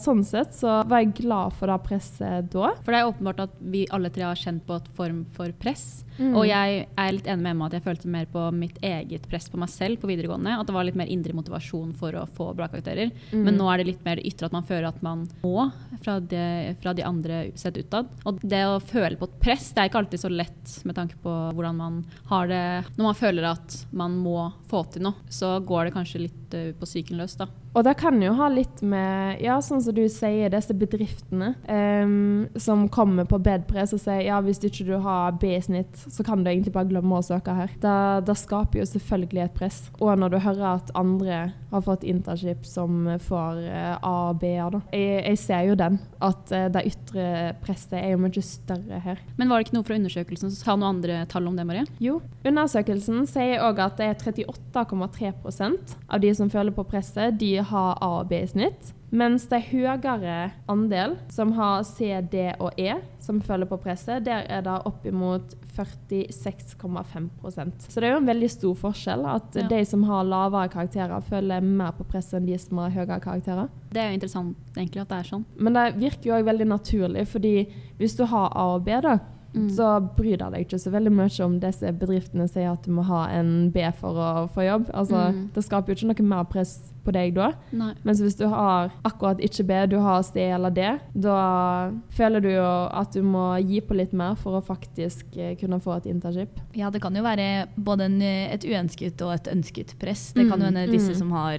sånn 0.00 0.24
sett 0.24 0.54
så 0.56 0.82
var 0.88 1.02
jeg 1.02 1.14
glad 1.20 1.52
for 1.58 1.68
det 1.70 1.78
presset 1.84 2.50
da. 2.50 2.72
For 2.84 2.92
det 2.92 3.00
er 3.02 3.10
åpenbart 3.12 3.40
at 3.44 3.50
vi 3.60 3.86
alle 3.92 4.10
tre 4.10 4.24
har 4.24 4.34
kjent 4.40 4.64
på 4.66 4.76
et 4.80 4.88
form 4.96 5.24
for 5.36 5.52
press. 5.60 6.00
Mm. 6.16 6.36
Og 6.38 6.44
jeg 6.46 6.86
er 6.96 7.12
litt 7.12 7.26
enig 7.26 7.42
med 7.42 7.50
Emma 7.56 7.66
at 7.66 7.72
jeg 7.74 7.82
følte 7.82 8.06
mer 8.06 8.26
på 8.30 8.42
mitt 8.54 8.76
eget 8.86 9.24
press 9.28 9.48
på 9.50 9.58
meg 9.58 9.68
selv 9.68 9.98
på 9.98 10.06
videregående. 10.06 10.52
At 10.60 10.66
det 10.68 10.74
var 10.76 10.84
litt 10.86 10.94
mer 10.94 11.10
indre 11.10 11.34
motivasjon 11.34 11.92
for 11.98 12.14
å 12.14 12.22
få 12.30 12.52
bra 12.54 12.68
karakterer. 12.70 13.10
Mm. 13.32 13.42
Men 13.48 13.58
nå 13.58 13.66
er 13.72 13.78
det 13.82 13.86
litt 13.88 14.04
mer 14.06 14.16
det 14.20 14.26
ytre 14.30 14.46
at 14.46 14.54
man 14.54 14.62
føler 14.68 14.86
at 14.88 15.02
man 15.02 15.24
må 15.42 15.70
fra, 16.04 16.20
det, 16.20 16.76
fra 16.82 16.94
de 16.94 17.02
andre 17.02 17.40
sett 17.58 17.76
utad. 17.82 18.06
Og 18.24 18.38
det 18.46 18.62
å 18.68 18.78
føle 18.80 19.18
på 19.18 19.26
et 19.26 19.40
press, 19.42 19.72
det 19.74 19.82
er 19.82 19.90
ikke 19.90 20.04
alltid 20.04 20.22
så 20.22 20.30
lett 20.30 20.76
med 20.86 20.94
tanke 20.94 21.18
på 21.24 21.34
hvordan 21.50 21.76
man 21.82 21.98
har 22.30 22.46
det 22.46 22.62
når 22.94 23.04
man 23.10 23.18
føler 23.18 23.50
at 23.50 23.78
man 23.90 24.14
må 24.22 24.52
få 24.70 24.84
til 24.94 25.02
noe. 25.08 25.18
Så 25.34 25.56
går 25.66 25.88
det 25.88 25.94
kanskje 25.96 26.24
litt 26.28 26.54
eh, 26.54 26.70
på 26.78 26.86
psyken 26.88 27.18
løs, 27.18 27.34
da. 27.40 27.48
Og 27.74 27.82
det 27.86 27.96
kan 27.98 28.20
jo 28.22 28.32
ha 28.38 28.48
litt 28.52 28.82
med, 28.86 29.40
ja, 29.42 29.56
sånn 29.62 29.82
som 29.82 29.96
du 29.96 30.04
sier, 30.10 30.50
disse 30.52 30.74
bedriftene 30.78 31.54
um, 31.66 32.46
som 32.60 32.86
kommer 32.92 33.26
på 33.26 33.40
bedpress 33.42 33.94
og 33.96 34.02
sier 34.04 34.22
ja, 34.28 34.38
hvis 34.44 34.62
du 34.62 34.68
ikke 34.68 34.86
du 34.92 34.94
har 35.02 35.34
B-snitt, 35.42 36.04
så 36.06 36.26
kan 36.26 36.44
du 36.44 36.52
egentlig 36.52 36.74
bare 36.74 36.90
glemme 36.92 37.18
å 37.18 37.24
søke 37.26 37.56
her. 37.56 37.74
Det, 37.82 37.96
det 38.28 38.38
skaper 38.38 38.80
jo 38.80 38.86
selvfølgelig 38.92 39.44
et 39.46 39.58
press. 39.58 39.80
Og 39.98 40.14
når 40.20 40.36
du 40.36 40.38
hører 40.44 40.66
at 40.76 40.94
andre 40.98 41.40
har 41.74 41.82
fått 41.82 42.06
internship 42.06 42.62
som 42.68 43.08
får 43.26 43.58
eh, 43.66 43.94
A 43.98 44.12
og 44.30 44.38
B-er, 44.42 44.76
da. 44.76 44.80
Jeg, 44.94 45.24
jeg 45.24 45.40
ser 45.42 45.64
jo 45.68 45.78
den, 45.78 45.98
at 46.22 46.52
eh, 46.54 46.68
det 46.72 46.84
ytre 46.92 47.26
presset 47.64 47.96
er 47.98 48.14
jo 48.14 48.20
mye 48.22 48.44
større 48.46 49.00
her. 49.02 49.22
Men 49.40 49.50
var 49.50 49.58
det 49.58 49.66
ikke 49.66 49.78
noe 49.80 49.88
fra 49.88 49.98
undersøkelsen 49.98 50.52
som 50.54 50.60
sa 50.60 50.76
noe 50.78 50.92
andre 50.94 51.18
tall 51.30 51.50
om 51.50 51.58
det, 51.58 51.66
Marie? 51.66 51.86
Jo, 52.02 52.20
undersøkelsen 52.46 53.26
sier 53.30 53.64
òg 53.66 53.82
at 53.82 53.98
det 53.98 54.12
er 54.12 54.22
38,3% 54.22 55.96
av 56.06 56.22
de 56.22 56.30
som 56.38 56.52
føler 56.52 56.74
på 56.74 56.86
presset, 56.86 57.34
de 57.40 57.63
har 57.70 57.98
A 58.00 58.10
og 58.20 58.28
B 58.30 58.32
i 58.42 58.46
snitt. 58.50 58.92
Mens 59.14 59.44
det 59.46 59.60
er 59.60 59.68
høyere 59.70 60.38
andel 60.68 61.14
som 61.30 61.52
har 61.54 61.84
C, 61.86 62.08
D 62.32 62.48
og 62.58 62.72
E, 62.80 62.96
som 63.22 63.38
følger 63.40 63.66
på 63.70 63.78
presset, 63.84 64.24
der 64.26 64.42
er 64.50 64.60
det 64.66 64.80
oppimot 64.90 65.54
46,5% 65.74 67.70
Så 67.88 68.00
det 68.00 68.08
er 68.08 68.12
jo 68.14 68.20
en 68.20 68.28
veldig 68.28 68.50
stor 68.50 68.74
forskjell 68.78 69.24
at 69.26 69.54
Ja. 69.56 69.66
de 69.68 69.84
som 69.84 70.02
har 70.04 70.24
lavere 70.24 70.68
karakterer, 70.68 71.20
føler 71.22 71.60
mer 71.62 71.92
på 71.92 72.04
presset 72.04 72.34
enn 72.40 72.46
de 72.46 72.58
som 72.58 72.78
har 72.78 72.90
høyere 72.90 73.20
karakterer. 73.20 73.68
Det 73.90 74.00
er 74.02 74.08
jo 74.10 74.14
interessant 74.18 74.56
egentlig 74.76 75.00
at 75.02 75.08
det 75.08 75.18
er 75.18 75.22
sånn. 75.30 75.44
Men 75.58 75.72
det 75.74 75.94
virker 75.96 76.24
jo 76.24 76.32
òg 76.34 76.44
veldig 76.44 76.66
naturlig, 76.68 77.26
fordi 77.28 77.66
hvis 77.98 78.16
du 78.16 78.24
har 78.26 78.52
A 78.54 78.74
og 78.74 78.84
B, 78.84 79.00
da, 79.00 79.18
Mm. 79.54 79.68
så 79.70 80.00
bryr 80.16 80.36
det 80.40 80.48
deg 80.52 80.64
ikke 80.66 80.78
så 80.82 80.90
veldig 80.90 81.12
mye 81.14 81.44
om 81.44 81.60
disse 81.62 81.92
bedriftene 81.94 82.48
sier 82.50 82.72
at 82.72 82.82
du 82.82 82.90
må 82.90 83.04
ha 83.06 83.28
en 83.30 83.70
B 83.70 83.84
for 84.00 84.18
å 84.18 84.48
få 84.50 84.64
jobb. 84.66 84.90
Altså, 84.92 85.14
Mm. 85.34 85.50
Det 85.54 85.62
skaper 85.64 85.92
jo 85.92 85.94
ikke 85.94 86.08
noe 86.10 86.28
mer 86.28 86.44
press 86.44 86.92
på 87.04 87.12
deg 87.12 87.34
da. 87.34 87.52
Nei. 87.72 87.92
Mens 88.02 88.20
hvis 88.20 88.36
du 88.36 88.46
har 88.48 88.90
akkurat 89.04 89.38
ikke 89.38 89.64
B, 89.68 89.86
du 89.86 89.98
har 90.00 90.22
C 90.22 90.40
eller 90.40 90.70
D, 90.70 90.98
da 91.14 91.92
føler 92.10 92.40
du 92.42 92.48
jo 92.50 92.88
at 92.90 93.12
du 93.12 93.22
må 93.22 93.44
gi 93.62 93.80
på 93.80 93.94
litt 93.94 94.12
mer 94.12 94.34
for 94.40 94.58
å 94.58 94.64
faktisk 94.64 95.36
eh, 95.36 95.54
kunne 95.60 95.78
få 95.80 95.98
et 95.98 96.06
internship. 96.10 96.58
Ja, 96.74 96.90
det 96.90 97.02
kan 97.04 97.14
jo 97.14 97.22
være 97.22 97.66
både 97.76 98.08
en, 98.10 98.20
et 98.22 98.64
uønsket 98.64 99.20
og 99.22 99.34
et 99.34 99.50
ønsket 99.52 99.94
press. 100.00 100.32
Det 100.32 100.48
kan 100.48 100.58
jo 100.60 100.64
Mm, 100.64 100.76
hende 100.76 100.90
disse 100.92 101.12
mm. 101.12 101.18
som 101.18 101.30
har 101.36 101.58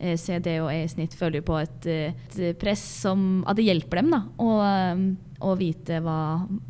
CD 0.00 0.16
C, 0.16 0.38
D 0.40 0.58
og 0.60 0.70
E 0.72 0.82
i 0.84 0.88
snitt, 0.88 1.14
føler 1.14 1.40
jo 1.40 1.42
på 1.52 1.58
et, 1.60 1.86
eh, 1.86 2.12
et 2.40 2.58
press 2.58 2.80
som 3.02 3.44
At 3.46 3.56
det 3.56 3.66
hjelper 3.66 4.00
dem 4.00 4.10
da, 4.10 4.22
å, 4.38 4.48
eh, 4.64 5.02
å 5.40 5.54
vite 5.58 6.00
hva 6.04 6.16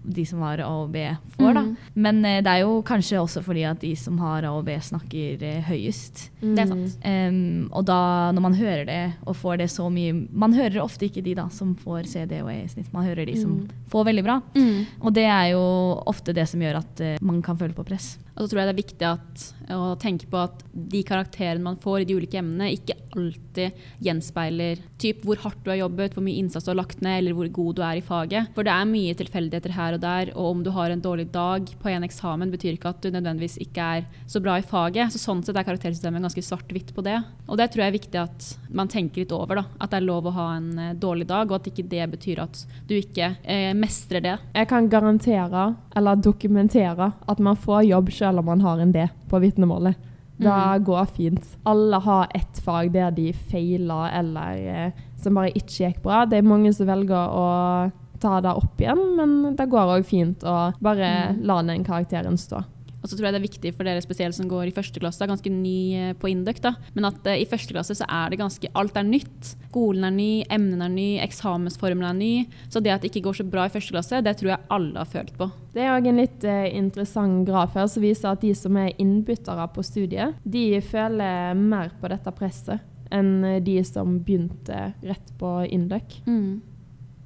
de 0.04 0.24
som 0.28 0.40
har 0.46 0.60
A 0.62 0.68
og 0.84 0.92
B 0.94 1.02
får. 1.36 1.52
da. 1.56 1.62
Mm. 1.66 1.76
Men 2.06 2.20
eh, 2.24 2.40
det 2.46 2.52
er 2.52 2.60
jo 2.64 2.76
kanskje 2.86 3.18
også 3.20 3.42
fordi 3.42 3.64
at 3.66 3.80
de 3.82 3.90
som 3.98 4.18
har 4.22 4.44
A 4.46 4.52
og 4.56 4.64
B, 4.68 4.76
snakker 4.80 5.42
eh, 5.42 5.60
høyest. 5.66 6.30
Det 6.40 6.58
er 6.64 6.70
sant. 6.70 6.96
Em, 7.04 7.68
og 7.74 7.84
da, 7.90 7.98
når 8.32 8.46
man 8.46 8.54
hører 8.54 8.84
det 8.88 9.00
og 9.26 9.36
får 9.36 9.58
det 9.60 9.68
så 9.74 9.88
mye 9.92 10.14
Man 10.30 10.54
hører 10.56 10.80
ofte 10.82 11.04
ikke 11.10 11.22
de 11.26 11.34
da 11.36 11.48
som 11.52 11.74
får 11.76 12.06
CD 12.08 12.38
og 12.44 12.48
E-snitt, 12.54 12.92
Man 12.94 13.04
hører 13.08 13.26
de 13.26 13.36
som 13.36 13.50
Mm. 13.50 13.68
får 13.90 14.04
veldig 14.06 14.22
bra. 14.24 14.40
Mm. 14.54 14.86
Og 15.02 15.12
det 15.12 15.24
er 15.26 15.50
jo 15.52 15.60
ofte 16.06 16.32
det 16.32 16.46
som 16.48 16.60
gjør 16.62 16.78
at 16.84 17.00
eh, 17.00 17.16
man 17.20 17.42
kan 17.42 17.58
føle 17.58 17.74
på 17.74 17.84
press. 17.84 18.14
Og 18.36 18.46
så 18.46 18.52
tror 18.54 18.60
jeg 18.62 18.68
det 18.70 18.72
er 18.72 18.84
viktig 18.84 19.06
at, 19.10 19.42
å 19.76 19.88
tenke 20.00 20.26
på 20.30 20.38
at 20.40 20.62
de 20.72 21.02
karakterene 21.04 21.60
man 21.60 21.76
får 21.82 22.00
i 22.00 22.06
de 22.08 22.14
ulike 22.16 22.38
emnene, 22.40 22.70
ikke 22.72 22.94
alltid 23.18 23.74
gjenspeiler 24.00 24.80
typ 25.02 25.24
hvor 25.26 25.36
hardt 25.42 25.60
du 25.64 25.70
har 25.72 25.80
jobbet, 25.82 26.14
hvor 26.16 26.24
mye 26.24 26.38
innsats 26.40 26.64
du 26.64 26.70
har 26.72 26.78
lagt 26.80 27.02
ned, 27.04 27.18
eller 27.20 27.36
hvor 27.36 27.50
god 27.52 27.76
du 27.76 27.82
er 27.84 27.98
i 28.00 28.04
faget. 28.06 28.48
For 28.56 28.59
det 28.66 28.72
er 28.72 28.84
mye 28.88 29.14
tilfeldigheter 29.14 29.72
her 29.76 29.94
og 29.96 30.00
der, 30.02 30.30
og 30.34 30.46
om 30.50 30.62
du 30.64 30.70
har 30.74 30.90
en 30.90 31.00
dårlig 31.02 31.26
dag 31.32 31.66
på 31.82 31.88
en 31.90 32.02
eksamen, 32.06 32.50
betyr 32.50 32.74
ikke 32.76 32.88
at 32.92 33.00
du 33.02 33.10
nødvendigvis 33.10 33.58
ikke 33.62 33.86
er 33.98 34.04
så 34.26 34.40
bra 34.42 34.56
i 34.58 34.62
faget. 34.66 35.12
Så 35.12 35.18
sånn 35.22 35.42
sett 35.44 35.56
er 35.56 35.64
karaktersystemet 35.68 36.22
ganske 36.24 36.42
svart-hvitt 36.44 36.94
på 36.96 37.04
det. 37.06 37.18
Og 37.48 37.56
det 37.60 37.70
tror 37.70 37.84
jeg 37.84 37.92
er 37.92 37.98
viktig 37.98 38.20
at 38.22 38.48
man 38.70 38.88
tenker 38.88 39.22
litt 39.24 39.32
over, 39.32 39.60
da. 39.60 39.64
At 39.80 39.90
det 39.90 40.00
er 40.00 40.08
lov 40.08 40.26
å 40.26 40.34
ha 40.36 40.48
en 40.56 40.70
eh, 40.78 40.92
dårlig 40.94 41.26
dag, 41.30 41.50
og 41.50 41.60
at 41.60 41.70
ikke 41.72 41.88
det 41.88 42.10
betyr 42.10 42.42
at 42.44 42.64
du 42.88 42.94
ikke 42.98 43.36
eh, 43.44 43.72
mestrer 43.74 44.20
det. 44.24 44.36
Jeg 44.54 44.68
kan 44.68 44.88
garantere, 44.88 45.74
eller 45.96 46.16
dokumentere, 46.16 47.12
at 47.28 47.38
man 47.38 47.56
får 47.56 47.84
jobb 47.88 48.12
selv 48.12 48.38
om 48.42 48.50
man 48.52 48.60
har 48.64 48.78
en 48.82 48.92
D 48.92 49.08
på 49.30 49.40
vitnemålet. 49.42 49.94
Det 50.40 50.48
Mhm. 50.48 50.84
går 50.84 51.06
fint. 51.16 51.46
Alle 51.66 51.98
har 52.00 52.28
ett 52.34 52.60
fag 52.64 52.92
der 52.92 53.10
de 53.10 53.30
feiler 53.32 54.08
eller 54.18 54.52
eh, 54.86 54.90
som 55.20 55.34
bare 55.34 55.52
ikke 55.52 55.84
gikk 55.92 55.98
bra. 56.02 56.24
Det 56.24 56.38
er 56.38 56.42
mange 56.48 56.72
som 56.72 56.86
velger 56.86 57.28
å 57.28 57.92
ta 58.20 58.40
det 58.44 58.52
opp 58.56 58.80
igjen, 58.82 59.00
men 59.16 59.56
det 59.56 59.68
går 59.72 59.96
òg 59.98 60.04
fint 60.06 60.44
å 60.44 60.58
bare 60.80 61.08
Mhm. 61.30 61.44
la 61.46 61.62
den 61.62 61.84
karakteren 61.84 62.36
stå. 62.38 62.64
Og 63.02 63.08
så 63.08 63.16
tror 63.16 63.30
jeg 63.30 63.32
det 63.32 63.40
er 63.40 63.48
viktig 63.48 63.70
for 63.74 63.84
dere 63.88 64.02
spesielt 64.04 64.34
som 64.36 64.46
går 64.46 64.66
i 64.68 64.72
første 64.76 65.00
klasse, 65.00 65.22
er 65.24 65.30
ganske 65.30 65.48
ny 65.50 65.94
eh, 65.96 66.12
på 66.12 66.28
Induc, 66.28 66.60
da. 66.60 66.74
Men 66.94 67.06
at 67.06 67.24
uh, 67.24 67.32
i 67.32 67.46
første 67.48 67.72
klasse 67.72 67.94
så 67.96 68.04
er 68.04 68.28
det 68.28 68.38
ganske 68.38 68.68
Alt 68.76 68.94
er 68.94 69.06
nytt. 69.08 69.54
Skolen 69.70 70.04
er 70.04 70.10
ny, 70.12 70.44
emnene 70.52 70.84
er 70.84 70.92
ny, 70.92 71.06
eksamensformelen 71.24 72.10
er 72.10 72.18
ny. 72.18 72.46
Så 72.68 72.82
det 72.84 72.92
at 72.92 73.00
det 73.00 73.08
ikke 73.10 73.22
går 73.30 73.38
så 73.40 73.48
bra 73.50 73.64
i 73.64 73.72
første 73.72 73.94
klasse, 73.94 74.20
det 74.22 74.36
tror 74.36 74.50
jeg 74.52 74.60
alle 74.76 74.98
har 75.00 75.06
følt 75.08 75.32
på. 75.38 75.48
Det 75.72 75.80
er 75.80 75.94
òg 75.96 76.06
en 76.08 76.20
litt 76.20 76.44
uh, 76.44 76.68
interessant 76.76 77.46
graf 77.48 77.72
her 77.72 77.86
som 77.88 78.02
viser 78.04 78.32
at 78.34 78.42
de 78.44 78.52
som 78.54 78.76
er 78.76 78.92
innbyttere 79.00 79.64
på 79.72 79.82
studiet, 79.82 80.34
de 80.44 80.66
føler 80.84 81.54
mer 81.56 81.88
på 82.02 82.08
dette 82.12 82.30
presset 82.36 82.80
enn 83.10 83.64
de 83.64 83.80
som 83.82 84.20
begynte 84.22 84.92
rett 85.02 85.32
på 85.40 85.64
Induc. 85.72 86.20
Mm. 86.28 86.60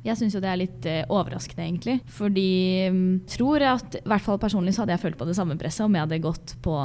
Jeg 0.05 0.21
syns 0.21 0.37
jo 0.37 0.43
det 0.45 0.51
er 0.51 0.61
litt 0.61 0.87
eh, 0.90 1.03
overraskende, 1.09 1.64
egentlig. 1.64 1.99
Fordi 2.12 2.51
tror 3.31 3.55
tror 3.55 3.64
at, 3.75 3.99
i 4.01 4.09
hvert 4.09 4.25
fall 4.25 4.38
personlig 4.40 4.75
så 4.75 4.83
hadde 4.83 4.95
jeg 4.97 5.05
følt 5.05 5.19
på 5.21 5.27
det 5.29 5.37
samme 5.37 5.57
presset 5.61 5.85
om 5.85 5.95
jeg 5.95 6.07
hadde 6.07 6.23
gått 6.25 6.55
på 6.64 6.77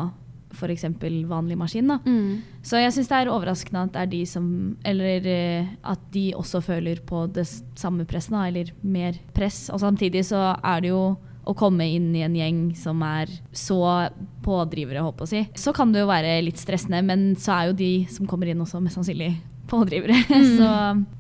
f.eks. 0.50 0.86
vanlig 1.30 1.58
maskin. 1.58 1.88
da. 1.88 2.00
Mm. 2.06 2.42
Så 2.66 2.82
jeg 2.82 2.94
syns 2.94 3.10
det 3.10 3.18
er 3.20 3.32
overraskende 3.32 3.86
at 3.86 3.94
det 3.94 4.02
er 4.02 4.12
de 4.12 4.22
som 4.26 4.46
Eller 4.84 5.28
eh, 5.30 5.72
at 5.84 6.02
de 6.14 6.34
også 6.36 6.62
føler 6.66 7.02
på 7.06 7.28
det 7.34 7.48
samme 7.78 8.06
presset, 8.10 8.34
da, 8.34 8.48
eller 8.48 8.74
mer 8.82 9.20
press. 9.34 9.70
Og 9.74 9.80
samtidig 9.80 10.26
så 10.26 10.56
er 10.58 10.82
det 10.82 10.94
jo 10.94 11.04
å 11.50 11.56
komme 11.58 11.86
inn 11.88 12.12
i 12.14 12.22
en 12.26 12.36
gjeng 12.36 12.60
som 12.78 13.00
er 13.06 13.32
så 13.56 14.10
pådrivere, 14.46 15.02
håper 15.02 15.26
jeg 15.26 15.30
å 15.30 15.32
si, 15.32 15.64
så 15.64 15.74
kan 15.74 15.94
det 15.94 16.04
jo 16.04 16.10
være 16.12 16.36
litt 16.46 16.60
stressende, 16.62 17.00
men 17.02 17.32
så 17.40 17.56
er 17.56 17.70
jo 17.70 17.80
de 17.80 17.94
som 18.12 18.28
kommer 18.30 18.52
inn 18.52 18.62
også 18.62 18.82
mest 18.84 19.00
sannsynlig 19.00 19.32
pådrivere. 19.70 20.18
Så 20.58 20.70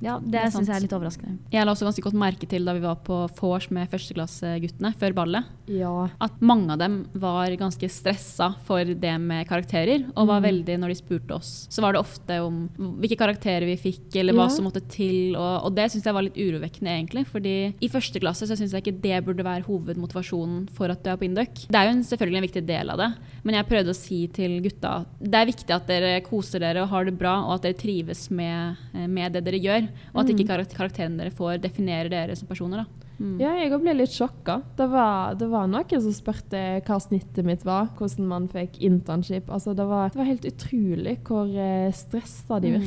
ja, 0.04 0.18
det, 0.20 0.32
Det 0.34 0.42
er 0.42 0.52
syns 0.54 0.68
jeg 0.72 0.76
er 0.80 0.84
litt 0.86 0.96
overraskende. 0.98 1.38
Jeg 1.54 1.66
la 1.68 1.74
også 1.76 1.88
ganske 1.88 2.04
godt 2.08 2.18
merke 2.20 2.50
til 2.50 2.66
da 2.68 2.74
vi 2.78 2.84
var 2.84 2.98
på 3.06 3.22
vors 3.40 3.70
med 3.74 3.90
førsteklasseguttene 3.92 4.92
før 5.00 5.14
ballet, 5.18 5.46
Ja. 5.70 6.10
at 6.20 6.40
mange 6.42 6.72
av 6.74 6.80
dem 6.82 7.00
var 7.14 7.48
ganske 7.60 7.88
stressa 7.94 8.56
for 8.66 8.84
det 8.84 9.16
med 9.22 9.48
karakterer. 9.48 10.08
Og 10.16 10.28
var 10.28 10.42
Mm. 10.42 10.48
veldig, 10.50 10.80
når 10.82 10.88
de 10.94 10.96
spurte 11.00 11.36
oss, 11.36 11.68
så 11.70 11.82
var 11.82 11.94
det 11.94 12.02
ofte 12.02 12.40
om 12.42 12.70
hvilke 12.78 13.18
karakterer 13.18 13.66
vi 13.70 13.76
fikk, 13.78 14.16
eller 14.16 14.34
hva 14.34 14.48
Ja. 14.50 14.56
som 14.56 14.66
måtte 14.66 14.82
til. 14.90 15.36
Og, 15.36 15.66
og 15.66 15.76
det 15.76 15.92
syns 15.92 16.04
jeg 16.06 16.14
var 16.14 16.24
litt 16.26 16.38
urovekkende, 16.38 16.90
egentlig. 16.90 17.26
fordi 17.30 17.74
i 17.82 17.88
første 17.90 18.20
klasse 18.20 18.48
så 18.48 18.56
syns 18.58 18.72
jeg 18.74 18.82
ikke 18.84 19.02
det 19.02 19.26
burde 19.26 19.44
være 19.44 19.64
hovedmotivasjonen 19.68 20.70
for 20.74 20.90
at 20.90 21.04
du 21.04 21.10
er 21.12 21.18
på 21.20 21.26
Induc. 21.28 21.68
Det 21.70 21.76
er 21.76 21.86
jo 21.90 21.94
en, 21.98 22.04
selvfølgelig 22.04 22.38
en 22.40 22.48
viktig 22.48 22.66
del 22.66 22.90
av 22.90 22.98
det, 22.98 23.10
men 23.44 23.56
jeg 23.56 23.68
prøvde 23.70 23.94
å 23.94 23.98
si 23.98 24.28
til 24.28 24.60
gutta 24.66 24.94
at 25.02 25.08
det 25.22 25.36
er 25.40 25.50
viktig 25.52 25.76
at 25.76 25.88
dere 25.90 26.22
koser 26.26 26.60
dere 26.64 26.84
og 26.84 26.90
har 26.90 27.06
det 27.06 27.18
bra, 27.20 27.36
og 27.46 27.56
at 27.60 27.62
dere 27.68 27.78
trives 27.80 28.30
med, 28.32 28.39
eh, 28.48 29.08
med 29.08 29.36
det 29.36 29.44
dere 29.46 29.60
gjør. 29.60 29.90
Og 30.14 30.24
at 30.24 30.34
ikke 30.34 30.48
karakterene 30.76 31.20
dere 31.20 31.34
får, 31.36 31.60
definerer 31.64 32.10
dere 32.14 32.38
som 32.40 32.48
personer. 32.48 32.86
da. 32.86 33.09
Mm. 33.20 33.36
Ja, 33.42 33.52
jeg 33.60 33.72
òg 33.76 33.82
ble 33.84 33.94
litt 34.00 34.14
sjokka. 34.16 34.62
Det 34.80 34.88
var, 34.90 35.36
det 35.36 35.50
var 35.52 35.68
noen 35.68 36.02
som 36.02 36.14
spurte 36.16 36.62
hva 36.88 37.00
snittet 37.04 37.44
mitt 37.46 37.66
var, 37.68 37.90
hvordan 38.00 38.28
man 38.32 38.48
fikk 38.52 38.80
internship. 38.88 39.50
Altså, 39.52 39.74
det, 39.76 39.86
var, 39.90 40.10
det 40.14 40.20
var 40.22 40.30
helt 40.30 40.46
utrolig 40.48 41.18
hvor 41.28 41.52
eh, 41.52 41.92
stressa 41.92 42.60
de 42.64 42.70
Mm. 42.70 42.86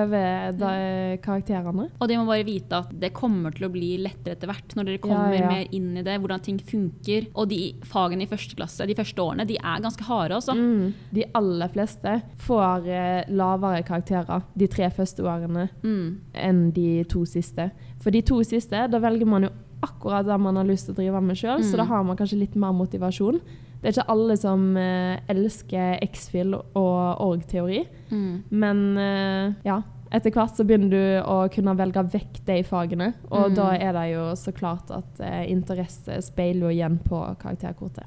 over 0.00 0.52
de 0.56 1.18
karakterene. 1.24 1.88
Og 2.00 2.08
de 2.08 2.16
må 2.18 2.24
bare 2.28 2.44
vite 2.46 2.78
at 2.78 2.92
det 3.00 3.12
kommer 3.16 3.52
til 3.54 3.66
å 3.68 3.72
bli 3.74 3.94
lettere 4.00 4.36
etter 4.36 4.48
hvert 4.50 4.74
når 4.78 4.88
dere 4.88 5.02
kommer 5.02 5.34
Ja, 5.34 5.40
ja. 5.42 5.48
mer 5.50 5.68
inn 5.76 5.90
i 5.98 6.04
det, 6.06 6.16
hvordan 6.22 6.42
ting 6.44 6.58
funker. 6.58 7.26
Og 7.34 7.48
de 7.50 7.58
fagene 7.84 8.24
i 8.24 8.30
første 8.30 8.56
klasse, 8.58 8.86
de 8.88 8.94
første 8.96 9.20
årene, 9.20 9.46
de 9.48 9.56
er 9.60 9.82
ganske 9.84 10.06
harde, 10.08 10.38
altså. 10.38 10.54
Mm. 10.54 10.94
De 11.14 11.26
aller 11.34 11.68
fleste 11.74 12.14
får 12.46 12.88
eh, 12.88 13.24
lavere 13.34 13.82
karakterer 13.86 14.42
de 14.56 14.66
tre 14.70 14.90
første 14.90 15.22
årene 15.24 15.68
Mm. 15.84 16.20
enn 16.34 16.70
de 16.72 17.04
to 17.04 17.24
siste. 17.28 17.70
For 18.00 18.10
de 18.14 18.20
to 18.22 18.42
siste, 18.44 18.86
da 18.90 18.98
velger 19.00 19.26
man 19.26 19.42
jo 19.48 19.50
akkurat 19.86 20.26
det 20.26 20.40
man 20.40 20.56
har 20.56 20.64
lyst 20.68 20.86
til 20.88 20.94
å 20.94 20.98
drive 20.98 21.20
med 21.22 21.36
sjøl, 21.36 21.62
så 21.62 21.74
Mm. 21.76 21.80
da 21.82 21.84
har 21.92 22.04
man 22.04 22.16
kanskje 22.16 22.38
litt 22.40 22.56
mer 22.56 22.72
motivasjon. 22.72 23.40
Det 23.80 23.90
er 23.90 24.00
ikke 24.00 24.08
alle 24.14 24.36
som 24.40 24.76
eh, 24.80 25.18
elsker 25.28 25.98
X-Fill 26.02 26.54
og 26.54 27.20
org-teori, 27.20 27.86
Mm. 28.10 28.42
men 28.50 28.98
eh, 28.98 29.52
ja. 29.64 29.82
Etter 30.14 30.30
hvert 30.30 30.54
så 30.54 30.62
begynner 30.64 30.90
du 30.90 31.22
å 31.26 31.48
kunne 31.50 31.74
velge 31.76 32.04
vekk 32.12 32.44
de 32.46 32.62
fagene, 32.62 33.14
og 33.32 33.50
Mm. 33.50 33.54
da 33.56 33.70
er 33.74 33.92
det 33.92 34.04
jo 34.14 34.22
så 34.38 34.52
klart 34.54 34.90
at 34.94 35.18
eh, 35.20 35.50
interesse 35.50 36.22
speiler 36.22 36.70
jo 36.70 36.76
igjen 36.76 36.98
på 37.02 37.36
karakterkortet. 37.42 38.06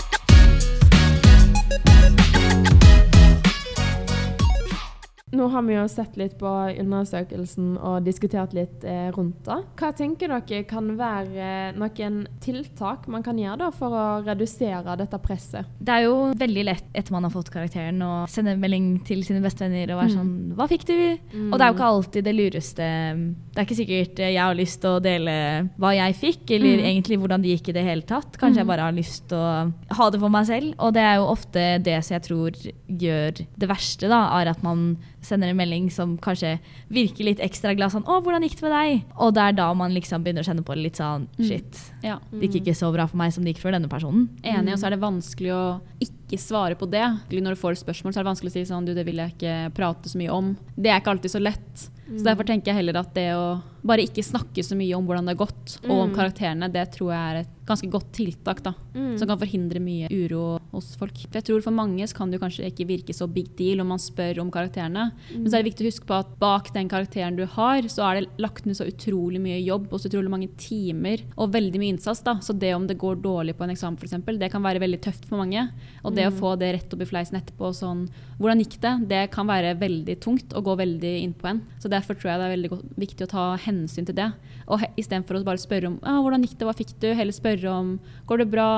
Nå 5.36 5.48
har 5.52 5.62
vi 5.68 5.74
jo 5.76 5.82
sett 5.92 6.16
litt 6.16 6.38
på 6.40 6.48
undersøkelsen 6.80 7.74
og 7.84 8.06
diskutert 8.06 8.54
litt 8.56 8.84
eh, 8.88 9.10
rundt 9.12 9.42
det. 9.44 9.58
Hva 9.76 9.90
tenker 9.92 10.32
dere 10.32 10.62
kan 10.70 10.88
være 10.96 11.36
eh, 11.36 11.76
noen 11.76 12.22
tiltak 12.44 13.10
man 13.12 13.26
kan 13.26 13.36
gjøre 13.42 13.68
for 13.76 13.92
å 13.92 14.06
redusere 14.24 14.96
dette 15.02 15.20
presset? 15.20 15.68
Det 15.84 15.92
er 15.98 16.06
jo 16.06 16.14
veldig 16.40 16.64
lett 16.70 16.88
etter 16.96 17.12
man 17.12 17.28
har 17.28 17.34
fått 17.36 17.52
karakteren 17.52 18.00
å 18.08 18.12
sende 18.32 18.54
en 18.56 18.62
melding 18.64 18.88
til 19.08 19.26
sine 19.28 19.44
bestevenner 19.44 19.92
og 19.92 20.00
være 20.00 20.08
Mm. 20.08 20.16
sånn 20.16 20.56
Hva 20.56 20.68
fikk 20.72 20.86
du? 20.88 20.94
Mm. 21.34 21.50
Og 21.52 21.58
det 21.60 21.66
er 21.66 21.68
jo 21.74 21.76
ikke 21.76 21.90
alltid 21.92 22.24
det 22.24 22.36
lureste 22.38 22.88
Det 22.88 23.60
er 23.60 23.66
ikke 23.68 23.78
sikkert 23.82 24.20
eh, 24.24 24.32
jeg 24.32 24.40
har 24.46 24.56
lyst 24.56 24.80
til 24.82 24.90
å 24.96 25.02
dele 25.04 25.36
hva 25.78 25.92
jeg 25.98 26.16
fikk, 26.22 26.52
eller 26.56 26.78
Mm. 26.78 26.86
egentlig 26.88 27.20
hvordan 27.20 27.42
det 27.44 27.52
gikk 27.58 27.70
i 27.70 27.76
det 27.76 27.84
hele 27.84 28.02
tatt. 28.08 28.38
Kanskje 28.40 28.62
jeg 28.64 28.66
Mm. 28.66 28.72
bare 28.72 28.82
har 28.88 28.96
lyst 28.96 29.28
til 29.28 29.38
å 29.38 29.74
ha 29.98 30.10
det 30.10 30.20
for 30.24 30.30
meg 30.30 30.46
selv. 30.46 30.74
Og 30.80 30.94
det 30.94 31.02
er 31.04 31.16
jo 31.20 31.28
ofte 31.28 31.84
det 31.84 32.00
som 32.06 32.16
jeg 32.16 32.24
tror 32.24 32.52
gjør 32.88 33.46
det 33.58 33.68
verste, 33.70 34.08
da, 34.08 34.40
er 34.40 34.48
at 34.56 34.64
man 34.64 34.98
sender 35.28 35.52
en 35.52 35.58
melding 35.60 35.90
som 35.94 36.18
kanskje 36.18 36.58
virker 36.90 37.28
litt 37.28 37.40
ekstra 37.44 37.76
glad 37.78 37.92
sånn 37.94 38.04
'Å, 38.08 38.22
hvordan 38.24 38.44
gikk 38.44 38.58
det 38.60 38.66
med 38.68 38.76
deg?' 38.76 39.04
Og 39.20 39.34
det 39.36 39.44
er 39.44 39.52
da 39.54 39.74
man 39.74 39.94
liksom 39.94 40.24
begynner 40.24 40.44
å 40.44 40.48
kjenne 40.50 40.66
på 40.66 40.74
det 40.76 40.84
litt 40.84 40.96
sånn 40.98 41.28
Mm. 41.38 41.48
Shit, 41.48 41.92
Ja. 42.04 42.20
det 42.32 42.50
gikk 42.52 42.66
ikke 42.66 42.76
så 42.76 42.92
bra 42.94 43.06
for 43.08 43.18
meg 43.18 43.32
som 43.34 43.44
det 43.44 43.56
gikk 43.56 43.62
for 43.62 43.72
denne 43.72 43.88
personen. 43.88 44.30
Enig, 44.44 44.74
og 44.74 44.80
så 44.80 44.88
er 44.88 44.90
det 44.98 45.00
vanskelig 45.00 45.52
å 45.54 45.82
ikke 46.02 46.27
svare 46.36 46.76
på 46.76 46.86
det. 46.92 47.08
Når 47.32 47.56
du 47.56 47.62
får 47.62 47.80
spørsmål, 47.80 48.12
så 48.12 48.20
er 48.20 48.24
det 48.26 48.32
vanskelig 48.36 48.52
å 48.52 48.58
si 48.58 48.66
sånn 48.68 48.86
Du, 48.86 48.94
det 48.94 49.06
vil 49.06 49.16
jeg 49.16 49.32
ikke 49.38 49.74
prate 49.74 50.10
så 50.10 50.18
mye 50.18 50.30
om. 50.30 50.58
Det 50.76 50.92
er 50.92 51.00
ikke 51.00 51.12
alltid 51.16 51.32
så 51.32 51.40
lett. 51.40 51.88
Så 52.08 52.24
derfor 52.24 52.44
tenker 52.48 52.72
jeg 52.72 52.76
heller 52.76 52.96
at 53.00 53.14
det 53.14 53.34
å 53.36 53.62
bare 53.84 54.04
ikke 54.04 54.24
snakke 54.24 54.64
så 54.64 54.76
mye 54.76 54.96
om 54.96 55.06
hvordan 55.08 55.26
det 55.28 55.36
har 55.38 55.46
gått, 55.48 55.78
og 55.88 55.92
om 55.92 56.10
Mm. 56.10 56.16
karakterene, 56.16 56.72
det 56.72 56.92
tror 56.92 57.12
jeg 57.12 57.20
er 57.20 57.40
et 57.42 57.50
ganske 57.68 57.90
godt 57.92 58.12
tiltak, 58.14 58.64
da. 58.64 58.74
Mm. 58.96 59.18
Som 59.20 59.28
kan 59.28 59.38
forhindre 59.40 59.80
mye 59.80 60.08
uro 60.10 60.58
hos 60.72 60.96
folk. 60.96 61.14
For 61.28 61.34
jeg 61.40 61.44
tror 61.44 61.62
For 61.64 61.72
mange 61.72 62.00
så 62.08 62.16
kan 62.16 62.32
det 62.32 62.40
kanskje 62.40 62.66
ikke 62.66 62.88
virke 62.88 63.14
så 63.14 63.28
big 63.32 63.56
deal 63.58 63.82
om 63.82 63.88
man 63.90 64.00
spør 64.00 64.40
om 64.40 64.50
karakterene. 64.52 65.12
Men 65.36 65.46
så 65.48 65.56
er 65.60 65.64
det 65.64 65.74
viktig 65.74 65.84
å 65.84 65.92
huske 65.92 66.06
på 66.08 66.18
at 66.20 66.40
bak 66.40 66.72
den 66.74 66.88
karakteren 66.88 67.36
du 67.36 67.46
har, 67.46 67.82
så 67.84 68.04
er 68.08 68.22
det 68.22 68.30
lagt 68.40 68.66
ned 68.66 68.76
så 68.76 68.88
utrolig 68.88 69.40
mye 69.42 69.60
jobb 69.64 69.88
og 69.92 70.00
så 70.00 70.08
utrolig 70.10 70.30
mange 70.32 70.50
timer 70.58 71.24
og 71.38 71.52
veldig 71.52 71.76
mye 71.80 71.94
innsats. 71.98 72.24
da. 72.24 72.36
Så 72.40 72.58
det 72.58 72.74
om 72.74 72.88
det 72.88 72.98
går 72.98 73.22
dårlig 73.22 73.56
på 73.58 73.64
en 73.64 73.72
eksamen, 73.76 73.98
f.eks., 74.00 74.40
det 74.40 74.52
kan 74.52 74.64
være 74.64 74.80
veldig 74.80 75.02
tøft 75.02 75.26
for 75.28 75.38
mange. 75.38 75.70
Og 76.04 76.16
det 76.18 76.28
å 76.28 76.36
få 76.36 76.54
det 76.60 76.72
rett 76.76 76.94
opp 76.94 77.04
i 77.04 77.08
fleisen 77.10 77.40
etterpå, 77.40 77.72
sånn 77.76 78.06
Hvordan 78.38 78.62
gikk 78.62 78.78
det? 78.84 78.94
Det 79.10 79.22
kan 79.34 79.48
være 79.50 79.76
veldig 79.80 80.18
tungt 80.22 80.54
og 80.58 80.68
gå 80.68 80.76
veldig 80.82 81.14
inn 81.24 81.34
på 81.38 81.50
en. 81.50 81.64
Så 81.82 81.90
derfor 81.90 82.18
tror 82.18 82.32
jeg 82.32 82.42
det 82.42 82.48
er 82.48 82.56
veldig 82.56 82.72
godt, 82.74 82.88
viktig 83.02 83.26
å 83.26 83.32
ta 83.32 83.46
hensyn 83.64 84.06
til 84.06 84.18
det. 84.18 84.28
Og 84.70 84.84
istedenfor 85.00 85.40
å 85.40 85.46
bare 85.48 85.62
spørre 85.62 85.90
om 85.90 86.00
ah, 86.04 86.20
hvordan 86.22 86.46
gikk 86.46 86.58
det, 86.60 86.68
hva 86.70 86.76
fikk 86.78 86.94
du, 87.02 87.10
heller 87.18 87.36
spørre 87.36 87.72
om 87.74 87.96
går 88.30 88.44
det 88.44 88.50
bra, 88.54 88.70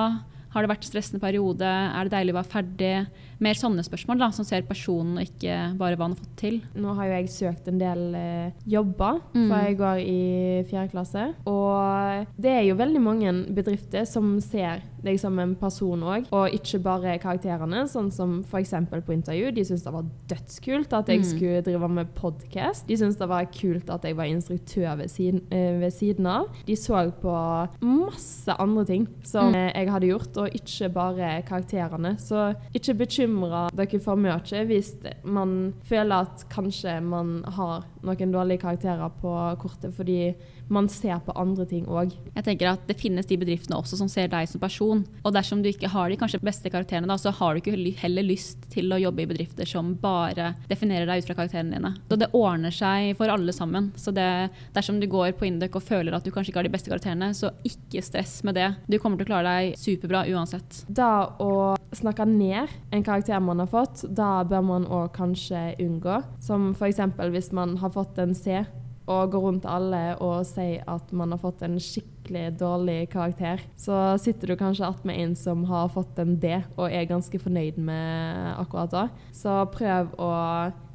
har 0.53 0.65
det 0.65 0.71
vært 0.71 0.87
stressende 0.87 1.21
periode, 1.21 1.67
er 1.67 2.07
det 2.07 2.15
deilig 2.15 2.33
å 2.33 2.39
være 2.39 2.53
ferdig? 2.53 2.93
Mer 3.39 3.53
sånne 3.55 3.83
spørsmål 3.85 4.19
da, 4.19 4.29
som 4.35 4.43
ser 4.45 4.61
personen 4.67 5.17
og 5.17 5.23
ikke 5.23 5.77
bare 5.79 5.95
hva 5.95 6.07
han 6.09 6.15
har 6.15 6.19
fått 6.19 6.35
til. 6.41 6.61
Nå 6.75 6.93
har 6.97 7.05
jo 7.07 7.13
jeg 7.15 7.29
søkt 7.29 7.67
en 7.71 7.77
del 7.79 8.15
eh, 8.15 8.51
jobber, 8.67 9.21
Mm. 9.33 9.49
jeg 9.49 9.77
går 9.77 9.99
i 10.03 10.63
fjerde 10.69 10.91
klasse. 10.91 11.23
Og 11.47 12.27
det 12.39 12.51
er 12.51 12.63
jo 12.67 12.75
veldig 12.75 13.01
mange 13.01 13.31
bedrifter 13.55 14.05
som 14.05 14.39
ser 14.41 14.81
deg 15.01 15.17
som 15.21 15.37
en 15.39 15.53
person 15.55 16.01
òg, 16.03 16.25
og 16.35 16.51
ikke 16.51 16.81
bare 16.83 17.13
karakterene. 17.23 17.85
Sånn 17.87 18.11
som 18.11 18.41
f.eks. 18.43 18.73
på 18.91 19.13
intervju. 19.15 19.53
De 19.55 19.63
syntes 19.63 19.83
det 19.85 19.93
var 19.93 20.03
dødskult 20.27 20.91
at 20.93 21.07
jeg 21.07 21.19
Mm. 21.19 21.23
skulle 21.23 21.61
drive 21.63 21.89
med 21.89 22.13
podkast. 22.15 22.87
De 22.87 22.95
syntes 22.97 23.17
det 23.17 23.29
var 23.29 23.45
kult 23.45 23.89
at 23.89 24.03
jeg 24.03 24.15
var 24.17 24.25
instruktør 24.25 24.97
ved 24.97 25.07
siden, 25.09 25.41
eh, 25.51 25.79
ved 25.79 25.93
siden 25.93 26.25
av. 26.27 26.47
De 26.65 26.73
så 26.75 27.09
på 27.21 27.69
masse 27.81 28.49
andre 28.59 28.85
ting 28.85 29.07
som 29.23 29.53
Mm. 29.53 29.55
eh, 29.55 29.71
jeg 29.75 29.89
hadde 29.89 30.07
gjort, 30.09 30.37
og 30.37 30.49
ikke 30.53 30.93
bare 30.93 31.41
karakterene. 31.43 32.17
Så 32.19 32.53
ikke 32.75 32.97
bekymre 32.97 33.28
dere 33.77 34.01
for 34.03 34.19
mye 34.19 34.63
hvis 34.69 34.93
man 35.23 35.73
føler 35.87 36.25
at 36.25 36.45
kanskje 36.51 36.99
man 37.03 37.39
har 37.57 37.85
noen 38.05 38.33
dårlige 38.33 38.63
karakterer 38.63 39.11
på 39.21 39.33
kortet, 39.61 39.93
fordi 39.95 40.33
man 40.69 40.87
ser 40.89 41.17
på 41.25 41.33
andre 41.37 41.65
ting 41.65 41.87
òg. 41.89 42.13
Jeg 42.35 42.45
tenker 42.45 42.71
at 42.73 42.85
Det 42.89 42.97
finnes 42.99 43.25
de 43.25 43.37
bedriftene 43.41 43.77
også 43.77 43.97
som 43.99 44.09
ser 44.11 44.29
deg 44.31 44.47
som 44.49 44.61
person. 44.61 45.01
Og 45.25 45.33
dersom 45.33 45.63
du 45.63 45.69
ikke 45.69 45.89
har 45.91 46.09
de 46.09 46.17
kanskje 46.19 46.41
beste 46.45 46.69
karakterene, 46.69 47.09
da, 47.09 47.17
så 47.17 47.33
har 47.35 47.53
du 47.53 47.61
ikke 47.61 47.95
heller 48.01 48.25
lyst 48.25 48.69
til 48.73 48.91
å 48.93 48.99
jobbe 49.01 49.23
i 49.23 49.29
bedrifter 49.29 49.69
som 49.69 49.95
bare 49.99 50.53
definerer 50.69 51.09
deg 51.09 51.21
ut 51.23 51.29
fra 51.29 51.37
karakterene 51.41 51.75
dine. 51.75 51.93
Så 52.09 52.19
det 52.21 52.31
ordner 52.37 52.73
seg 52.73 53.15
for 53.17 53.33
alle 53.33 53.53
sammen. 53.55 53.91
Så 53.97 54.13
det, 54.15 54.29
dersom 54.75 55.01
du 55.01 55.09
går 55.09 55.33
på 55.37 55.49
Induc 55.49 55.77
og 55.77 55.85
føler 55.85 56.15
at 56.15 56.25
du 56.25 56.31
kanskje 56.33 56.53
ikke 56.53 56.63
har 56.63 56.69
de 56.69 56.75
beste 56.77 56.93
karakterene, 56.93 57.33
så 57.37 57.53
ikke 57.67 58.05
stress 58.05 58.39
med 58.47 58.57
det. 58.59 58.69
Du 58.87 58.99
kommer 59.01 59.19
til 59.19 59.29
å 59.29 59.33
klare 59.33 59.57
deg 59.57 59.79
superbra 59.79 60.25
uansett. 60.29 60.83
Da 60.87 61.11
å 61.41 61.51
snakke 61.95 62.25
ned 62.29 62.69
en 62.93 63.03
karakter 63.03 63.39
man 63.41 63.59
har 63.63 63.69
fått, 63.71 64.03
da 64.15 64.43
bør 64.47 64.61
man 64.65 64.85
òg 64.85 65.11
kanskje 65.15 65.75
unngå. 65.81 66.19
Som 66.43 66.71
f.eks. 66.75 67.01
hvis 67.31 67.51
man 67.55 67.77
har 67.81 67.93
fått 67.95 68.19
en 68.21 68.35
C, 68.37 68.61
og 69.09 69.33
går 69.33 69.45
rundt 69.45 69.67
alle 69.69 70.03
og 70.21 70.43
sier 70.47 70.85
at 70.89 71.13
man 71.15 71.33
har 71.33 71.41
fått 71.41 71.63
en 71.65 71.79
skikkelig 71.81 72.59
dårlig 72.59 72.99
karakter, 73.09 73.63
så 73.79 74.17
sitter 74.21 74.51
du 74.51 74.59
kanskje 74.59 74.85
attmed 74.85 75.17
en 75.17 75.33
som 75.37 75.65
har 75.69 75.89
fått 75.93 76.19
en 76.21 76.35
D 76.39 76.59
og 76.75 76.85
er 76.85 77.09
ganske 77.09 77.41
fornøyd 77.41 77.79
med 77.81 78.53
akkurat 78.59 78.93
da. 78.93 79.07
Så 79.33 79.55
prøv 79.73 80.13
å 80.21 80.29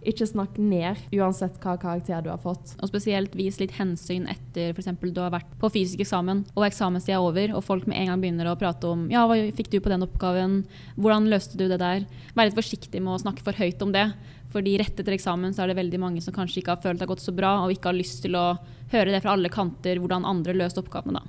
ikke 0.05 0.27
snakk 0.29 0.59
ned 0.61 1.01
uansett 1.17 1.57
hva 1.63 1.75
karakter 1.81 2.23
du 2.25 2.31
har 2.31 2.41
fått. 2.43 2.75
Og 2.83 2.91
spesielt 2.91 3.35
vis 3.39 3.59
litt 3.61 3.75
hensyn 3.79 4.29
etter 4.31 4.75
f.eks. 4.75 4.91
du 5.01 5.21
har 5.23 5.33
vært 5.33 5.51
på 5.61 5.71
fysisk 5.73 6.05
eksamen, 6.05 6.45
og 6.55 6.67
eksamenstida 6.69 7.17
er 7.17 7.25
over, 7.25 7.55
og 7.57 7.65
folk 7.65 7.89
med 7.89 7.99
en 7.99 8.13
gang 8.13 8.23
begynner 8.23 8.51
å 8.51 8.59
prate 8.61 8.91
om 8.91 9.07
ja, 9.13 9.25
hva 9.29 9.39
fikk 9.57 9.73
du 9.73 9.81
på 9.81 9.93
den 9.93 10.05
oppgaven, 10.07 10.61
hvordan 10.99 11.31
løste 11.33 11.59
du 11.59 11.67
det 11.71 11.81
der? 11.83 12.05
Vær 12.37 12.51
litt 12.51 12.59
forsiktig 12.59 13.01
med 13.01 13.17
å 13.17 13.23
snakke 13.25 13.45
for 13.47 13.57
høyt 13.57 13.83
om 13.85 13.95
det. 13.95 14.11
Fordi 14.55 14.77
rett 14.79 15.01
etter 15.01 15.17
eksamen 15.17 15.51
så 15.51 15.65
er 15.65 15.73
det 15.73 15.81
veldig 15.81 15.99
mange 15.99 16.21
som 16.23 16.35
kanskje 16.35 16.61
ikke 16.61 16.77
har 16.77 16.83
følt 16.85 17.01
det 17.01 17.09
har 17.09 17.11
gått 17.11 17.25
så 17.25 17.35
bra, 17.35 17.57
og 17.65 17.75
ikke 17.75 17.91
har 17.91 17.99
lyst 17.99 18.23
til 18.23 18.37
å 18.39 18.55
høre 18.93 19.11
det 19.11 19.25
fra 19.25 19.35
alle 19.35 19.51
kanter, 19.51 19.99
hvordan 19.99 20.23
andre 20.31 20.55
løste 20.55 20.79
oppgavene 20.85 21.19
da. 21.19 21.25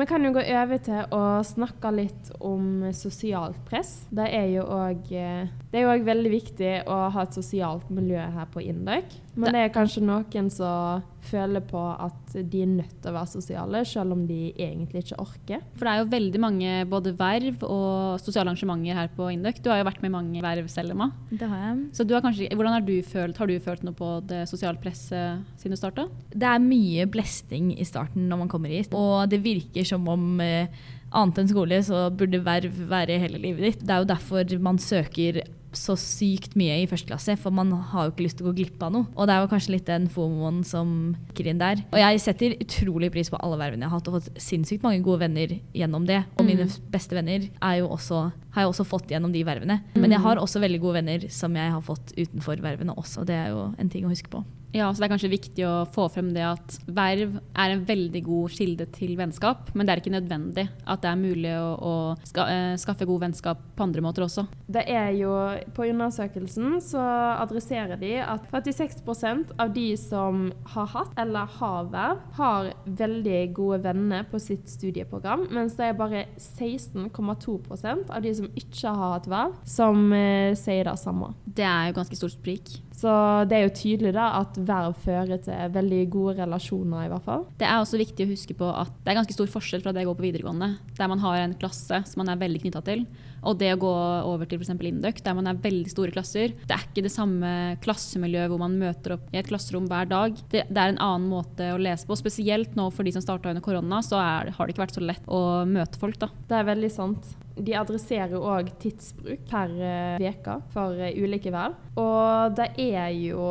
Vi 0.00 0.06
kan 0.06 0.24
jo 0.24 0.30
gå 0.32 0.44
over 0.44 0.78
til 0.84 1.08
å 1.12 1.22
snakke 1.44 1.90
litt 1.92 2.28
om 2.44 2.92
sosialt 2.96 3.58
press. 3.68 4.04
Det 4.12 4.28
er 4.28 4.46
jo 4.52 4.62
òg 4.68 6.04
veldig 6.06 6.30
viktig 6.36 6.74
å 6.88 7.00
ha 7.16 7.24
et 7.24 7.36
sosialt 7.36 7.88
miljø 7.92 8.22
her 8.36 8.46
på 8.52 8.62
Indøk. 8.64 9.08
Men 9.38 9.54
det 9.54 9.62
er 9.62 9.72
kanskje 9.74 10.02
noen 10.04 10.50
som 10.52 11.06
føler 11.30 11.62
på 11.68 11.78
at 11.78 12.34
de 12.50 12.62
er 12.64 12.70
nødt 12.70 12.94
til 13.02 13.10
å 13.10 13.14
være 13.14 13.30
sosiale, 13.30 13.82
selv 13.88 14.14
om 14.16 14.22
de 14.28 14.50
egentlig 14.54 15.04
ikke 15.04 15.18
orker. 15.22 15.64
For 15.76 15.86
det 15.86 15.92
er 15.92 16.00
jo 16.00 16.10
veldig 16.14 16.42
mange 16.42 16.76
både 16.90 17.12
verv 17.18 17.64
og 17.66 18.20
sosiale 18.22 18.50
arrangementer 18.50 18.96
her 18.96 19.10
på 19.16 19.28
Indøk. 19.34 19.60
Du 19.62 19.70
har 19.72 19.80
jo 19.82 19.88
vært 19.90 20.00
med 20.02 20.10
i 20.10 20.14
mange 20.16 20.44
verv 20.44 20.70
selv, 20.72 20.94
Emma. 20.96 21.10
Det 21.30 21.48
har 21.50 21.64
jeg. 21.66 21.82
Så 21.96 22.06
har, 22.08 22.24
kanskje, 22.24 22.48
hvordan 22.54 22.76
har 22.78 22.86
du 22.86 22.94
følt, 23.06 23.40
har 23.40 23.50
du 23.50 23.58
følt 23.62 23.84
noe 23.86 23.98
på 23.98 24.12
det 24.30 24.44
sosiale 24.50 24.80
presset 24.80 25.44
siden 25.60 25.76
du 25.76 25.80
starta? 25.80 26.08
Det 26.32 26.48
er 26.48 26.64
mye 26.64 27.06
blesting 27.10 27.74
i 27.76 27.86
starten 27.88 28.26
når 28.30 28.44
man 28.44 28.50
kommer 28.52 28.72
hit, 28.72 28.96
og 28.96 29.28
det 29.30 29.42
virker 29.44 29.86
som 29.86 30.08
om 30.10 30.42
eh, 30.44 30.72
annet 31.10 31.42
enn 31.42 31.50
skole, 31.50 31.80
så 31.86 32.08
burde 32.14 32.42
verv 32.46 32.82
være 32.90 33.18
hele 33.22 33.40
livet 33.42 33.66
ditt. 33.66 33.86
Det 33.86 33.94
er 33.94 34.04
jo 34.04 34.12
derfor 34.12 34.58
man 34.62 34.80
søker 34.82 35.42
så 35.76 35.96
sykt 35.98 36.56
mye 36.58 36.80
i 36.82 36.88
første 36.90 37.08
klasse, 37.10 37.36
for 37.40 37.54
man 37.54 37.72
har 37.92 38.06
jo 38.06 38.14
ikke 38.14 38.24
lyst 38.26 38.38
til 38.40 38.46
å 38.46 38.50
gå 38.50 38.60
glipp 38.60 38.82
av 38.82 38.94
noe. 38.94 39.08
Og 39.14 39.28
det 39.28 39.34
er 39.34 39.44
jo 39.44 39.50
kanskje 39.52 39.74
litt 39.76 39.88
den 39.88 40.08
fomoen 40.12 40.62
som 40.66 40.94
kikker 41.30 41.50
inn 41.52 41.62
der. 41.62 41.82
Og 41.90 41.98
jeg 42.02 42.22
setter 42.24 42.56
utrolig 42.60 43.12
pris 43.14 43.30
på 43.32 43.40
alle 43.40 43.58
vervene 43.60 43.86
jeg 43.86 43.92
har 43.92 44.00
hatt, 44.00 44.10
og 44.10 44.18
fått 44.18 44.42
sinnssykt 44.42 44.86
mange 44.86 45.02
gode 45.06 45.22
venner 45.24 45.56
gjennom 45.76 46.06
det. 46.08 46.22
Og 46.36 46.46
mine 46.46 46.68
mm. 46.68 46.76
beste 46.92 47.16
venner 47.18 47.50
også, 47.60 48.22
har 48.54 48.66
jeg 48.66 48.72
også 48.74 48.88
fått 48.88 49.12
gjennom 49.14 49.34
de 49.34 49.44
vervene. 49.46 49.80
Men 49.96 50.10
jeg 50.10 50.18
mm. 50.18 50.26
har 50.26 50.42
også 50.42 50.62
veldig 50.62 50.82
gode 50.82 51.00
venner 51.00 51.28
som 51.32 51.56
jeg 51.56 51.76
har 51.76 51.84
fått 51.86 52.14
utenfor 52.18 52.62
vervene 52.64 52.96
også. 52.98 53.26
Det 53.28 53.36
er 53.36 53.52
jo 53.54 53.70
en 53.78 53.92
ting 53.92 54.06
å 54.06 54.12
huske 54.12 54.32
på. 54.32 54.44
Ja, 54.72 54.86
så 54.94 55.00
Det 55.00 55.08
er 55.08 55.12
kanskje 55.14 55.32
viktig 55.32 55.64
å 55.66 55.86
få 55.90 56.06
frem 56.12 56.30
det 56.34 56.44
at 56.46 56.76
verv 56.86 57.38
er 57.58 57.72
en 57.72 57.82
veldig 57.86 58.20
god 58.22 58.52
kilde 58.54 58.86
til 58.94 59.16
vennskap, 59.18 59.72
men 59.74 59.86
det 59.86 59.92
er 59.92 60.02
ikke 60.02 60.14
nødvendig 60.14 60.66
at 60.86 61.02
det 61.02 61.10
er 61.10 61.18
mulig 61.18 61.54
å, 61.58 61.70
å 61.74 61.94
ska, 62.28 62.44
uh, 62.46 62.74
skaffe 62.78 63.08
god 63.08 63.24
vennskap 63.24 63.64
på 63.74 63.86
andre 63.86 64.04
måter 64.04 64.26
også. 64.26 64.46
Det 64.70 64.84
er 64.86 65.10
jo, 65.18 65.32
På 65.74 65.86
undersøkelsen 65.88 66.78
så 66.84 67.02
adresserer 67.40 67.98
de 67.98 68.12
at 68.22 68.46
46% 68.52 69.54
av 69.58 69.72
de 69.74 69.88
som 69.98 70.50
har 70.74 70.90
hatt 70.94 71.18
eller 71.18 71.50
har 71.58 71.90
verv, 71.90 72.22
har 72.38 72.70
veldig 72.86 73.40
gode 73.56 73.80
venner 73.88 74.28
på 74.30 74.38
sitt 74.42 74.70
studieprogram, 74.70 75.48
mens 75.50 75.74
det 75.78 75.90
er 75.90 75.98
bare 75.98 76.24
16,2% 76.38 78.14
av 78.14 78.22
de 78.22 78.36
som 78.38 78.46
ikke 78.54 78.94
har 78.94 79.16
hatt 79.16 79.26
verv, 79.30 79.58
som 79.66 80.06
uh, 80.14 80.54
sier 80.54 80.86
det 80.86 80.96
samme. 81.02 81.32
Det 81.44 81.66
er 81.66 81.90
jo 81.90 81.98
ganske 81.98 82.20
stort 82.22 82.38
sprik. 82.38 82.70
Så 83.00 83.12
det 83.48 83.56
er 83.56 83.64
jo 83.64 83.72
tydelig 83.76 84.12
da 84.16 84.26
at 84.40 84.58
verv 84.68 84.96
fører 85.04 85.40
til 85.40 85.72
veldig 85.72 86.00
gode 86.12 86.36
relasjoner, 86.42 87.06
i 87.06 87.10
hvert 87.12 87.26
fall. 87.26 87.46
Det 87.60 87.68
er 87.68 87.80
også 87.80 88.00
viktig 88.00 88.26
å 88.26 88.32
huske 88.34 88.56
på 88.58 88.68
at 88.68 88.92
det 89.00 89.12
er 89.12 89.20
ganske 89.20 89.36
stor 89.36 89.50
forskjell 89.50 89.84
fra 89.84 89.94
det 89.96 90.04
å 90.04 90.10
gå 90.10 90.18
på 90.18 90.26
videregående, 90.26 90.74
der 90.98 91.10
man 91.10 91.22
har 91.24 91.40
en 91.40 91.56
klasse 91.60 92.02
som 92.08 92.20
man 92.20 92.32
er 92.32 92.40
veldig 92.42 92.62
knytta 92.64 92.84
til, 92.84 93.06
og 93.40 93.56
det 93.60 93.72
å 93.72 93.80
gå 93.80 93.92
over 94.28 94.48
til 94.48 94.60
f.eks. 94.60 94.72
Induc, 94.90 95.22
der 95.24 95.36
man 95.36 95.48
er 95.48 95.60
veldig 95.62 95.88
store 95.92 96.12
klasser. 96.12 96.52
Det 96.66 96.76
er 96.76 96.84
ikke 96.84 97.06
det 97.06 97.14
samme 97.14 97.52
klassemiljøet 97.84 98.52
hvor 98.52 98.60
man 98.60 98.76
møter 98.80 99.16
opp 99.16 99.30
i 99.32 99.40
et 99.40 99.48
klasserom 99.48 99.88
hver 99.88 100.10
dag. 100.10 100.36
Det, 100.52 100.66
det 100.68 100.82
er 100.82 100.92
en 100.92 101.00
annen 101.00 101.30
måte 101.30 101.72
å 101.72 101.80
lese 101.80 102.08
på, 102.08 102.18
spesielt 102.20 102.76
nå 102.76 102.90
for 102.92 103.06
de 103.06 103.14
som 103.16 103.24
starta 103.24 103.54
under 103.54 103.64
korona, 103.64 104.02
så 104.04 104.20
er, 104.20 104.52
har 104.56 104.66
det 104.66 104.76
ikke 104.76 104.84
vært 104.84 104.98
så 104.98 105.04
lett 105.04 105.30
å 105.30 105.62
møte 105.68 106.00
folk, 106.00 106.20
da. 106.20 106.28
Det 106.50 106.60
er 106.60 106.68
veldig 106.68 106.92
sant. 106.92 107.32
De 107.66 107.76
adresserer 107.76 108.38
òg 108.38 108.72
tidsbruk 108.82 109.44
per 109.50 109.74
uke 110.20 110.56
uh, 110.56 110.64
for 110.72 110.96
uh, 110.96 111.10
ulike 111.16 111.52
verv. 111.52 111.76
Og 112.00 112.56
det 112.56 112.70
er 112.80 113.10
jo 113.16 113.44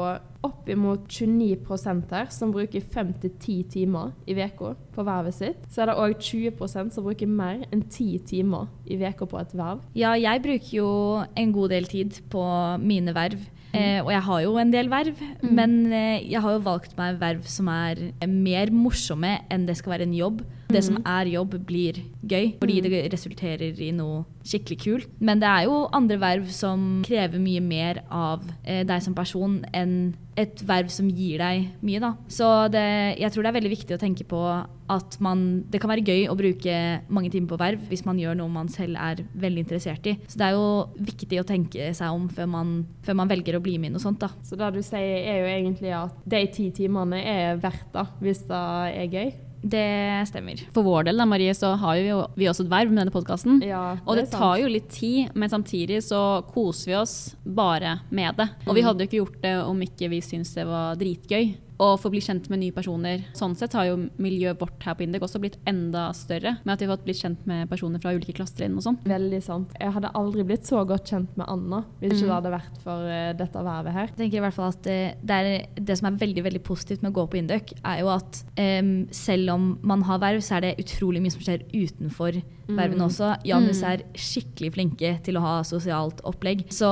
oppimot 0.45 1.10
29 1.12 2.06
her 2.13 2.30
som 2.32 2.54
bruker 2.56 2.80
5-10 2.80 3.63
timer 3.74 4.13
i 4.26 4.38
uka 4.38 4.74
på 4.95 5.04
vervet 5.04 5.36
sitt. 5.36 5.67
Så 5.67 5.84
er 5.84 5.91
det 5.91 5.98
òg 6.00 6.15
20% 6.15 6.95
som 6.95 7.06
bruker 7.06 7.28
mer 7.28 7.65
enn 7.69 7.84
10 7.84 8.24
timer 8.30 8.69
i 8.88 9.00
uka 9.00 9.28
på 9.28 9.39
et 9.41 9.56
verv. 9.56 9.84
Ja, 9.93 10.15
jeg 10.15 10.43
bruker 10.45 10.76
jo 10.78 10.91
en 11.36 11.56
god 11.56 11.76
del 11.76 11.89
tid 11.91 12.22
på 12.32 12.43
mine 12.80 13.15
verv. 13.15 13.39
Eh, 13.69 14.00
og 14.02 14.10
jeg 14.10 14.24
har 14.26 14.39
jo 14.41 14.54
en 14.58 14.72
del 14.74 14.88
verv, 14.89 15.19
mm. 15.43 15.50
men 15.54 15.74
eh, 15.93 16.24
jeg 16.26 16.41
har 16.41 16.56
jo 16.56 16.63
valgt 16.65 16.95
meg 16.98 17.19
verv 17.22 17.43
som 17.45 17.67
er 17.69 18.00
mer 18.26 18.72
morsomme 18.74 19.36
enn 19.54 19.67
det 19.67 19.78
skal 19.78 19.93
være 19.98 20.08
en 20.10 20.15
jobb. 20.17 20.41
Det 20.69 20.84
som 20.86 20.99
mm. 20.99 21.05
er 21.10 21.32
jobb, 21.34 21.55
blir 21.65 21.97
gøy, 22.21 22.51
fordi 22.60 22.75
mm. 22.77 22.86
det 22.86 23.01
resulterer 23.10 23.79
i 23.82 23.89
noe 23.95 24.21
skikkelig 24.45 24.77
kult. 24.84 25.13
Men 25.17 25.41
det 25.41 25.49
er 25.49 25.65
jo 25.65 25.88
andre 25.95 26.19
verv 26.21 26.51
som 26.53 27.01
krever 27.05 27.41
mye 27.41 27.62
mer 27.63 28.03
av 28.05 28.45
eh, 28.62 28.84
deg 28.86 29.01
som 29.01 29.15
person 29.17 29.63
enn 29.73 30.13
et 30.39 30.62
verv 30.63 30.91
som 30.93 31.10
gir 31.10 31.41
deg 31.41 31.65
mye. 31.86 31.99
Da. 32.03 32.12
Så 32.32 32.45
det, 32.71 32.86
jeg 33.19 33.34
tror 33.34 33.43
det 33.43 33.49
er 33.49 33.58
veldig 33.58 33.71
viktig 33.73 33.97
å 33.97 33.99
tenke 34.01 34.27
på 34.29 34.43
at 34.89 35.17
man, 35.25 35.43
det 35.73 35.82
kan 35.82 35.91
være 35.91 36.05
gøy 36.05 36.29
å 36.29 36.38
bruke 36.38 36.77
mange 37.10 37.34
timer 37.34 37.49
på 37.51 37.60
verv 37.60 37.89
hvis 37.89 38.05
man 38.08 38.21
gjør 38.21 38.38
noe 38.39 38.53
man 38.53 38.71
selv 38.71 39.01
er 39.01 39.25
veldig 39.41 39.65
interessert 39.65 40.05
i. 40.10 40.15
Så 40.29 40.39
det 40.39 40.47
er 40.47 40.55
jo 40.55 40.69
viktig 41.12 41.41
å 41.41 41.49
tenke 41.49 41.91
seg 41.97 42.13
om 42.13 42.29
før 42.29 42.53
man, 42.53 42.77
før 43.05 43.19
man 43.19 43.34
velger 43.34 43.58
å 43.58 43.65
bli 43.65 43.79
med 43.82 43.89
i 43.91 43.97
noe 43.97 44.05
sånt. 44.05 44.21
Da. 44.21 44.32
Så 44.45 44.58
det 44.60 44.71
du 44.77 44.82
sier 44.86 45.27
er 45.34 45.41
jo 45.41 45.51
egentlig 45.58 45.97
at 45.97 46.25
de 46.29 46.45
ti 46.53 46.69
timene 46.77 47.25
er 47.25 47.60
verdt 47.62 47.89
det, 47.97 48.10
hvis 48.21 48.45
det 48.49 48.65
er 48.93 49.15
gøy? 49.17 49.38
Det 49.62 50.24
stemmer. 50.30 50.62
For 50.74 50.86
vår 50.88 51.10
del 51.10 51.19
da, 51.19 51.26
Marie, 51.28 51.54
så 51.58 51.74
har 51.80 52.00
vi 52.00 52.08
jo 52.12 52.19
vi 52.39 52.48
også 52.48 52.65
et 52.65 52.72
verv 52.72 52.93
med 52.93 53.02
denne 53.02 53.13
podkasten. 53.13 53.60
Ja, 53.65 53.98
og 54.06 54.19
det, 54.19 54.30
tar 54.32 54.39
tar 54.39 54.62
jo 54.62 54.69
litt 54.72 54.88
tid, 54.93 55.34
men 55.36 55.52
samtidig 55.52 56.02
så 56.06 56.41
koser 56.54 56.93
vi 56.93 57.00
oss 57.00 57.15
bare 57.43 57.98
med 58.10 58.39
det. 58.39 58.48
Og 58.67 58.78
vi 58.78 58.84
mm. 58.84 58.88
hadde 58.88 59.04
jo 59.04 59.10
ikke 59.10 59.24
gjort 59.24 59.41
det 59.43 59.56
om 59.63 59.82
ikke 59.84 60.12
vi 60.13 60.22
syntes 60.24 60.56
det 60.56 60.67
var 60.69 61.00
dritgøy 61.00 61.52
og 61.80 62.00
få 62.02 62.12
bli 62.12 62.22
kjent 62.24 62.50
med 62.52 62.62
nye 62.62 62.76
personer. 62.76 63.24
Sånn 63.38 63.56
sett 63.58 63.76
har 63.78 63.88
jo 63.88 63.98
miljøet 64.22 64.60
vårt 64.60 64.84
her 64.84 64.98
på 64.98 65.06
Indek 65.06 65.24
også 65.26 65.42
blitt 65.42 65.58
enda 65.70 66.10
større, 66.18 66.58
med 66.65 66.74
at 66.74 66.84
vi 66.84 66.88
har 66.89 66.96
fått 66.98 67.06
blitt 67.08 67.22
kjent 67.24 67.46
med 67.50 67.70
personer 67.72 68.04
fra 68.04 68.13
ulike 68.15 68.36
klassetrinn 68.36 68.76
og 68.80 68.86
sånn. 68.86 69.00
Veldig 69.08 69.42
sant. 69.46 69.74
Jeg 69.80 69.96
hadde 69.96 70.12
aldri 70.20 70.46
blitt 70.48 70.68
så 70.68 70.84
godt 70.88 71.13
kjent 71.13 71.39
med 71.39 71.48
Anna 71.48 71.84
hvis 72.02 72.13
ikke 72.13 72.26
mm. 72.26 72.30
det 72.30 72.36
hadde 72.36 72.54
vært 72.56 72.84
for 72.84 73.08
uh, 73.08 73.32
dette 73.39 73.65
vervet 73.70 73.96
her. 73.96 74.12
Jeg 74.12 74.20
tenker 74.20 74.42
i 74.42 74.46
hvert 74.46 74.58
fall 74.58 74.74
at 74.74 74.92
uh, 74.92 75.18
det, 75.32 75.39
er, 75.39 75.50
det, 75.80 76.00
som 76.00 76.10
er 76.10 76.22
veldig 76.26 76.46
veldig 76.50 76.63
positivt 76.68 77.04
med 77.06 77.13
å 77.13 77.18
gå 77.22 77.28
på 77.32 77.42
Indøk, 77.42 77.74
er 77.80 78.04
jo 78.04 78.12
at 78.13 78.44
um, 78.60 78.94
selv 79.15 79.56
om 79.56 79.70
man 79.88 80.06
har 80.10 80.24
verv, 80.24 80.44
så 80.44 80.58
er 80.58 80.68
det 80.68 80.78
utrolig 80.84 81.24
mye 81.24 81.36
som 81.36 81.46
skjer 81.46 81.63
utenfor 81.72 82.42
mm. 82.70 82.78
vervene 82.78 83.08
også. 83.08 83.32
Janus 83.48 83.82
mm. 83.82 83.88
er 83.92 84.06
skikkelig 84.20 84.74
flinke 84.76 85.13
til 85.26 85.39
å 85.39 85.44
ha 85.44 85.56
sosialt 85.68 86.22
opplegg. 86.28 86.65
Så 86.74 86.89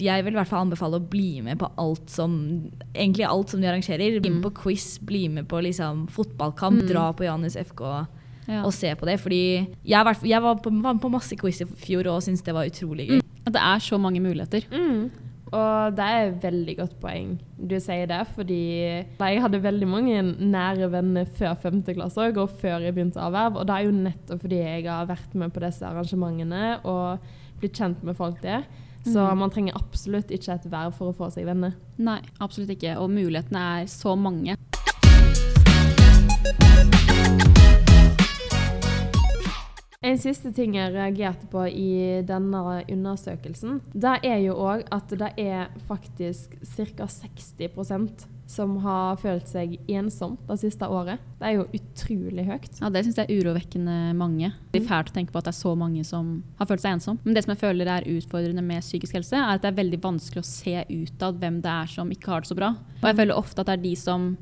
jeg 0.00 0.26
vil 0.26 0.34
i 0.34 0.38
hvert 0.38 0.50
fall 0.50 0.66
anbefale 0.66 1.00
å 1.00 1.06
bli 1.12 1.42
med 1.44 1.60
på 1.60 1.70
alt 1.80 2.12
som 2.12 2.36
egentlig 2.92 3.26
alt 3.28 3.52
som 3.52 3.62
de 3.62 3.70
arrangerer. 3.70 4.11
Bli 4.20 4.34
med 4.34 4.42
på 4.44 4.52
quiz, 4.64 4.98
bli 5.00 5.28
med 5.32 5.48
på 5.48 5.62
liksom, 5.64 6.06
fotballkamp, 6.12 6.82
mm. 6.82 6.90
dra 6.90 7.06
på 7.16 7.24
Janus 7.28 7.56
FK. 7.56 7.86
Ja. 8.42 8.64
og 8.66 8.72
se 8.74 8.90
på 8.98 9.06
det. 9.06 9.20
Fordi 9.22 9.42
jeg, 9.86 10.02
var, 10.02 10.18
jeg 10.26 10.42
var, 10.42 10.56
på, 10.58 10.70
var 10.82 10.96
på 10.98 11.10
masse 11.12 11.36
quiz 11.38 11.60
i 11.62 11.66
fjor 11.78 12.08
og 12.10 12.24
syntes 12.24 12.42
det 12.42 12.54
var 12.56 12.66
utrolig 12.66 13.06
gøy. 13.06 13.20
Mm. 13.20 13.44
At 13.46 13.54
det 13.54 13.62
er 13.62 13.84
så 13.84 13.98
mange 14.02 14.22
muligheter. 14.24 14.66
Mm. 14.72 15.12
Og 15.52 15.96
det 15.96 16.04
er 16.04 16.22
et 16.26 16.44
veldig 16.46 16.74
godt 16.78 16.94
poeng 17.02 17.34
du 17.60 17.74
sier 17.80 18.08
det, 18.08 18.22
fordi 18.34 18.62
jeg 19.20 19.42
hadde 19.44 19.60
veldig 19.62 19.88
mange 19.88 20.22
nære 20.40 20.88
venner 20.94 21.28
før 21.36 21.52
5. 21.60 21.82
klasse 21.92 22.30
og 22.32 22.54
før 22.62 22.86
jeg 22.86 22.94
begynte 22.96 23.20
avverv, 23.20 23.60
og 23.60 23.68
det 23.68 23.76
er 23.76 23.86
jo 23.86 23.98
nettopp 23.98 24.46
fordi 24.46 24.62
jeg 24.62 24.86
har 24.88 25.10
vært 25.10 25.36
med 25.38 25.52
på 25.52 25.62
disse 25.62 25.84
arrangementene 25.86 26.80
og 26.88 27.20
blitt 27.60 27.76
kjent 27.78 28.00
med 28.02 28.16
folk 28.18 28.40
der. 28.42 28.64
Så 29.04 29.18
mm. 29.18 29.38
man 29.38 29.50
trenger 29.50 29.78
absolutt 29.78 30.30
ikke 30.30 30.54
et 30.54 30.68
verv 30.70 30.94
for 30.98 31.10
å 31.10 31.16
få 31.16 31.30
seg 31.34 31.48
venner. 31.48 31.74
Nei, 31.98 32.20
absolutt 32.42 32.74
ikke. 32.76 32.96
Og 33.02 33.10
mulighetene 33.10 33.64
er 33.82 33.90
så 33.90 34.14
mange. 34.18 34.56
En 40.02 40.18
siste 40.18 40.50
ting 40.50 40.74
jeg 40.74 40.90
reagerte 40.96 41.46
på 41.46 41.62
i 41.70 42.22
denne 42.26 42.82
undersøkelsen, 42.90 43.78
det 43.94 44.16
er 44.26 44.40
jo 44.42 44.56
òg 44.58 44.82
at 44.90 45.14
det 45.14 45.28
er 45.38 45.70
faktisk 45.86 46.56
ca. 46.74 47.06
60 47.06 47.70
som 48.52 48.76
har 48.84 49.16
følt 49.20 49.48
seg 49.48 49.78
ensomt 49.90 50.42
det 50.48 50.58
siste 50.60 50.88
året. 50.92 51.22
Det 51.40 51.48
er 51.48 51.56
jo 51.56 51.64
utrolig 51.78 52.44
høyt. 52.46 52.68
Ja, 52.82 52.90
Det 52.92 53.04
syns 53.06 53.18
jeg 53.22 53.28
er 53.30 53.40
urovekkende 53.40 53.96
mange. 54.18 54.52
Det 54.72 54.82
er 54.82 54.88
fælt 54.90 55.12
å 55.12 55.16
tenke 55.16 55.32
på 55.32 55.40
at 55.40 55.48
det 55.48 55.54
er 55.54 55.60
så 55.62 55.74
mange 55.78 56.04
som 56.04 56.32
har 56.60 56.68
følt 56.68 56.84
seg 56.84 56.98
ensom. 56.98 57.18
Men 57.24 57.34
det 57.34 57.44
som 57.46 57.54
jeg 57.54 57.62
føler 57.64 57.90
er 57.90 58.08
utfordrende 58.12 58.64
med 58.66 58.84
psykisk 58.84 59.16
helse, 59.18 59.36
er 59.40 59.56
at 59.56 59.64
det 59.64 59.72
er 59.72 59.80
veldig 59.80 60.02
vanskelig 60.04 60.44
å 60.44 60.50
se 60.52 60.84
utad 60.90 61.40
hvem 61.40 61.60
det 61.64 61.72
er 61.72 61.92
som 61.96 62.12
ikke 62.12 62.34
har 62.34 62.44
det 62.44 62.52
så 62.52 62.58
bra. 62.58 62.74
Og 63.00 63.08
jeg 63.08 63.20
føler 63.22 63.38
ofte 63.38 63.64
at 63.64 63.70
det 63.72 63.78
er 63.78 63.86
de 63.88 63.94
som 63.98 64.32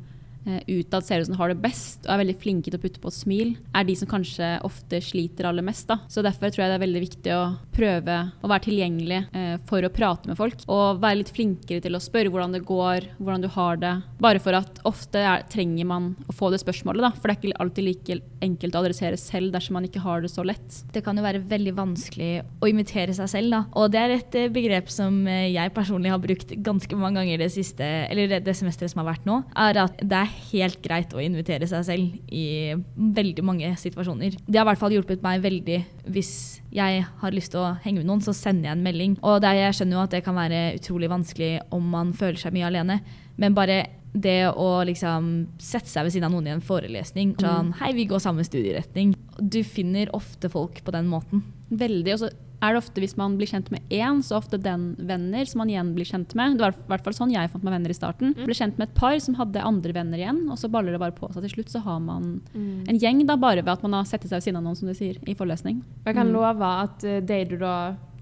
utad 0.66 1.04
ser 1.04 1.20
ut 1.20 1.28
som 1.28 1.34
de 1.34 1.40
har 1.40 1.52
det 1.52 1.60
best 1.62 2.06
og 2.06 2.14
er 2.14 2.22
veldig 2.22 2.36
flinke 2.40 2.70
til 2.70 2.78
å 2.78 2.82
putte 2.82 3.02
på 3.02 3.10
et 3.10 3.16
smil, 3.16 3.52
er 3.76 3.86
de 3.86 3.96
som 3.98 4.08
kanskje 4.10 4.52
ofte 4.66 5.00
sliter 5.04 5.48
aller 5.48 5.64
mest. 5.66 5.88
Da. 5.90 6.00
Så 6.08 6.24
Derfor 6.24 6.52
tror 6.52 6.64
jeg 6.64 6.72
det 6.72 6.78
er 6.78 6.84
veldig 6.84 7.02
viktig 7.04 7.34
å 7.36 7.42
prøve 7.74 8.16
å 8.40 8.50
være 8.50 8.66
tilgjengelig 8.68 9.20
eh, 9.36 9.56
for 9.68 9.84
å 9.84 9.92
prate 9.92 10.30
med 10.30 10.38
folk. 10.38 10.64
Og 10.70 11.00
være 11.02 11.20
litt 11.20 11.32
flinkere 11.34 11.82
til 11.84 11.96
å 11.96 12.02
spørre 12.02 12.32
hvordan 12.32 12.56
det 12.56 12.62
går, 12.68 13.08
hvordan 13.18 13.44
du 13.44 13.48
har 13.52 13.80
det. 13.80 13.94
Bare 14.22 14.42
for 14.42 14.56
at 14.58 14.80
ofte 14.88 15.22
er, 15.22 15.44
trenger 15.50 15.88
man 15.88 16.10
å 16.28 16.36
få 16.36 16.52
det 16.52 16.62
spørsmålet, 16.62 17.04
da. 17.04 17.12
For 17.16 17.28
det 17.28 17.36
er 17.36 17.40
ikke 17.40 17.62
alltid 17.64 17.88
like 17.88 18.18
enkelt 18.44 18.76
å 18.76 18.84
adressere 18.84 19.20
selv 19.20 19.54
dersom 19.54 19.78
man 19.78 19.88
ikke 19.88 20.04
har 20.04 20.24
det 20.24 20.32
så 20.32 20.44
lett. 20.46 20.80
Det 20.94 21.04
kan 21.04 21.18
jo 21.18 21.26
være 21.26 21.42
veldig 21.50 21.74
vanskelig 21.78 22.30
å 22.60 22.70
imitere 22.70 23.16
seg 23.16 23.30
selv, 23.32 23.54
da. 23.56 23.62
Og 23.80 23.90
det 23.92 24.02
er 24.02 24.16
et 24.16 24.40
eh, 24.40 24.52
begrep 24.52 24.92
som 24.92 25.22
eh, 25.28 25.50
jeg 25.50 25.74
personlig 25.76 26.12
har 26.12 26.22
brukt 26.22 26.54
ganske 26.64 27.00
mange 27.00 27.20
ganger 27.20 27.44
det 27.44 27.52
siste, 27.54 27.86
eller 28.10 28.40
det 28.40 28.56
semesteret 28.56 28.92
som 28.92 29.02
har 29.02 29.12
vært 29.12 29.28
nå, 29.28 29.42
er 29.58 29.84
at 29.84 30.00
det 30.00 30.22
er 30.22 30.29
helt 30.50 30.80
greit 30.84 31.12
å 31.14 31.22
invitere 31.22 31.68
seg 31.70 31.84
selv 31.86 32.34
i 32.34 32.74
veldig 32.94 33.44
mange 33.46 33.70
situasjoner. 33.78 34.38
Det 34.46 34.58
har 34.58 34.66
i 34.66 34.70
hvert 34.70 34.82
fall 34.82 34.94
hjulpet 34.94 35.24
meg 35.24 35.44
veldig 35.44 35.78
hvis 36.10 36.32
jeg 36.74 37.04
har 37.22 37.36
lyst 37.36 37.54
til 37.54 37.62
å 37.62 37.76
henge 37.84 38.00
med 38.00 38.10
noen, 38.10 38.24
så 38.24 38.34
sender 38.36 38.70
jeg 38.70 38.78
en 38.78 38.84
melding. 38.84 39.16
Og 39.26 39.40
der 39.44 39.58
jeg 39.58 39.78
skjønner 39.78 39.98
jo 39.98 40.04
at 40.04 40.16
det 40.16 40.24
kan 40.26 40.38
være 40.38 40.64
utrolig 40.78 41.10
vanskelig 41.12 41.54
om 41.74 41.88
man 41.94 42.12
føler 42.16 42.40
seg 42.40 42.54
mye 42.56 42.68
alene, 42.70 43.00
men 43.40 43.56
bare 43.56 43.82
det 44.10 44.50
å 44.58 44.82
liksom 44.86 45.30
sette 45.62 45.90
seg 45.90 46.06
ved 46.06 46.14
siden 46.14 46.26
av 46.26 46.34
noen 46.34 46.48
i 46.48 46.54
en 46.56 46.64
forelesning 46.64 47.36
sånn 47.38 47.70
Hei, 47.78 47.92
vi 47.94 48.08
går 48.10 48.22
samme 48.22 48.42
studieretning. 48.46 49.14
Du 49.38 49.60
finner 49.62 50.10
ofte 50.16 50.50
folk 50.50 50.82
på 50.82 50.94
den 50.94 51.06
måten. 51.10 51.44
Veldig. 51.70 52.14
Og 52.14 52.22
så 52.22 52.30
er 52.60 52.74
det 52.74 52.80
ofte 52.82 53.00
hvis 53.00 53.16
man 53.16 53.36
blir 53.40 53.48
kjent 53.48 53.70
med 53.72 53.84
én, 53.94 54.20
så 54.24 54.36
ofte 54.36 54.60
den 54.60 54.90
venner 55.08 55.48
som 55.48 55.62
man 55.62 55.70
igjen 55.72 55.94
blir 55.96 56.08
kjent 56.08 56.34
med. 56.36 56.58
Det 56.58 56.66
var 56.66 56.76
i 56.76 56.90
hvert 56.92 57.06
fall 57.06 57.16
sånn 57.16 57.32
jeg 57.32 57.50
fant 57.52 57.64
meg 57.64 57.76
venner 57.78 57.92
i 57.92 57.96
starten. 57.96 58.34
Mm. 58.36 58.44
Ble 58.48 58.56
kjent 58.58 58.76
med 58.80 58.90
et 58.90 58.98
par 58.98 59.16
som 59.24 59.38
hadde 59.38 59.64
andre 59.64 59.96
venner 59.96 60.20
igjen, 60.20 60.42
og 60.52 60.60
så 60.60 60.70
baller 60.72 60.94
det 60.94 61.00
bare 61.02 61.16
på 61.16 61.30
seg. 61.32 61.46
Til 61.46 61.56
slutt 61.56 61.72
så 61.72 61.82
har 61.86 62.02
man 62.04 62.36
mm. 62.52 62.84
en 62.90 63.00
gjeng 63.00 63.24
da 63.28 63.38
bare 63.40 63.64
ved 63.64 63.72
at 63.72 63.86
man 63.86 63.96
har 64.00 64.08
satt 64.10 64.26
seg 64.26 64.36
ved 64.36 64.46
siden 64.48 64.60
av 64.60 64.68
noen, 64.68 64.78
som 64.78 64.90
du 64.90 64.96
sier, 64.98 65.16
i 65.24 65.36
forelesning. 65.38 65.80
Jeg 66.04 66.18
kan 66.18 66.28
mm. 66.28 66.36
love 66.36 66.72
at 66.84 67.00
det 67.00 67.24
de 67.30 67.42
du 67.54 67.58
da 67.62 67.74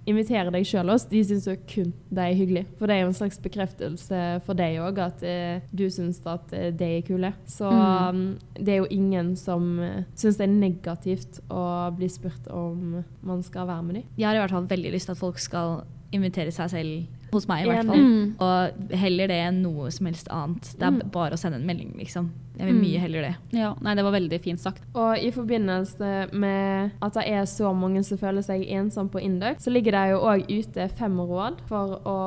invitere 0.09 0.52
deg 0.54 0.66
sjøl 0.68 0.92
også, 0.92 1.11
de 1.12 1.22
syns 1.26 1.48
jo 1.48 1.56
kun 1.68 1.92
det 2.09 2.24
er 2.24 2.38
hyggelig. 2.38 2.64
For 2.78 2.88
det 2.88 2.96
er 2.96 3.04
jo 3.04 3.11
en 3.11 3.18
slags 3.18 3.40
bekreftelse 3.44 4.22
for 4.46 4.59
deg 4.59 4.78
òg, 4.82 5.00
at 5.04 5.24
eh, 5.26 5.66
du 5.70 5.86
syns 5.92 6.20
at 6.28 6.54
eh, 6.56 6.70
de 6.74 6.88
er 6.98 7.04
kule. 7.06 7.32
Så 7.48 7.68
mm. 7.68 8.16
um, 8.16 8.56
det 8.56 8.74
er 8.74 8.80
jo 8.82 8.88
ingen 8.94 9.34
som 9.38 9.68
uh, 9.82 10.00
syns 10.18 10.40
det 10.40 10.48
er 10.48 10.54
negativt 10.54 11.42
å 11.52 11.62
bli 11.96 12.09
spurt 12.12 12.48
om 12.52 13.02
man 13.26 13.44
skal 13.46 13.68
være 13.68 13.86
med 13.86 14.00
dem. 14.00 14.09
Jeg 14.16 14.30
har 14.30 14.38
i 14.38 14.42
hvert 14.42 14.56
fall 14.56 14.70
veldig 14.72 14.94
lyst 14.96 15.11
til 15.11 15.16
at 15.16 15.22
folk 15.22 15.42
skal 15.42 15.82
invitere 16.14 16.52
seg 16.54 16.70
selv 16.72 17.32
hos 17.32 17.44
meg, 17.48 17.66
i 17.66 17.68
hvert 17.68 17.88
fall. 17.88 18.00
Mm. 18.00 18.28
Og 18.40 18.94
heller 18.96 19.28
det 19.28 19.38
enn 19.44 19.59
noe 19.61 19.90
som 19.92 20.09
helst 20.09 20.30
annet. 20.32 20.70
Det 20.78 20.86
er 20.86 20.94
mm. 20.94 21.02
bare 21.12 21.36
å 21.36 21.40
sende 21.40 21.59
en 21.61 21.66
melding, 21.68 21.90
liksom. 21.98 22.30
Jeg 22.59 22.66
vil 22.66 22.78
mm. 22.78 22.80
mye 22.82 23.02
heller 23.02 23.26
det. 23.26 23.32
Ja, 23.54 23.68
nei, 23.84 23.94
Det 23.98 24.04
var 24.06 24.14
veldig 24.16 24.38
fint 24.42 24.62
sagt. 24.62 24.86
Og 24.98 25.20
i 25.22 25.28
forbindelse 25.34 26.12
med 26.32 26.96
at 27.04 27.18
det 27.18 27.26
er 27.30 27.44
så 27.50 27.74
mange 27.76 28.02
som 28.06 28.20
føler 28.20 28.46
seg 28.46 28.64
ensomme 28.78 29.12
på 29.12 29.22
Induct, 29.22 29.62
så 29.62 29.74
ligger 29.74 29.94
det 29.94 30.06
jo 30.14 30.24
òg 30.32 30.48
ute 30.48 30.88
fem 30.98 31.20
råd 31.20 31.62
for 31.68 32.00
å 32.09 32.18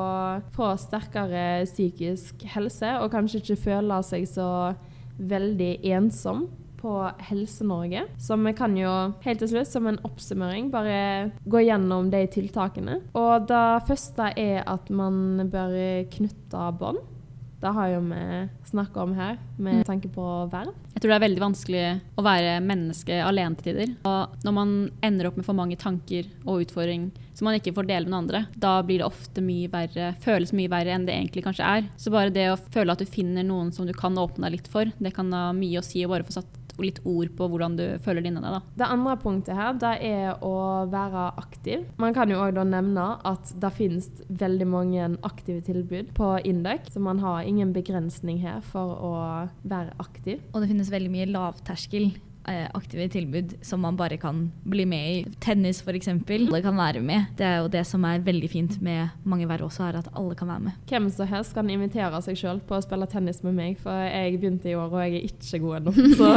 få 0.54 0.72
sterkere 0.80 1.66
psykisk 1.68 2.46
helse, 2.54 2.96
og 3.02 3.12
kanskje 3.12 3.42
ikke 3.42 3.60
føle 3.66 4.00
seg 4.06 4.30
så 4.30 4.48
veldig 5.18 5.74
ensom 5.92 6.46
på 6.82 6.96
Helse-Norge. 7.28 8.04
Så 8.18 8.36
vi 8.42 8.54
kan 8.58 8.76
jo 8.78 8.90
helt 9.24 9.42
til 9.42 9.52
slutt, 9.54 9.70
som 9.70 9.88
en 9.88 10.00
oppsummering, 10.06 10.70
bare 10.72 11.30
gå 11.46 11.64
gjennom 11.64 12.10
de 12.12 12.24
tiltakene. 12.32 13.00
Og 13.18 13.48
det 13.48 13.64
første 13.88 14.32
er 14.36 14.62
at 14.66 14.92
man 14.92 15.46
bør 15.52 15.78
knytte 16.12 16.68
bånd. 16.80 17.02
Det 17.62 17.70
har 17.70 17.92
jo 17.92 18.00
vi 18.02 18.22
snakka 18.66 19.02
om 19.04 19.12
her, 19.14 19.36
med 19.62 19.84
tanke 19.86 20.08
på 20.10 20.22
verv. 20.50 20.72
Jeg 20.96 21.02
tror 21.02 21.12
det 21.12 21.16
er 21.16 21.24
veldig 21.28 21.42
vanskelig 21.44 21.82
å 22.18 22.24
være 22.26 22.56
menneske 22.64 23.18
alene 23.22 23.54
til 23.58 23.68
tider. 23.70 23.92
Og 24.08 24.42
når 24.42 24.56
man 24.56 24.72
ender 25.06 25.28
opp 25.28 25.38
med 25.38 25.46
for 25.46 25.54
mange 25.54 25.78
tanker 25.78 26.26
og 26.42 26.64
utfordring 26.64 27.12
som 27.32 27.46
man 27.46 27.58
ikke 27.58 27.74
får 27.76 27.86
dele 27.86 28.10
med 28.10 28.18
andre, 28.18 28.40
da 28.58 28.74
blir 28.86 28.98
det 29.00 29.06
ofte 29.06 29.44
mye 29.46 29.70
verre, 29.70 30.10
føles 30.24 30.52
mye 30.58 30.72
verre 30.72 30.96
enn 30.96 31.06
det 31.06 31.14
egentlig 31.14 31.46
kanskje 31.46 31.68
er. 31.78 31.86
Så 31.94 32.10
bare 32.14 32.34
det 32.34 32.48
å 32.50 32.58
føle 32.58 32.96
at 32.96 33.02
du 33.02 33.06
finner 33.06 33.46
noen 33.46 33.70
som 33.74 33.86
du 33.86 33.94
kan 33.94 34.18
åpne 34.18 34.48
deg 34.48 34.58
litt 34.58 34.72
for, 34.72 34.90
det 34.98 35.14
kan 35.14 35.30
ha 35.30 35.48
mye 35.54 35.78
å 35.78 35.86
si 35.86 36.02
å 36.02 36.10
bare 36.10 36.26
få 36.26 36.40
satt 36.40 36.61
litt 36.84 37.00
ord 37.08 37.32
på 37.38 37.48
hvordan 37.50 37.76
du 37.78 37.84
føler 38.04 38.24
det 38.24 38.32
inni. 38.32 38.54
Det 38.78 38.88
andre 38.88 39.16
punktet 39.20 39.56
her, 39.58 39.76
det 39.78 39.94
er 40.06 40.42
å 40.44 40.54
være 40.92 41.28
aktiv. 41.40 41.86
Man 42.02 42.16
kan 42.16 42.32
jo 42.32 42.40
òg 42.42 42.58
nevne 42.62 43.06
at 43.28 43.54
det 43.62 43.72
finnes 43.76 44.10
veldig 44.28 44.68
mange 44.68 45.08
aktive 45.26 45.62
tilbud 45.66 46.12
på 46.16 46.34
Indek, 46.48 46.90
så 46.92 47.02
man 47.02 47.22
har 47.22 47.46
ingen 47.46 47.72
begrensning 47.74 48.42
her 48.42 48.60
for 48.72 48.98
å 48.98 49.14
være 49.62 49.96
aktiv. 50.02 50.42
Og 50.52 50.62
det 50.62 50.72
finnes 50.72 50.92
veldig 50.92 51.12
mye 51.12 51.30
lavterskel 51.32 52.12
aktive 52.44 53.08
tilbud 53.12 53.54
som 53.62 53.80
man 53.84 53.96
bare 53.96 54.16
kan 54.20 54.44
bli 54.64 54.86
med 54.88 55.10
i. 55.10 55.34
Tennis 55.40 55.82
f.eks. 55.82 56.08
Alle 56.08 56.62
kan 56.62 56.76
være 56.76 57.02
med. 57.04 57.30
Det 57.38 57.46
er 57.46 57.60
jo 57.62 57.70
det 57.72 57.84
som 57.88 58.04
er 58.08 58.22
veldig 58.24 58.50
fint 58.50 58.78
med 58.82 59.12
mange 59.24 59.48
verv 59.48 59.68
også, 59.68 59.86
er 59.88 60.00
at 60.02 60.10
alle 60.18 60.34
kan 60.38 60.50
være 60.50 60.66
med. 60.68 60.78
Hvem 60.90 61.08
som 61.12 61.30
helst 61.30 61.54
kan 61.54 61.70
invitere 61.70 62.22
seg 62.24 62.38
sjøl 62.38 62.62
på 62.66 62.76
å 62.78 62.82
spille 62.84 63.08
tennis 63.10 63.42
med 63.46 63.56
meg, 63.58 63.78
for 63.82 64.04
jeg 64.06 64.38
begynte 64.40 64.72
i 64.72 64.76
år 64.78 64.90
og 64.90 65.04
jeg 65.04 65.20
er 65.20 65.28
ikke 65.30 65.62
god 65.62 65.78
ennå. 65.80 65.94
Så 66.18 66.32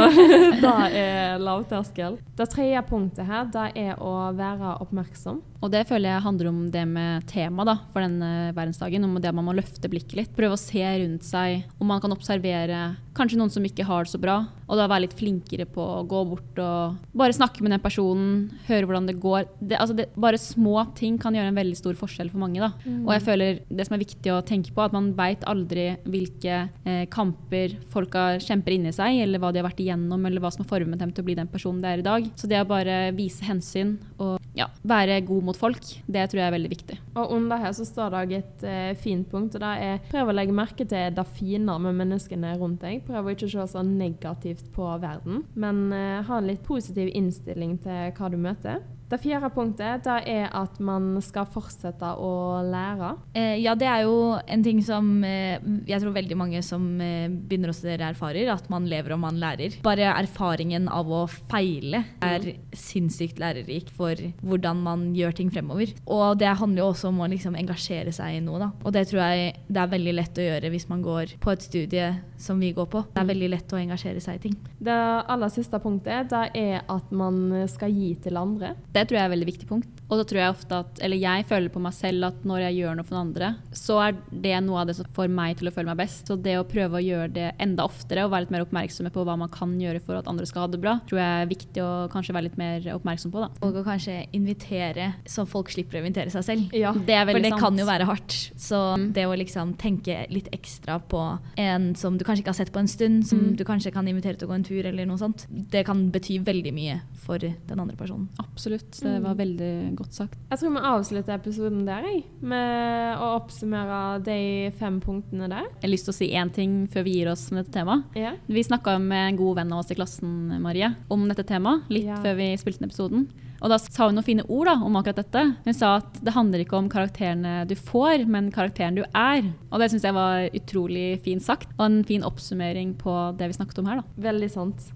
det 0.62 1.02
er 1.02 1.42
lavterskel. 1.42 2.20
Det 2.38 2.48
tredje 2.52 2.82
punktet 2.88 3.28
her, 3.28 3.50
det 3.52 3.68
er 3.80 4.00
å 4.02 4.14
være 4.36 4.76
oppmerksom. 4.84 5.42
Og 5.66 5.72
det 5.74 5.82
føler 5.88 6.12
jeg 6.12 6.22
handler 6.22 6.50
om 6.52 6.60
det 6.70 6.84
med 6.86 7.26
temaet 7.26 7.88
for 7.90 8.04
denne 8.04 8.52
verdensdagen. 8.54 9.02
Om 9.02 9.18
det 9.18 9.32
at 9.32 9.36
man 9.36 9.48
må 9.48 9.56
løfte 9.56 9.90
blikket 9.90 10.20
litt. 10.20 10.36
Prøve 10.36 10.54
å 10.54 10.60
se 10.60 10.84
rundt 11.02 11.26
seg. 11.26 11.66
Om 11.82 11.90
man 11.90 12.02
kan 12.02 12.14
observere 12.14 12.94
kanskje 13.16 13.38
noen 13.40 13.52
som 13.52 13.64
ikke 13.64 13.86
har 13.88 14.06
det 14.06 14.12
så 14.12 14.20
bra. 14.20 14.36
Og 14.66 14.78
da 14.78 14.88
være 14.90 15.06
litt 15.06 15.16
flinkere 15.16 15.66
på 15.70 15.82
å 15.82 16.04
gå 16.08 16.22
bort 16.28 16.60
og 16.62 16.96
bare 17.16 17.34
snakke 17.34 17.62
med 17.64 17.74
den 17.74 17.82
personen. 17.82 18.32
Høre 18.68 18.88
hvordan 18.88 19.08
det 19.08 19.16
går. 19.22 19.46
Det, 19.60 19.78
altså 19.80 19.96
det, 19.98 20.08
bare 20.18 20.40
små 20.40 20.84
ting 20.98 21.18
kan 21.22 21.36
gjøre 21.36 21.52
en 21.52 21.58
veldig 21.58 21.78
stor 21.78 21.98
forskjell 21.98 22.30
for 22.32 22.42
mange. 22.42 22.60
Da. 22.62 22.72
Mm. 22.84 23.04
Og 23.06 23.12
jeg 23.16 23.24
føler 23.26 23.60
det 23.68 23.88
som 23.88 23.96
er 23.96 24.02
viktig 24.02 24.34
å 24.34 24.42
tenke 24.46 24.74
på, 24.76 24.84
at 24.84 24.94
man 24.96 25.12
veit 25.18 25.46
aldri 25.48 25.88
hvilke 26.06 26.66
eh, 26.84 27.04
kamper 27.12 27.78
har 27.96 28.42
kjemper 28.42 28.76
inni 28.76 28.92
seg, 28.94 29.22
eller 29.24 29.42
hva 29.42 29.52
de 29.52 29.62
har 29.62 29.68
vært 29.68 29.82
igjennom, 29.82 30.26
eller 30.28 30.42
hva 30.42 30.52
som 30.52 30.64
har 30.64 30.70
formet 30.74 31.00
dem 31.00 31.14
til 31.14 31.24
å 31.24 31.28
bli 31.30 31.38
den 31.38 31.50
personen 31.50 31.80
de 31.82 31.90
er 31.90 32.02
i 32.02 32.06
dag. 32.06 32.28
Så 32.36 32.50
det 32.50 32.60
å 32.60 32.68
bare 32.68 32.98
vise 33.16 33.46
hensyn 33.46 33.96
og 34.18 34.36
ja, 34.56 34.68
være 34.86 35.20
god 35.26 35.50
mot 35.50 35.55
folk, 35.58 35.82
det 36.06 36.26
tror 36.30 36.40
jeg 36.40 36.48
er 36.48 36.54
veldig 36.56 36.72
viktig. 36.72 36.98
Og 37.16 37.32
under 37.36 37.60
her 37.62 37.74
så 37.76 37.86
står 37.88 38.14
det 38.14 38.40
et 38.40 38.66
eh, 38.68 38.96
fint 39.00 39.28
punkt, 39.30 39.56
og 39.56 39.64
det 39.64 39.72
er 39.86 40.02
prøv 40.10 40.30
å 40.32 40.36
legge 40.36 40.56
merke 40.56 40.86
til 40.88 41.14
det 41.16 41.26
fine 41.36 41.78
med 41.82 41.98
menneskene 42.00 42.54
rundt 42.60 42.84
deg. 42.84 43.02
Prøv 43.06 43.26
å 43.26 43.36
ikke 43.36 43.50
se 43.52 43.66
så 43.72 43.84
negativt 43.86 44.68
på 44.76 44.88
verden, 45.02 45.44
men 45.54 45.86
eh, 45.96 46.20
ha 46.26 46.40
en 46.40 46.50
litt 46.50 46.64
positiv 46.66 47.10
innstilling 47.12 47.78
til 47.84 48.12
hva 48.16 48.32
du 48.32 48.38
møter. 48.40 48.84
Det 49.06 49.20
fjerde 49.22 49.52
punktet 49.54 50.02
det 50.02 50.16
er 50.32 50.48
at 50.56 50.80
man 50.82 51.14
skal 51.22 51.46
fortsette 51.50 52.08
å 52.18 52.58
lære. 52.66 53.12
Eh, 53.38 53.54
ja, 53.62 53.76
det 53.78 53.86
er 53.86 54.02
jo 54.02 54.34
en 54.34 54.64
ting 54.66 54.80
som 54.82 55.22
eh, 55.26 55.62
jeg 55.86 56.02
tror 56.02 56.14
veldig 56.16 56.38
mange 56.38 56.62
som 56.66 56.88
eh, 57.02 57.28
begynner 57.30 57.70
å 57.70 57.76
studere, 57.76 58.10
erfarer. 58.10 58.50
At 58.50 58.66
man 58.72 58.88
lever 58.90 59.14
og 59.14 59.22
man 59.22 59.38
lærer. 59.38 59.78
Bare 59.86 60.10
erfaringen 60.10 60.88
av 60.90 61.10
å 61.12 61.22
feile 61.30 62.02
er 62.24 62.48
mm. 62.50 62.74
sinnssykt 62.74 63.38
lærerik 63.42 63.92
for 63.94 64.18
hvordan 64.42 64.82
man 64.82 65.06
gjør 65.14 65.38
ting 65.38 65.54
fremover. 65.54 65.94
Og 66.10 66.40
det 66.42 66.56
handler 66.58 66.82
jo 66.82 66.90
også 66.90 67.12
om 67.12 67.22
å 67.22 67.30
liksom 67.30 67.58
engasjere 67.58 68.14
seg 68.14 68.40
i 68.40 68.42
noe. 68.42 68.58
Da. 68.64 68.72
Og 68.82 68.96
det 68.96 69.06
tror 69.10 69.22
jeg 69.22 69.54
det 69.70 69.82
er 69.82 69.94
veldig 69.94 70.16
lett 70.18 70.42
å 70.42 70.48
gjøre 70.48 70.72
hvis 70.74 70.88
man 70.90 71.06
går 71.06 71.36
på 71.42 71.54
et 71.54 71.66
studie 71.66 72.10
som 72.38 72.60
vi 72.60 72.72
går 72.76 72.88
på. 72.92 73.02
Det 73.14 73.22
er 73.22 73.28
veldig 73.30 73.50
lett 73.52 73.74
å 73.74 73.80
engasjere 73.80 74.22
seg 74.22 74.38
i 74.38 74.42
ting. 74.48 74.56
Det 74.78 74.96
aller 74.96 75.52
siste 75.52 75.80
punktet 75.82 76.30
det 76.32 76.42
er 76.60 76.84
at 76.92 77.12
man 77.16 77.68
skal 77.70 77.94
gi 77.94 78.12
til 78.22 78.38
andre. 78.40 78.74
Det 78.92 79.06
tror 79.06 79.18
jeg 79.18 79.24
er 79.24 79.30
et 79.30 79.36
veldig 79.36 79.50
viktig 79.52 79.70
punkt. 79.70 80.02
Og 80.08 80.20
så 80.20 80.24
tror 80.30 80.38
jeg 80.38 80.54
ofte 80.54 80.76
at, 80.78 81.00
eller 81.02 81.16
jeg 81.18 81.44
føler 81.48 81.68
på 81.74 81.80
meg 81.82 81.92
selv 81.96 82.24
at 82.28 82.44
når 82.46 82.60
jeg 82.62 82.76
gjør 82.78 82.94
noe 82.96 83.04
for 83.08 83.16
noen 83.16 83.26
andre, 83.32 83.48
så 83.74 83.96
er 84.04 84.12
det 84.30 84.54
noe 84.62 84.78
av 84.80 84.86
det 84.86 84.94
som 84.96 85.06
får 85.16 85.28
meg 85.34 85.56
til 85.58 85.66
å 85.66 85.72
føle 85.74 85.90
meg 85.90 85.98
best. 85.98 86.26
Så 86.30 86.36
det 86.40 86.54
å 86.60 86.66
prøve 86.68 87.00
å 87.00 87.02
gjøre 87.02 87.32
det 87.34 87.48
enda 87.58 87.82
oftere 87.88 88.22
og 88.24 88.30
være 88.30 88.46
litt 88.46 88.52
mer 88.54 88.62
oppmerksomme 88.66 89.10
på 89.10 89.24
hva 89.26 89.34
man 89.40 89.48
kan 89.50 89.72
gjøre 89.80 90.00
for 90.04 90.14
at 90.20 90.28
andre 90.30 90.46
skal 90.46 90.62
ha 90.62 90.68
det 90.70 90.80
bra, 90.84 91.00
tror 91.10 91.18
jeg 91.18 91.42
er 91.42 91.50
viktig 91.50 91.82
å 91.82 91.90
kanskje 92.12 92.36
være 92.36 92.46
litt 92.46 92.58
mer 92.60 92.86
oppmerksom 92.94 93.32
på. 93.34 93.40
da. 93.42 93.48
Og 93.66 93.80
å 93.80 93.84
kanskje 93.86 94.28
invitere 94.36 95.08
så 95.26 95.44
folk 95.48 95.70
slipper 95.74 95.98
å 95.98 96.04
invitere 96.04 96.30
seg 96.30 96.44
selv. 96.46 96.70
Ja. 96.76 96.92
Det 96.94 97.14
er 97.18 97.26
For 97.26 97.40
det 97.42 97.50
sant. 97.50 97.62
kan 97.66 97.76
jo 97.82 97.86
være 97.90 98.06
hardt. 98.06 98.36
Så 98.56 98.80
det 99.12 99.26
å 99.26 99.34
liksom 99.36 99.74
tenke 99.76 100.22
litt 100.30 100.48
ekstra 100.54 101.00
på 101.02 101.24
en 101.58 101.94
som 101.98 102.16
du 102.16 102.24
kanskje 102.24 102.44
ikke 102.44 102.54
har 102.54 102.60
sett 102.62 102.72
på 102.72 102.78
en 102.82 102.88
stund, 102.90 103.26
som 103.26 103.36
Mm. 103.46 103.56
du 103.56 103.64
kanskje 103.64 103.92
kan 103.92 104.06
invitere 104.08 104.38
til 104.38 104.46
å 104.48 104.50
gå 104.50 104.54
en 104.54 104.64
tur 104.64 104.86
eller 104.86 105.04
noe 105.06 105.18
sånt, 105.18 105.46
det 105.50 105.84
kan 105.86 106.10
bety 106.10 106.38
veldig 106.42 106.72
mye 106.72 107.00
for 107.14 107.38
den 107.38 107.78
andre 107.80 107.96
personen. 107.96 108.28
Absolutt. 108.38 109.00
Det 109.02 109.20
var 109.22 109.34
veldig 109.34 109.95
godt 109.96 110.14
sagt. 110.16 110.36
Jeg 110.50 110.58
tror 110.60 110.74
vi 110.76 110.82
avslutter 110.90 111.34
episoden 111.38 111.84
der, 111.86 112.02
jeg. 112.06 112.22
Med 112.40 113.16
å 113.22 113.32
oppsummere 113.40 114.22
de 114.26 114.38
fem 114.78 115.00
punktene 115.00 115.48
der. 115.48 115.66
Jeg 115.80 115.86
har 115.88 115.92
lyst 115.94 116.08
til 116.08 116.14
å 116.14 116.18
si 116.20 116.28
én 116.36 116.52
ting 116.54 116.76
før 116.92 117.06
vi 117.08 117.16
gir 117.18 117.32
oss 117.32 117.48
med 117.50 117.64
dette 117.64 117.74
temaet. 117.80 118.04
Ja. 118.16 118.34
Vi 118.46 118.62
snakka 118.66 118.98
med 119.02 119.32
en 119.32 119.36
god 119.40 119.56
venn 119.62 119.72
av 119.72 119.82
oss 119.82 119.90
i 119.90 119.98
klassen 119.98 120.60
Marie, 120.62 120.92
om 121.10 121.26
dette 121.28 121.44
temaet 121.48 121.88
litt 121.90 122.06
Ja. 122.06 122.16
før 122.22 122.36
vi 122.36 122.52
spilte 122.56 122.82
inn 122.82 122.90
episoden. 122.90 123.26
Og 123.62 123.70
da 123.72 123.78
sa 123.78 124.06
hun 124.06 124.14
noen 124.18 124.24
fine 124.26 124.44
ord 124.52 124.66
da, 124.68 124.74
om 124.84 124.96
akkurat 125.00 125.16
dette. 125.16 125.56
Hun 125.64 125.74
sa 125.74 125.96
at 125.96 126.18
det 126.22 126.34
handler 126.34 126.60
ikke 126.60 126.76
om 126.76 126.90
karakterene 126.92 127.66
du 127.66 127.74
får, 127.74 128.26
men 128.28 128.52
karakteren 128.52 128.94
du 128.94 129.02
er. 129.14 129.48
Og 129.72 129.80
det 129.80 129.90
syns 129.90 130.04
jeg 130.04 130.12
var 130.12 130.50
utrolig 130.52 131.22
fint 131.24 131.42
sagt, 131.42 131.68
og 131.78 131.86
en 131.86 132.04
fin 132.04 132.22
oppsummering 132.22 132.94
på 133.00 133.16
det 133.38 133.48
vi 133.48 133.56
snakket 133.56 133.78
om 133.78 133.86
her. 133.86 134.02
da. 134.02 134.30
Veldig 134.30 134.50
sant. 134.50 134.92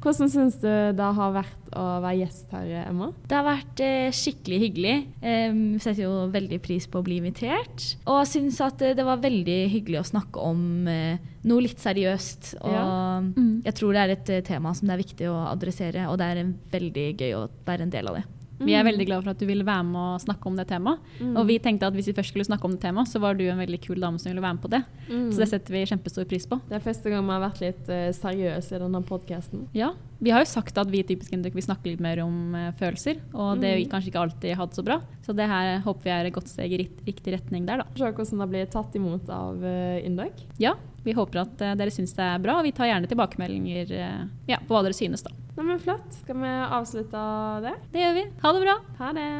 Hvordan 0.00 0.30
syns 0.32 0.54
du 0.62 0.68
det 0.96 1.08
har 1.16 1.32
vært 1.34 1.74
å 1.76 1.82
være 2.00 2.22
gjest 2.22 2.54
her, 2.56 2.70
Emma? 2.88 3.10
Det 3.28 3.36
har 3.36 3.44
vært 3.44 3.82
eh, 3.84 4.08
skikkelig 4.16 4.58
hyggelig. 4.62 4.94
Eh, 5.20 5.58
setter 5.84 6.06
jo 6.06 6.14
veldig 6.32 6.58
pris 6.64 6.86
på 6.90 7.02
å 7.02 7.04
bli 7.04 7.18
invitert. 7.20 7.84
Og 8.08 8.22
syns 8.28 8.62
at 8.64 8.80
eh, 8.86 8.94
det 8.96 9.04
var 9.06 9.20
veldig 9.20 9.58
hyggelig 9.74 10.00
å 10.00 10.08
snakke 10.08 10.40
om 10.40 10.88
eh, 10.88 11.20
noe 11.44 11.66
litt 11.68 11.84
seriøst. 11.84 12.54
Og 12.64 12.72
Ja. 12.74 12.86
Mm. 13.20 13.60
jeg 13.66 13.76
tror 13.76 13.92
det 13.92 14.00
er 14.06 14.14
et 14.16 14.30
eh, 14.32 14.44
tema 14.46 14.72
som 14.74 14.88
det 14.88 14.96
er 14.96 15.04
viktig 15.04 15.28
å 15.28 15.36
adressere, 15.50 16.08
og 16.08 16.16
det 16.20 16.30
er 16.32 16.54
veldig 16.72 17.08
gøy 17.20 17.32
å 17.36 17.46
være 17.68 17.84
en 17.84 17.92
del 17.92 18.08
av 18.08 18.20
det. 18.22 18.24
Vi 18.60 18.74
er 18.76 18.84
veldig 18.84 19.06
glad 19.08 19.22
for 19.24 19.30
at 19.32 19.38
du 19.40 19.46
ville 19.48 19.64
være 19.64 19.84
med 19.88 20.00
og 20.16 20.20
snakke 20.20 20.46
om 20.50 20.56
det 20.56 20.66
temaet. 20.68 20.98
Mm. 21.20 21.36
Og 21.40 21.46
vi 21.48 21.58
tenkte 21.58 21.86
at 21.88 21.94
hvis 21.96 22.10
vi 22.10 22.14
først 22.16 22.28
skulle 22.34 22.44
snakke 22.44 22.64
om 22.68 22.74
det 22.76 22.80
temaet, 22.82 23.08
så 23.08 23.18
var 23.22 23.34
du 23.38 23.44
en 23.48 23.58
veldig 23.58 23.80
kul 23.80 23.96
dame 24.02 24.18
som 24.20 24.28
ville 24.30 24.42
være 24.44 24.54
med 24.58 24.62
på 24.62 24.70
det. 24.74 24.82
Mm. 25.08 25.30
Så 25.32 25.38
det 25.40 25.48
setter 25.48 25.72
vi 25.72 25.84
kjempestor 25.88 26.28
pris 26.28 26.46
på. 26.46 26.60
Det 26.68 26.76
er 26.76 26.84
første 26.84 27.08
gang 27.10 27.24
vi 27.24 27.32
har 27.36 27.44
vært 27.46 27.60
litt 27.64 27.88
uh, 27.88 28.10
seriøse 28.12 28.76
i 28.76 28.82
denne 28.84 29.02
podkasten. 29.08 29.64
Ja, 29.74 29.92
Vi 30.20 30.28
har 30.34 30.42
jo 30.44 30.50
sagt 30.50 30.76
at 30.76 30.90
vi 30.92 30.98
i 31.00 31.06
Typisk 31.08 31.32
Induk 31.32 31.54
vil 31.56 31.64
snakke 31.64 31.88
litt 31.88 32.00
mer 32.04 32.20
om 32.20 32.52
uh, 32.52 32.66
følelser, 32.76 33.22
og 33.32 33.62
det 33.62 33.70
har 33.70 33.78
vi 33.80 33.86
Mm. 33.86 33.90
kanskje 33.94 34.10
ikke 34.12 34.20
alltid 34.26 34.56
hatt 34.60 34.74
så 34.76 34.84
bra. 34.84 35.00
Så 35.24 35.32
det 35.34 35.46
her 35.48 35.80
håper 35.80 36.02
vi 36.04 36.10
er 36.12 36.26
et 36.28 36.34
godt 36.34 36.48
steg 36.52 36.72
i 36.72 36.78
rikt- 36.84 37.00
riktig 37.06 37.32
retning 37.38 37.64
der, 37.66 37.78
da. 37.80 37.86
Se 37.96 38.04
hvordan 38.12 38.38
det 38.44 38.48
blir 38.52 38.66
tatt 38.70 38.94
imot 39.00 39.28
av 39.32 39.56
uh, 39.64 39.98
Induk. 40.04 40.44
Ja, 40.60 40.74
vi 41.04 41.12
håper 41.16 41.42
at 41.44 41.62
eh, 41.64 41.76
dere 41.80 41.90
syns 41.94 42.12
det 42.16 42.24
er 42.26 42.42
bra, 42.42 42.58
og 42.60 42.66
vi 42.66 42.72
tar 42.76 42.90
gjerne 42.90 43.08
tilbakemeldinger 43.10 43.86
eh, 43.96 44.22
ja, 44.50 44.58
på 44.60 44.74
hva 44.74 44.82
dere 44.86 44.96
synes, 44.96 45.22
da. 45.26 45.30
Nei, 45.56 45.64
men 45.72 45.78
Flott. 45.82 46.08
Skal 46.22 46.36
vi 46.40 46.52
avslutte 46.80 47.20
det? 47.66 47.74
Det 47.92 48.00
gjør 48.04 48.14
vi. 48.20 48.24
Ha 48.44 48.48
det 48.56 48.62
bra. 48.66 48.76
Ha 49.00 49.08
det. 49.16 49.30